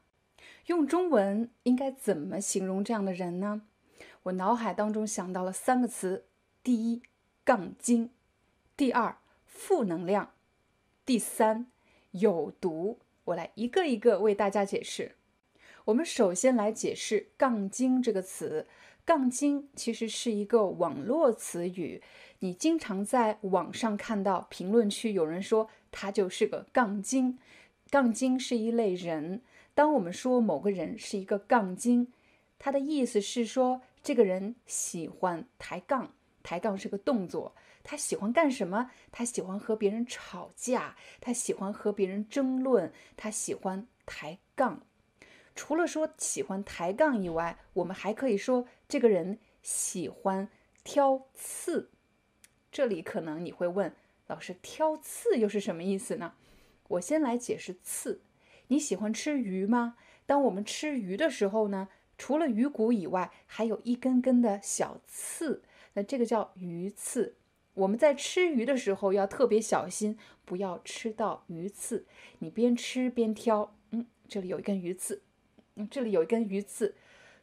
[0.66, 3.62] 用中文应该怎么形容这样的人呢？
[4.24, 6.26] 我脑海当中想到了三个词：
[6.62, 7.02] 第一，
[7.44, 8.10] 杠精；
[8.76, 10.28] 第二，负能量；
[11.05, 11.66] 第三，
[12.12, 13.01] 有毒。
[13.24, 15.16] 我来一个一个为大家解释。
[15.86, 18.68] 我们首先来解释“杠精”这个词。
[19.06, 22.02] 杠精其实是一个网络词语，
[22.40, 27.39] 你经常在网上看到评论区有人说他就是个杠精。
[27.90, 29.43] 杠精是一类人。
[29.74, 32.12] 当我们说某个人是一个杠精，
[32.59, 36.12] 他的意思是说这个人喜欢抬杠。
[36.43, 38.90] 抬杠是个动作，他喜欢干什么？
[39.11, 44.82] 他喜欢和别人吵架，他喜欢和别人争论，他喜欢抬杠。
[45.55, 50.48] 除了说喜欢抬杠以外，我们还可以说这个人喜欢
[50.82, 51.90] 挑刺。
[52.74, 53.94] 这里可能你会问
[54.26, 56.34] 老师，挑刺又是什么意思呢？
[56.88, 58.22] 我先来解释刺。
[58.66, 59.96] 你喜欢吃鱼吗？
[60.26, 61.86] 当我们吃鱼的时候呢，
[62.18, 67.36] 除了鱼骨以外，还有一根根的小刺，那这个叫鱼刺。
[67.74, 72.05] 我们在吃鱼的时候要特别小心，不要吃到鱼刺。
[72.40, 75.22] 你边吃边挑，嗯，这里有一根鱼刺，
[75.76, 76.96] 嗯，这里有一根鱼刺。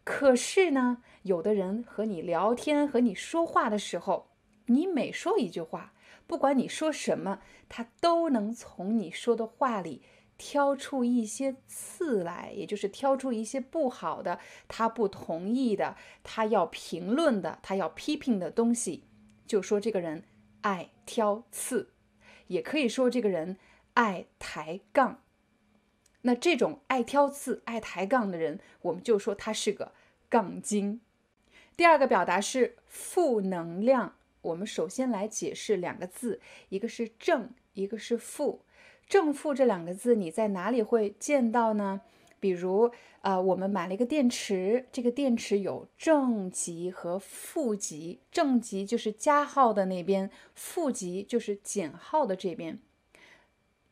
[0.03, 4.27] 可是呢，有的人和你聊天、和你说话的时候，
[4.73, 5.93] 你每说一句话，
[6.27, 10.01] 不管你说什么，他都能从你说的话里。
[10.43, 19.03] 挑出一些刺来，也就是挑出一些不好的，他不同意的，他要评论的，他要批评的东西，
[19.45, 20.23] 就说这个人
[20.61, 21.91] 爱挑刺，
[22.47, 23.59] 也可以说这个人
[23.93, 25.21] 爱抬杠。
[26.23, 29.91] 那这种爱挑刺、爱抬杠的人，我们就说他是个
[30.27, 31.01] 杠精。
[31.77, 36.39] 第二个表达是负能量，我们首先来解释两个字，
[36.69, 38.61] 一个是正，一个是负。
[39.07, 42.01] 正负这两个字，你在哪里会见到呢？
[42.39, 42.91] 比如，
[43.21, 52.79] 呃，我们买了一个电池，这个电池有正极和负极，正极就是加号的那边，负极就是减号的这边。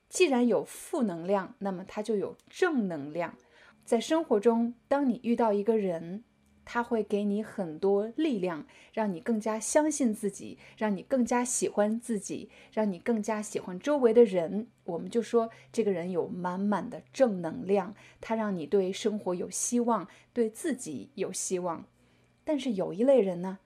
[0.07, 3.35] 既然有负能量，那么它就有正能量。
[3.85, 6.23] 在生活中，当你遇到一个人，
[6.71, 14.67] 他会给你很多力量，让你更加相信自己，让你更加喜欢自己，让你更加喜欢周围的人。
[14.83, 21.85] 我们就说这个人有满满的正能量，他让你对生活有希望，对自己有希望。
[22.43, 23.57] 但是有一类人呢，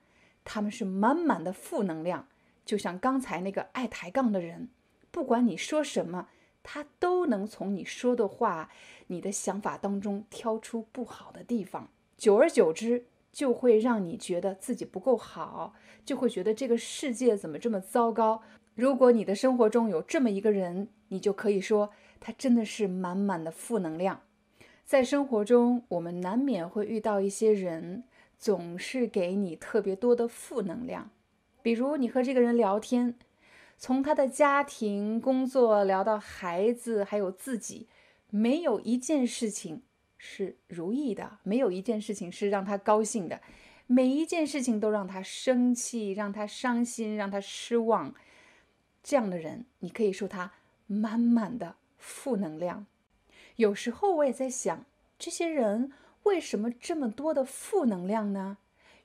[0.42, 2.26] 他们是满满的负能量，
[2.64, 4.70] 就像刚才那个爱抬杠的人，
[5.10, 6.28] 不管你说什么，
[6.62, 8.70] 他都能从你说的话、
[9.08, 11.90] 你的想法当中挑出不好的地方。
[12.16, 15.74] 久而久之，就会让你觉得自己不够好，
[16.04, 18.42] 就会觉得这个世界怎么这么糟糕。
[18.74, 24.20] 如果你的生活中有这么一个人，你就可以说他真的是满满的负能量。
[24.84, 28.04] 在生活中，我们难免会遇到一些人，
[28.38, 31.10] 总是给你特别多的负能量。
[31.62, 33.14] 比如你和这个人聊天，
[33.78, 37.88] 从他的家庭、工作聊到孩子，还有自己，
[38.30, 39.82] 没有一件事情。
[40.26, 43.42] 是如意的，没有一件事情是让他高兴的，
[43.86, 48.14] 每一件事情都让他生气，让他伤心，让他失望。
[49.02, 50.52] 这样的人，你可以说他
[50.86, 52.86] 满满的负能量。
[53.56, 54.86] 有时候我也在想，
[55.18, 55.92] 这些人
[56.22, 58.56] 为什么这么多的负能量呢？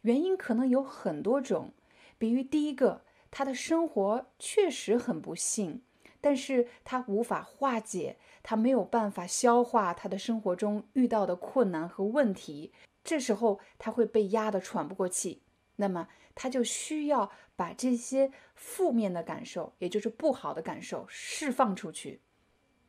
[0.03, 1.73] 原因可能有很多种，
[2.17, 5.81] 比如第一个，他的生活确实很不幸。
[6.21, 12.71] 但是他无法化解，他没有办法消化他的生活中遇到的困难和问题，
[13.03, 15.41] 这时候他会被压得喘不过气，
[15.75, 22.21] 那么他就需要把这些负面的感受，也就是不好的感受释放出去。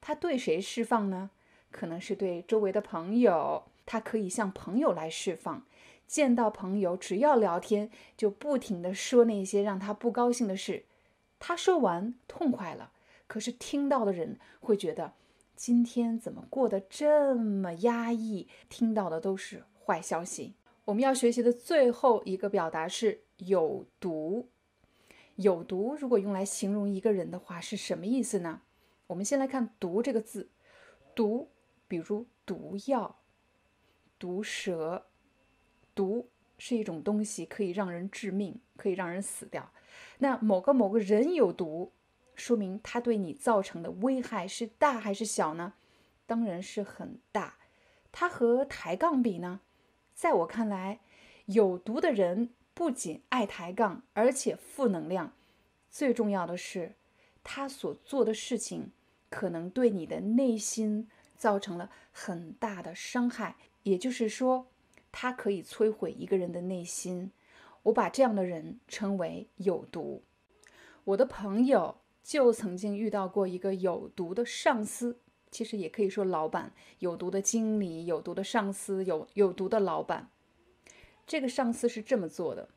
[0.01, 1.31] 他对谁释放呢？
[1.71, 5.67] 可能是对周围的朋友，他可以向朋友来释放。
[6.07, 10.87] 见到朋友，只要聊天，就不停的说那些让他不高兴的事。
[11.39, 12.93] 他说完痛快了。
[13.29, 15.13] 可是听到的人会觉得
[15.61, 18.49] 今天怎么过得这么压抑？
[18.71, 20.55] 听到的都是坏消息。
[20.87, 24.49] 我们要学习的最后一个表达是有毒。
[25.35, 28.63] 有毒如果用来形容一个人的话是什么意思呢？
[29.09, 30.49] 我们先来看“毒”这个字
[31.15, 31.51] ，“毒”
[31.87, 33.19] 比如毒药、
[34.19, 35.09] 毒蛇，
[35.95, 39.71] 毒是一种东西，可以让人致命，可以让人死掉。
[40.21, 41.93] 那某个某个人有毒，
[42.41, 45.75] 说明他对你造成的危害是大还是小呢？
[46.27, 47.57] 当然是很大。
[48.11, 49.61] 他和抬杠比呢？
[50.15, 51.01] 在我看来，
[51.47, 55.33] 有毒的人不仅爱抬杠，而且负能量。
[55.91, 56.95] 最重要的是，
[57.45, 58.91] 他所做的事情
[59.29, 63.57] 可能对你的内心造成了很大的伤害。
[63.83, 64.67] 也就是说，
[65.13, 67.33] 他可以摧毁一个人的内心。
[67.85, 70.23] 我把这样的人称为有毒。
[71.05, 71.97] 我的朋友
[72.31, 75.19] 就曾经遇到过一个有毒的上司，
[75.51, 80.31] 其实也可以说老板，有毒的经理，有毒的上司，有有毒的老板。
[81.27, 82.69] 这个上司是这么做的，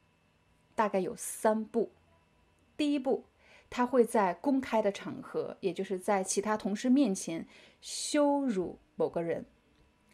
[0.74, 1.92] 大概有三步。
[2.76, 3.26] 第一步，
[3.70, 7.48] 他会在公开的场合，也就是在其他同事面前
[7.80, 9.46] 羞辱某个人。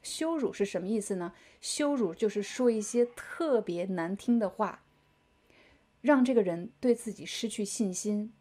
[0.03, 1.33] 羞辱是什么意思呢？
[1.61, 4.83] 羞辱就是说一些特别难听的话，
[6.01, 8.33] 让这个人对自己失去信心，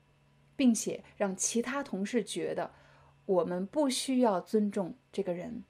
[0.59, 2.73] 并且让其他同事觉得
[3.27, 5.63] 我们不需要尊重这个人。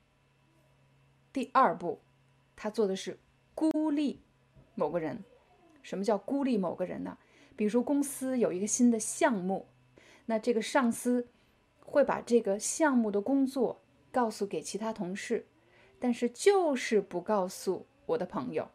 [1.30, 2.00] 第二步，
[2.56, 3.18] 他做的是
[3.54, 4.22] 孤立
[4.74, 5.22] 某个人。
[5.82, 7.18] 什么叫孤立某个人呢？
[7.54, 9.68] 比如说公司有一个新的项目，
[10.24, 11.28] 那这个上司
[11.80, 15.46] 会把这个项目的工作告诉给其他同事。
[15.98, 18.70] 但是就是不告诉我的朋友，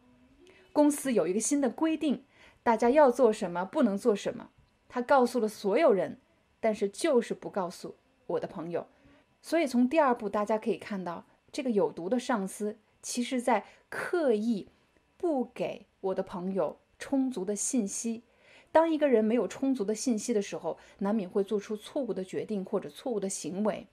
[0.72, 2.24] 公司有一个新的规定，
[2.62, 4.50] 大家要做什么，不能做什么。
[4.94, 6.20] 他告诉了所有人，
[6.60, 7.96] 但是就是不告诉
[8.28, 8.86] 我的朋友。
[9.42, 14.68] 所以从第二步大家可以看到，这个有毒的上司其实在刻意
[15.16, 18.22] 不给我的朋友充足的信息。
[18.70, 23.88] 当一个人没有充足的信息的时候，难免会做出错误的决定或者错误的行为。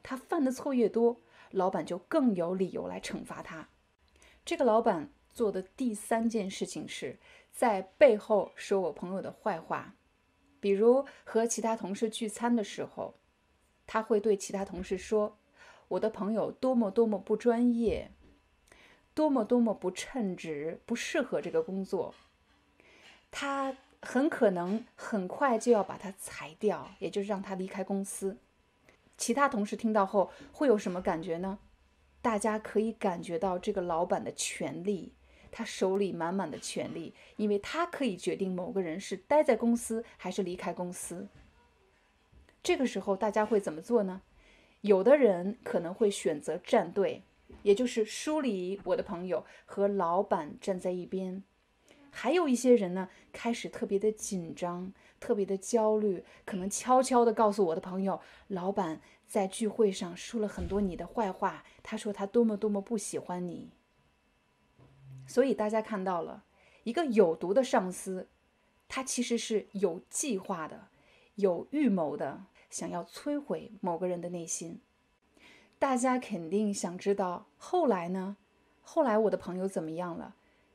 [0.00, 1.16] 他犯的错越多。
[1.50, 3.68] 老板就更有理由来惩罚他。
[4.44, 7.18] 这个老板做的第三件事情是
[7.52, 9.96] 在背后说我朋友的坏话，
[10.60, 13.14] 比如和其他同事聚餐的时候，
[13.86, 15.36] 他会对其他同事说
[15.88, 18.10] 我的朋友多么多么不专业，
[19.14, 22.14] 多么多么不称职，不适合这个工作。
[23.30, 28.36] 他很可能很快就要把他裁掉，也就是让他离开公司。
[29.16, 31.58] 其他同事听到后会有什么感觉呢？
[32.22, 35.14] 大家可以感觉到这个老板的权力，
[35.50, 41.28] 他手里满满的权力，因为他可以决定某个人是待在公司还是离开公司。
[42.62, 44.22] 这个时候大家会怎么做呢？
[44.82, 47.22] 有的人可能会选择站队，
[47.62, 51.42] 也就是疏离我的朋友和老板站在一边。
[52.10, 63.70] 还有一些人呢，开始特别的紧张，特别的焦虑，可能悄悄的告诉我的朋友，老板在聚会上说了很多你的坏话，他说他多么多么不喜欢你。
[65.30, 66.42] 所以大家看到了
[66.82, 68.26] 一个有毒的上司，
[68.88, 70.88] 他其实是有计划的、
[71.36, 74.80] 有预谋的，想要摧毁某个人的内心。
[75.78, 78.38] 大家肯定想知道后来呢？
[78.82, 80.34] 后来我的朋友怎么样了？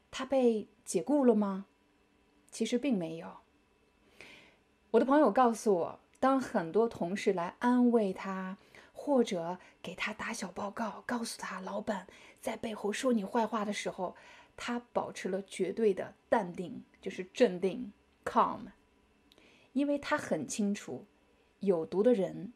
[0.09, 1.65] 他被解雇了吗？
[2.49, 3.27] 其实并没有。
[4.91, 8.57] 我的朋友告诉我，当很多同事来安慰他，
[8.93, 12.07] 或者给他打小报告，告诉他老板
[12.39, 14.15] 在背后说你坏话的时候，
[14.57, 17.91] 他保持了绝对的淡定，就是镇定
[18.23, 18.67] （calm），
[19.73, 21.05] 因为他很清楚，
[21.59, 22.53] 有毒的人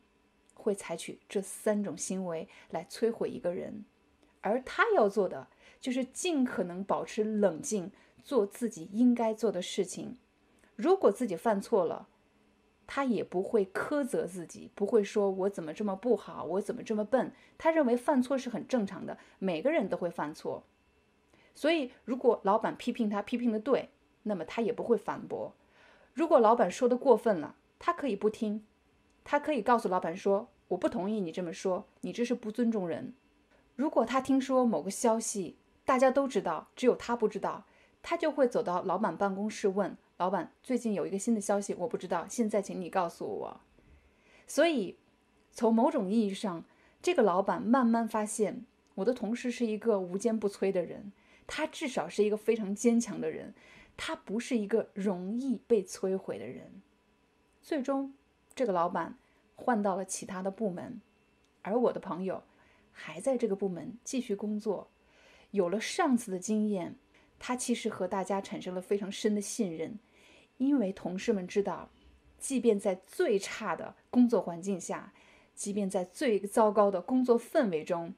[0.54, 3.86] 会采取这三种行为来摧毁一个人，
[4.42, 5.48] 而他要做的。
[5.80, 10.18] 就是尽可能保持冷静，做自己应该做的事情。
[10.76, 12.10] 如果自己犯错了，
[12.86, 17.32] 他也不会苛责自己，不会说我怎么这么不好，我怎么这么笨。
[17.58, 20.66] 他认为犯错是很正常的，每个人都会犯错。
[21.60, 23.90] 所以，如果老板批评他批评的对，
[24.24, 25.54] 那么他也不会反驳。
[26.14, 28.64] 如果老板说的过分了，他可以不听，
[29.26, 33.14] 他可以告诉老板说：“我不同意你这么说，你这是不尊重人。”
[33.76, 37.66] 如果他听说某个消息，大家都知道，只有他不知道，
[38.02, 43.60] 他就会走到老板办公室问老板：“最近有一个新的消息，我不知道，现在请你告诉我。”
[44.48, 44.98] 所以，
[45.52, 46.64] 从某种意义上，
[47.02, 48.66] 这个老板慢慢发现，
[48.96, 51.12] 我的同事是一个无坚不摧的人，
[51.52, 53.56] 他至少是一个非常坚强的人，
[53.98, 56.84] 他不是一个容易被摧毁的人。
[57.60, 58.14] 最终，
[58.54, 59.18] 这个老板
[59.56, 61.02] 换到了其他的部门，
[61.64, 62.44] 而我的朋友
[62.92, 64.92] 还在这个部门继续工作，
[65.50, 66.96] 有了上次的经验，
[67.40, 69.98] 他其实和大家产生了非常深的信任，
[70.58, 71.90] 因为同事们知道，
[72.38, 75.14] 即便在最差的工作环境下，
[75.56, 78.14] 即便在最糟糕的工作氛围中，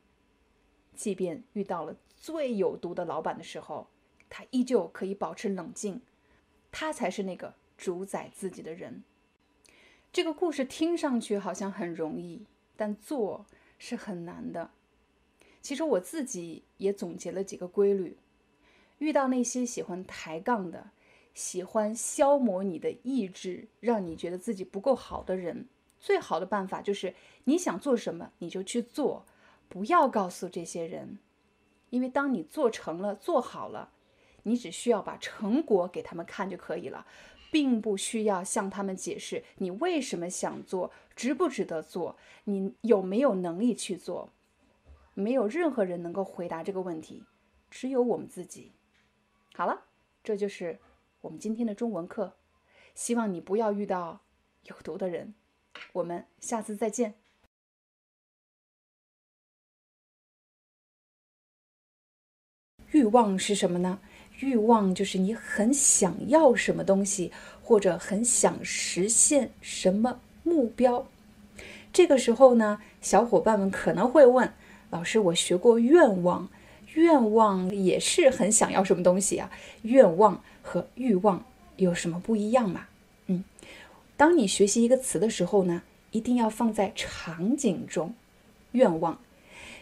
[0.94, 3.88] 即便遇到了最有毒的老板的时候，
[4.30, 6.02] 他依旧可以保持冷静，
[6.72, 9.04] 他才是那个主宰自己的人。
[10.14, 12.46] 这个故事听上去好像很容易，
[12.78, 13.46] 但做
[13.80, 14.70] 是很难的。
[15.62, 18.18] 其实我自己也总结了几个规律：
[19.00, 20.92] 遇到那些喜欢抬杠的、
[21.34, 25.68] 喜欢消磨你的意志、让你觉得自己不够好的人，
[26.00, 27.16] 最好的办法就是
[27.46, 29.26] 你想做什么你就去做，
[29.68, 31.18] 不要告诉这些人，
[31.92, 33.92] 因为当你做成了、做好了，
[34.42, 37.06] 你只需要把成果给他们看就可以了。
[37.52, 42.16] 并不需要向他们解释你为什么想做，值不值得做，
[42.46, 44.30] 你有没有能力去做。
[45.14, 47.26] 没有任何人能够回答这个问题，
[47.70, 48.72] 只有我们自己。
[49.54, 49.82] 好了，
[50.24, 50.80] 这就是
[51.20, 52.38] 我们今天的中文课。
[52.96, 54.22] 希望你不要遇到
[54.64, 55.34] 有毒的人。
[55.92, 57.16] 我们下次再见。
[62.92, 64.00] 欲望是什么呢？
[64.40, 67.32] 欲望就是你很想要什么东西，
[67.62, 71.08] 或者很想实现什么目标。
[71.94, 74.52] 这个时候呢，小伙伴们可能会问：
[74.90, 76.50] 老师，我学过愿望，
[76.96, 79.52] 愿望也是很想要什么东西啊？
[79.84, 81.46] 愿望和欲望
[81.78, 82.88] 有什么不一样吗？
[83.28, 83.44] 嗯，
[84.18, 88.14] 当你学习一个词的时候呢，一定要放在场景中。
[88.72, 89.20] 愿望，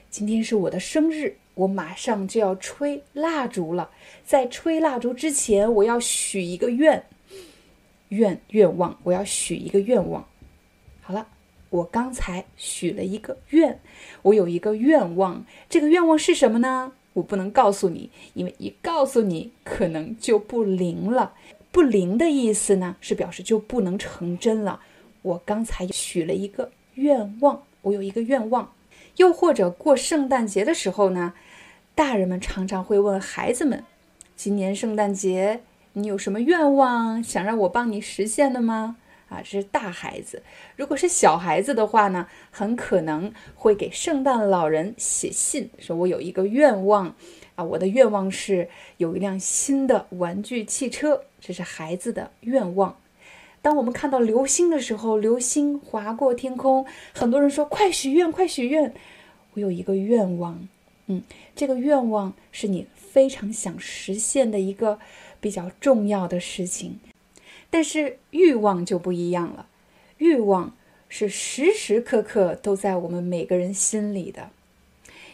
[0.10, 1.38] 今天是我的生日。
[1.60, 3.90] 我马上就要吹蜡烛了，
[4.26, 7.04] 在吹蜡烛之前，我要许一个愿，
[8.10, 10.26] 愿愿望，我要许一个愿望。
[11.02, 11.28] 好了，
[11.70, 13.78] 我刚才许了一个愿，
[14.22, 16.94] 我有一个愿望，这个愿望是什么呢？
[17.12, 21.34] 我不能告诉你，因为一告诉你，可能就不灵了。
[21.74, 24.80] 不灵的意思呢，是表示就不能成真了。
[25.24, 28.72] 我刚才许了一个愿望，我有一个愿望。
[29.18, 31.34] 又或者过圣诞节的时候呢？
[32.00, 33.84] 大人们常常会问孩子们
[34.34, 35.60] ：“今年圣诞节
[35.92, 38.96] 你有什么愿望想让我帮你实现的吗？”
[39.28, 40.42] 啊，这是大孩子。
[40.78, 47.14] 如果是小孩子的话呢，很可能会给圣诞老人写信，说我有一个愿望
[47.56, 51.24] 啊，我的愿望是有一辆新的玩具汽车。
[51.42, 52.96] 这是孩子的愿望。
[53.62, 58.94] 当我们看到流星的时候，流星划过天空，很多人说：“快许愿，快许愿！
[59.56, 60.66] 我有一个愿望。”
[61.12, 61.24] 嗯，
[61.56, 65.00] 这个愿望是你非常想实现的一个
[65.42, 67.00] 比较重要的事情，
[67.72, 69.68] 但是欲望就不一样了。
[70.20, 70.76] 欲望
[71.10, 74.52] 是时时刻刻都在我们每个人心里的。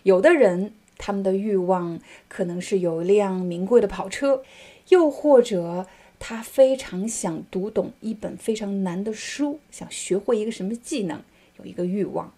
[0.03, 1.99] 有的人他们的欲望
[2.29, 4.43] 可能是有一辆名贵的跑车，
[4.87, 5.87] 又或者
[6.19, 11.21] 他非常想读懂一本非常难的书，想学会一个什么技能，
[11.59, 12.31] 有一个欲望。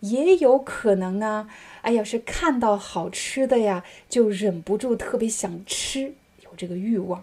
[0.00, 1.50] 也有可能呢，
[1.82, 7.22] 哎呀，是看到好吃的呀，就忍不住特别想吃，有这个欲望；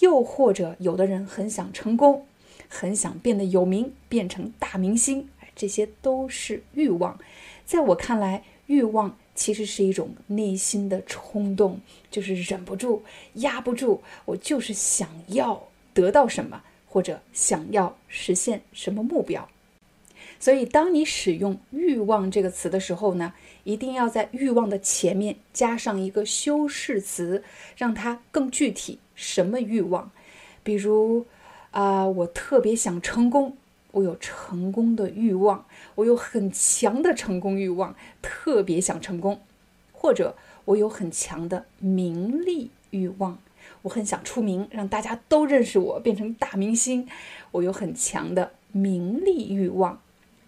[0.00, 2.26] 又或者有的人很想成功，
[2.68, 7.18] 很想变得有名，变成大明星，这些都是欲望。
[7.64, 11.80] 在我看来，欲望其实是一种内心的冲动，
[12.10, 13.02] 就是忍不住、
[13.34, 19.48] 压不住，我就是想要得到什么，或者想要实现什么目标。
[20.38, 23.32] 所以，当你使用“欲望”这个词的时候呢，
[23.66, 27.42] 一定要在“欲望”的前面加上一个修饰词，
[27.76, 29.00] 让它更具体。
[29.16, 30.12] 什么欲望？
[30.62, 31.26] 比如，
[31.72, 33.56] 啊，我特别想成功，
[33.90, 35.66] 我有成功的欲望，
[35.96, 39.38] 我有很强的成功欲望，特别想成功；
[39.92, 40.36] 或者，
[40.66, 43.36] 我有很强的名利欲望，
[43.82, 47.08] 我很想出名，让大家都认识我，变成大明星，
[47.50, 50.00] 我有很强的名利欲望。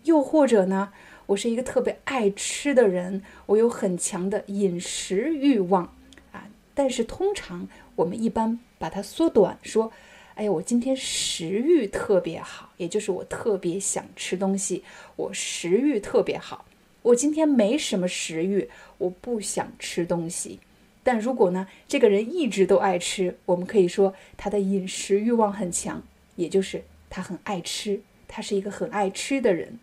[0.04, 0.92] 又或者呢，
[1.28, 5.84] 我是一个特别爱吃的人，我有很强的饮食欲望
[6.32, 6.48] 啊。
[6.74, 9.92] 但是通常我们一般把它缩短，说
[10.36, 14.82] ：“哎呀，我今天食欲特别好，也就是我特别想吃东西，
[15.16, 16.64] 我食欲特别好。
[17.02, 20.58] 我今天没什么食欲，我不想吃东西。
[21.02, 26.02] 但如果呢，这个人一直都爱吃，我们可以说他的饮食欲望很强，
[26.36, 29.78] 也就是他很爱吃，他是一个很爱吃的人。”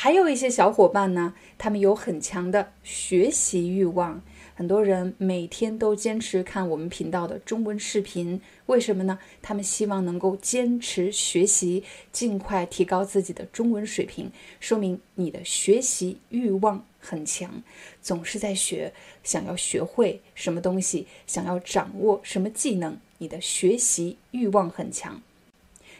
[0.00, 4.22] 还有一些小伙伴呢，他们有很强的学习欲望，
[4.54, 9.18] 很多人每天都坚持看我们频道的中文视频，为什么呢？
[9.42, 14.30] 他们希望能够坚持学习，尽快提高自己的中文水平，
[14.60, 17.60] 说明你的学习欲望很强，
[18.00, 18.92] 总是在学，
[19.24, 25.20] 想要学会什么东西，想要掌握什么技能，你的学习欲望很强。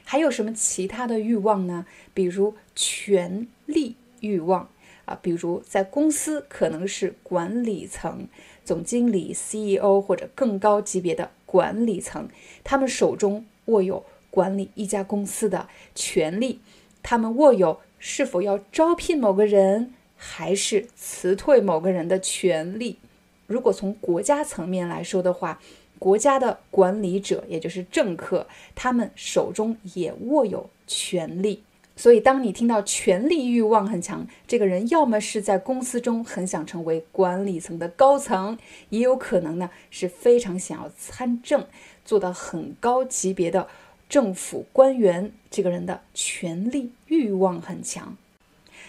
[0.05, 1.85] 还有什么其他的欲望呢？
[2.15, 4.69] 比如权利欲望。
[5.05, 8.29] 啊，比如在公司可能是管理层、
[8.63, 12.29] 总经理、CEO 或者更高级别的管理层，
[12.63, 16.61] 他们手中握有管理一家公司的权利，
[17.03, 22.99] 他们握有是否要招聘某个人还是辞退某个人的权利。
[23.47, 25.59] 如果从国家层面来说的话，
[25.99, 31.63] 国家的管理者也就是政客，他们手中也握有权利。
[31.99, 38.57] 所以，当你听到权力欲望很强，这个人要么是在公司中很想成为管理层的高层，
[38.91, 41.67] 也有可能呢是非常想要参政，
[42.05, 43.67] 做到很高级别的
[44.09, 45.33] 政府官员。
[45.51, 48.17] 这个人的权力欲望很强。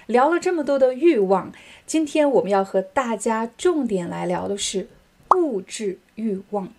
[0.06, 1.52] 聊了这么多的欲望，
[1.88, 4.88] 今天我们要和大家重点来聊的是
[5.36, 6.72] 物质欲望。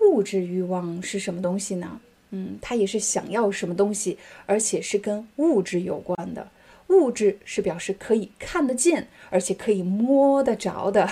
[0.00, 2.00] 物质欲望是什么东西呢？
[2.30, 6.48] 嗯，他也是想要什么东西，而且是跟物质有关的。
[6.88, 11.08] 物质是表示可以看得见，而且可以摸得着的。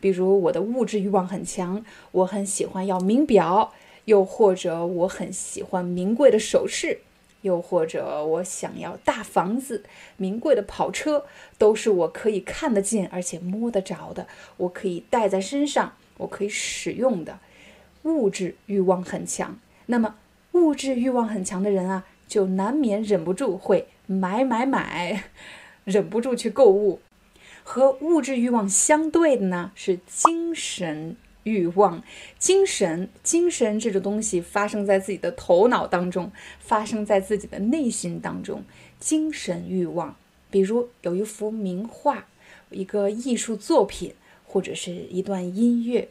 [0.00, 3.72] 比如我的物质欲望很强，我很喜欢要名表，
[4.06, 6.98] 又或者我很喜欢名贵的首饰，
[7.42, 9.84] 又或者我想要大房子、
[10.16, 11.24] 名贵的跑车，
[11.56, 14.26] 都是我可以看得见而且摸得着的，
[14.56, 17.38] 我可以带在身上，我可以使用的。
[18.02, 20.16] 物质欲望很强，那么。
[20.52, 25.24] 物质欲望很强的人啊，就难免忍不住会买买买，
[25.84, 27.00] 忍不住去购物。
[27.62, 31.14] 和物质欲望相对的呢，是精神
[31.44, 32.02] 欲望。
[32.38, 38.64] 精神，精神这种东西发生在自己的头脑当中，发生在自己的内心当中。
[38.98, 40.16] 精神欲望，
[40.50, 42.26] 比如有一幅名画，
[42.70, 44.14] 一个艺术作品，
[44.46, 46.08] 或者是一段音乐。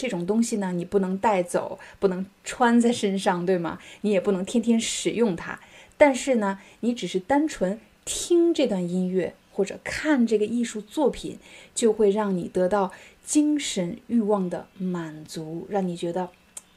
[0.00, 3.78] 这种东西呢，你不能带走，不能穿在身上，对吗？
[4.00, 5.60] 你也不能天天使用它。
[5.98, 11.38] 但是呢，你只是单纯听这段音乐或者看这个艺术作品，
[11.74, 16.30] 就会让你得到精神欲望的满足，让你觉得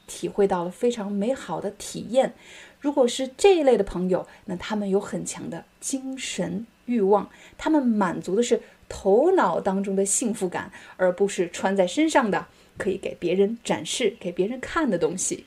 [0.06, 2.34] 体会到了非常美好的体验。
[2.82, 12.48] 如果是这一类的朋友，那他们有很强的精神欲望，他们满足的是头脑当中的幸福感，而不是穿在身上的。
[12.78, 15.46] 可以给别人展示、给别人看的东西。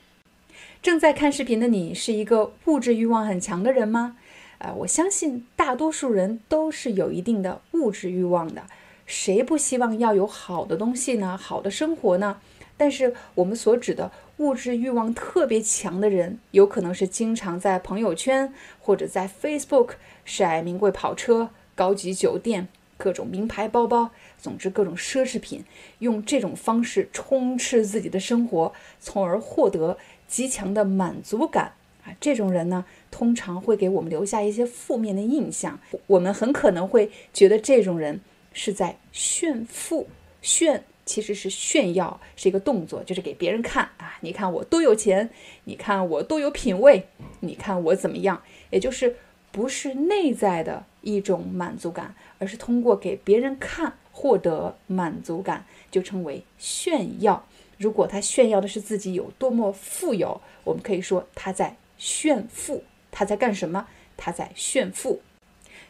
[0.81, 4.17] 正在看视频的你是一个物质欲望很强的人吗？
[4.59, 8.63] 啊，我相信大多数人都是有一定的物质欲望的。
[9.05, 11.37] 谁不希望要有好的东西呢？
[11.37, 12.41] 好的生活呢？
[12.75, 19.91] 但是我们所指的物质欲望特别强的人，有可能是经常在朋友圈或者在 Facebook
[20.25, 22.67] 晒名贵跑车、高级酒店。
[22.97, 25.63] 各种名牌包包，总之各种奢侈品，
[25.99, 29.97] 用这种方式充斥自己的生活，从而获得
[30.27, 32.13] 极强的满足感啊！
[32.19, 35.79] 这种人呢，通常会给我们留下一些负面的印象。
[36.07, 38.19] 我们很可能会觉得这种人
[38.51, 40.07] 是在炫富，
[40.41, 44.17] 炫其实是炫耀，是一个动作，就是给别人看啊！
[44.21, 45.29] 你看我多有钱，
[45.65, 47.07] 你看我多有品味，
[47.41, 48.41] 你看我怎么样？
[48.71, 49.15] 也就是
[49.57, 52.13] 不是内在的一种满足感。
[52.39, 57.47] 而是通过给别人看获得满足感，就称为炫耀。
[57.79, 62.83] 如果他炫耀的是自己有多么富有，我们可以说他在炫富。
[63.09, 63.87] 他在干什么？
[64.15, 65.21] 他在炫富。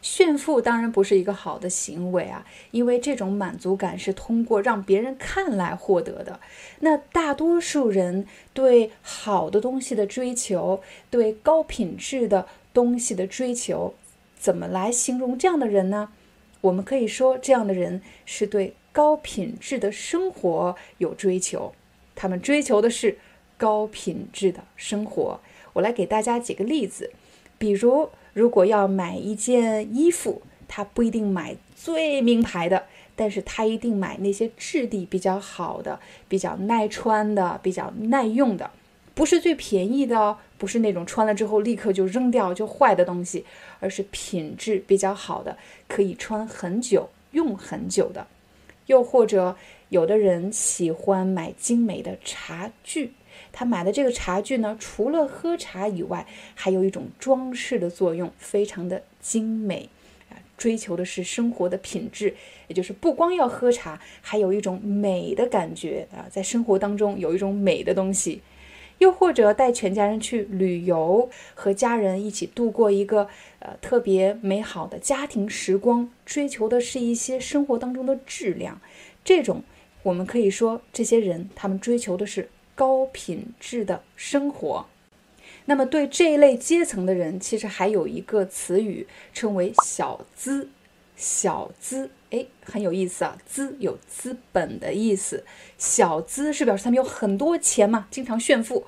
[0.01, 6.39] 炫富当然不是一个好的行为啊，因为这种满足感是通过让别人看来获得的。
[6.79, 13.95] 那大多数人对好的东西的追求，对高品质的东西的追求，
[14.37, 16.09] 怎么来形容这样的人呢？
[16.61, 21.73] 我们可以说，这样的人是对高品质的生活有追求，
[22.13, 23.17] 他们追求的是
[23.57, 25.39] 高品质的生活。
[25.73, 27.09] 我来给大家几个例子，
[27.57, 32.85] 比如，如果要买一件衣服，他不一定买最名牌的，
[33.15, 38.69] 但是他一定买那些质地比较好的、比较耐穿的、比较耐用的。
[39.15, 43.45] 不是最便宜的哦，不是那种穿了之后立刻就扔掉就坏的东西，
[43.79, 45.57] 而是品质比较好的，
[45.87, 48.25] 可以穿很久、用很久的。
[48.87, 49.55] 又或者，
[49.89, 53.11] 有的人喜欢买精美的茶具，
[53.51, 56.25] 他买的这个茶具呢，除了喝茶以外，
[56.55, 59.89] 还有一种装饰的作用，非常的精美
[60.29, 60.39] 啊。
[60.57, 62.33] 追求的是生活的品质，
[62.69, 68.41] 也就是不光要喝茶，还有一种美的感觉啊，在生活当中有一种美的东西。
[68.99, 73.27] 又或者带全家人去旅游，和家人一起度过一个
[73.59, 78.81] 呃特别美好的家庭时光，追求的是一些生活当中的质量。
[79.23, 79.63] 这种
[80.03, 84.85] 我们可以说，这些人他们追求的是高品质的生活。
[85.65, 90.69] 那么对这一类阶层的人，其实还有一个词语称为“小资”。
[91.17, 93.37] 小资，哎，很有意思啊！
[93.45, 95.45] 资有资本的意思，
[95.77, 98.85] 小资是表示他们有很多钱嘛，经常炫富。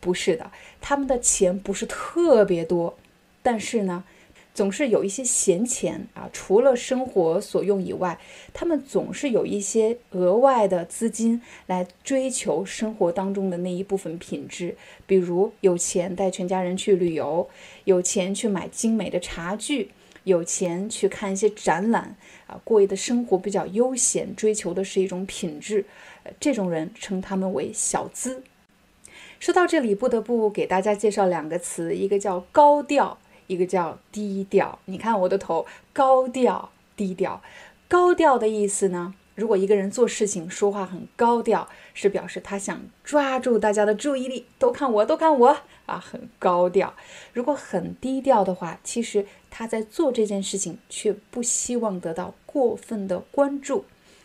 [0.00, 2.98] 不是的，他们的钱不是特别多，
[3.42, 4.04] 但是呢，
[4.52, 6.28] 总是有一些闲钱啊。
[6.32, 8.18] 除了生活所用以外，
[8.52, 14.76] 他们总是有一些额外的资金来追求生活当中的那一部分品质。
[15.06, 17.48] 比如有钱带全家人去旅游，
[17.84, 19.92] 有钱去买精美的茶具。
[20.24, 25.86] 有钱去看一些展览啊，过的生活比较悠闲，追求的是一种品质，
[26.24, 28.42] 呃，这种人称他们为小资。
[29.38, 34.78] 说到这里，不得不给大家介绍两个词，一个叫高调，一个叫低调。
[34.86, 37.42] 你看我的头，高调、低调。
[37.86, 39.14] 高调的意思呢？
[39.34, 45.56] 如果一个人做事情说话很高调，是表示他想抓住大家的注意力，都看我，都看我
[45.86, 46.94] 啊，很高调。
[47.32, 49.26] 如果很低调的话，其实
[49.56, 53.84] 他在做这件事情，却不希望得到过分的关注。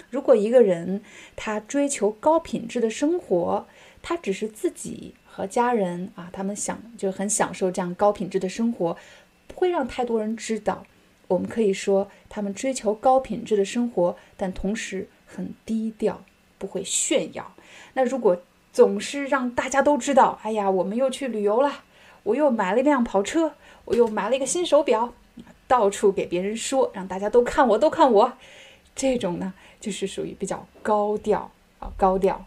[0.10, 1.03] 如果一个人
[1.35, 3.68] 他追求高品质的生活，
[4.01, 8.97] 他只是自己和家人啊，他们想就很享受这样高品质的生活，
[9.45, 10.84] 不会让太多人知道。
[11.27, 16.23] 我们可以说，他们追求高品质的生活，但同时很低调，
[16.57, 17.53] 不会炫耀。
[17.93, 18.41] 那如果
[18.73, 21.84] 总是让大家都知道，哎呀，我们又去旅游了，
[22.23, 23.53] 我又买了一辆跑车，
[23.90, 25.16] 我又买了一个新手表，
[25.68, 28.34] 到处给别人说，让大家都看我，都看我，
[28.95, 31.49] 这种呢，就是属于比较高调
[31.80, 32.45] 啊，高调。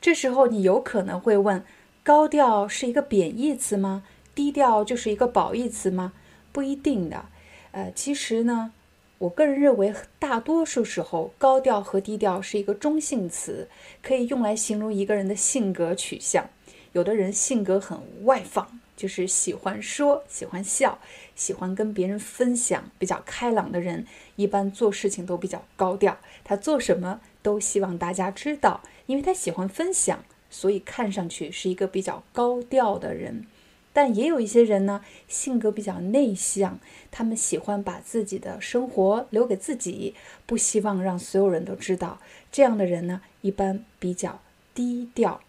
[0.00, 1.64] 这时候你有可能会问：
[2.04, 4.04] 高调是一个贬义词吗？
[4.32, 6.12] 低调就是一个褒义词吗？
[6.52, 7.26] 不一定的。
[7.72, 8.70] 呃，其实呢，
[9.18, 13.68] 我个人认为，大多数时候，高调和低调是一个中性词，
[14.00, 16.48] 可以用来形容一个人的性格取向。
[16.92, 20.98] 有的人性格很外放，就是喜欢说、喜欢笑、
[21.34, 24.06] 喜欢跟别人分享，比较开朗的人，
[24.36, 26.18] 一般做事情都比较高调。
[26.42, 33.46] 他做什么都希望大家知道，因为他喜欢分享，所以看上去是一个比较高调的人。
[33.92, 36.78] 但也有一些人呢，性格比较内向，
[37.10, 40.14] 他们喜欢把自己的生活留给自己，
[40.44, 42.20] 不希望让所有人都知道。
[42.52, 44.40] 这样的人呢，一般比较
[44.74, 45.40] 低调。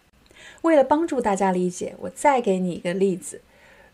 [0.62, 3.40] 为了帮助大家理解，我再给你一个例子：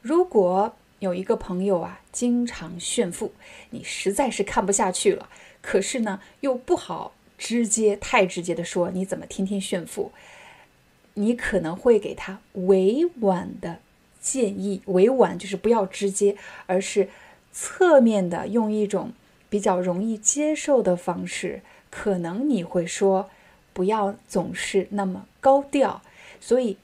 [0.01, 3.33] 如果有一个朋友啊，经常炫富，
[3.71, 5.29] 你实在是看不下去了，
[5.61, 10.13] 可是呢，又不好直接太直接的说你怎么天天炫富，
[11.15, 13.81] 你可能会给他委婉的。
[14.21, 16.35] 建议委婉就是不要直接，
[16.65, 17.11] 而是
[17.53, 19.13] 侧面的用一种
[19.51, 21.61] 比较容易接受的方式。
[21.91, 23.29] 可能你会说，
[23.75, 26.01] 不要总是那么高调。
[26.47, 26.77] 所以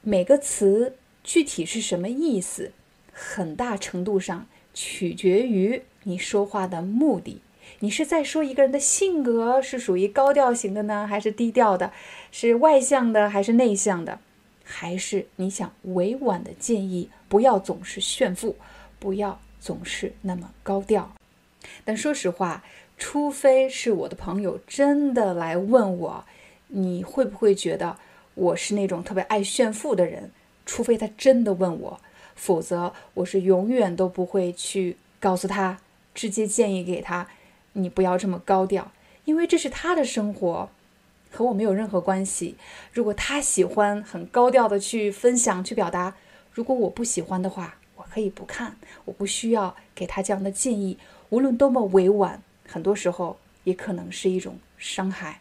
[0.00, 2.72] 每个词具体是什么意思，
[3.12, 7.42] 很大程度上取决于你说话的目的。
[7.80, 11.92] 你是在说一个人的性格是属于高调型的呢，还是低调的？
[12.30, 14.18] 是外向的还是内向的？
[14.64, 18.56] 还是你想委婉的建议，不要总是炫富，
[18.98, 21.12] 不要总是那么高调。
[21.84, 22.64] 但说实话，
[22.96, 26.24] 除非是我的朋友真的来问我，
[26.68, 27.98] 你会不会觉得
[28.34, 30.30] 我是那种特别爱炫富的人？
[30.64, 32.00] 除非他真的问我，
[32.34, 35.80] 否则我是永远都不会去告诉他，
[36.14, 37.28] 直接建议给他，
[37.72, 38.92] 你不要这么高调，
[39.24, 40.70] 因为这是他的生活。
[41.34, 42.56] 和我没有任何关系。
[42.92, 46.14] 如果他喜欢很高调的去分享、去表达，
[46.52, 48.76] 如果我不喜欢的话，我可以不看，
[49.06, 50.98] 我不需要给他这样的建议。
[51.30, 55.40] 无论多么委婉，很多时候也可能是一种伤害。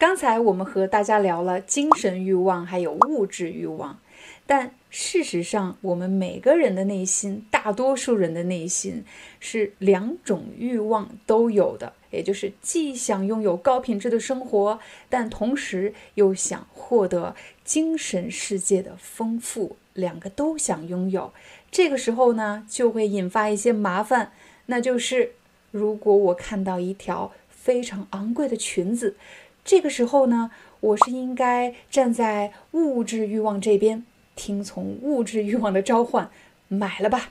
[0.00, 3.98] 刚才我们和大家聊了精神欲望，还有物质欲望。
[4.46, 9.04] 但事实上，我们每个人的内心，大多数人的内心
[9.40, 21.30] 是两种欲望都有的，也就是既想拥有高品质的生活，但同时又想获得精神世界的丰富，两个都想拥有。
[21.70, 24.32] 这个时候呢，就会引发一些麻烦，
[24.64, 25.32] 那就是
[25.70, 29.16] 如果我看到一条非常昂贵的裙子，
[29.64, 30.50] 这个时候呢，
[30.80, 34.04] 我是应该站在物质欲望这边。
[34.36, 36.30] 听从物质欲望的召唤，
[36.68, 37.30] 买了吧？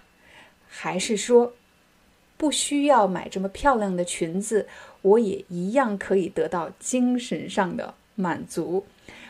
[0.68, 1.54] 还是说，
[2.38, 4.68] 不需要买这么漂亮的裙子，
[5.02, 8.86] 我也一样可以得到精神上的满足。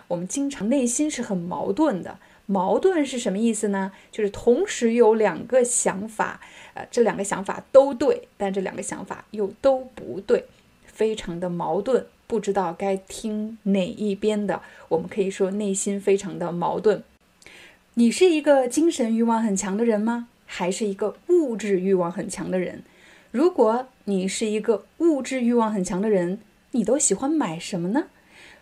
[0.09, 3.93] 我们经常内心是很矛盾的，矛盾是什么意思呢？
[4.11, 6.41] 就是同时有两个想法，
[6.73, 10.45] 呃，这两个想法都对，但这两个想法又都不对，
[10.85, 14.61] 非常的矛盾，不知道该听哪一边的。
[14.89, 17.03] 我们可以说内心非常的矛盾。
[17.95, 20.27] 你是一个精神欲望很强的人吗？
[20.45, 22.83] 还是一个物质欲望很强的人？
[23.31, 26.37] 如果你是一个物质欲望很强的人，
[26.71, 28.09] 你都喜欢买什么呢？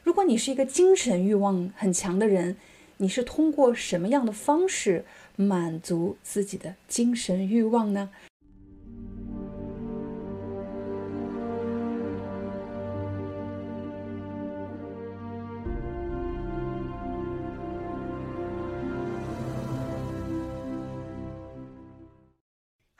[0.02, 2.56] 如果你是一个精神欲望很强的人，
[2.96, 5.04] 你是通过什么样的方式
[5.36, 8.12] 满足自己的精神欲望呢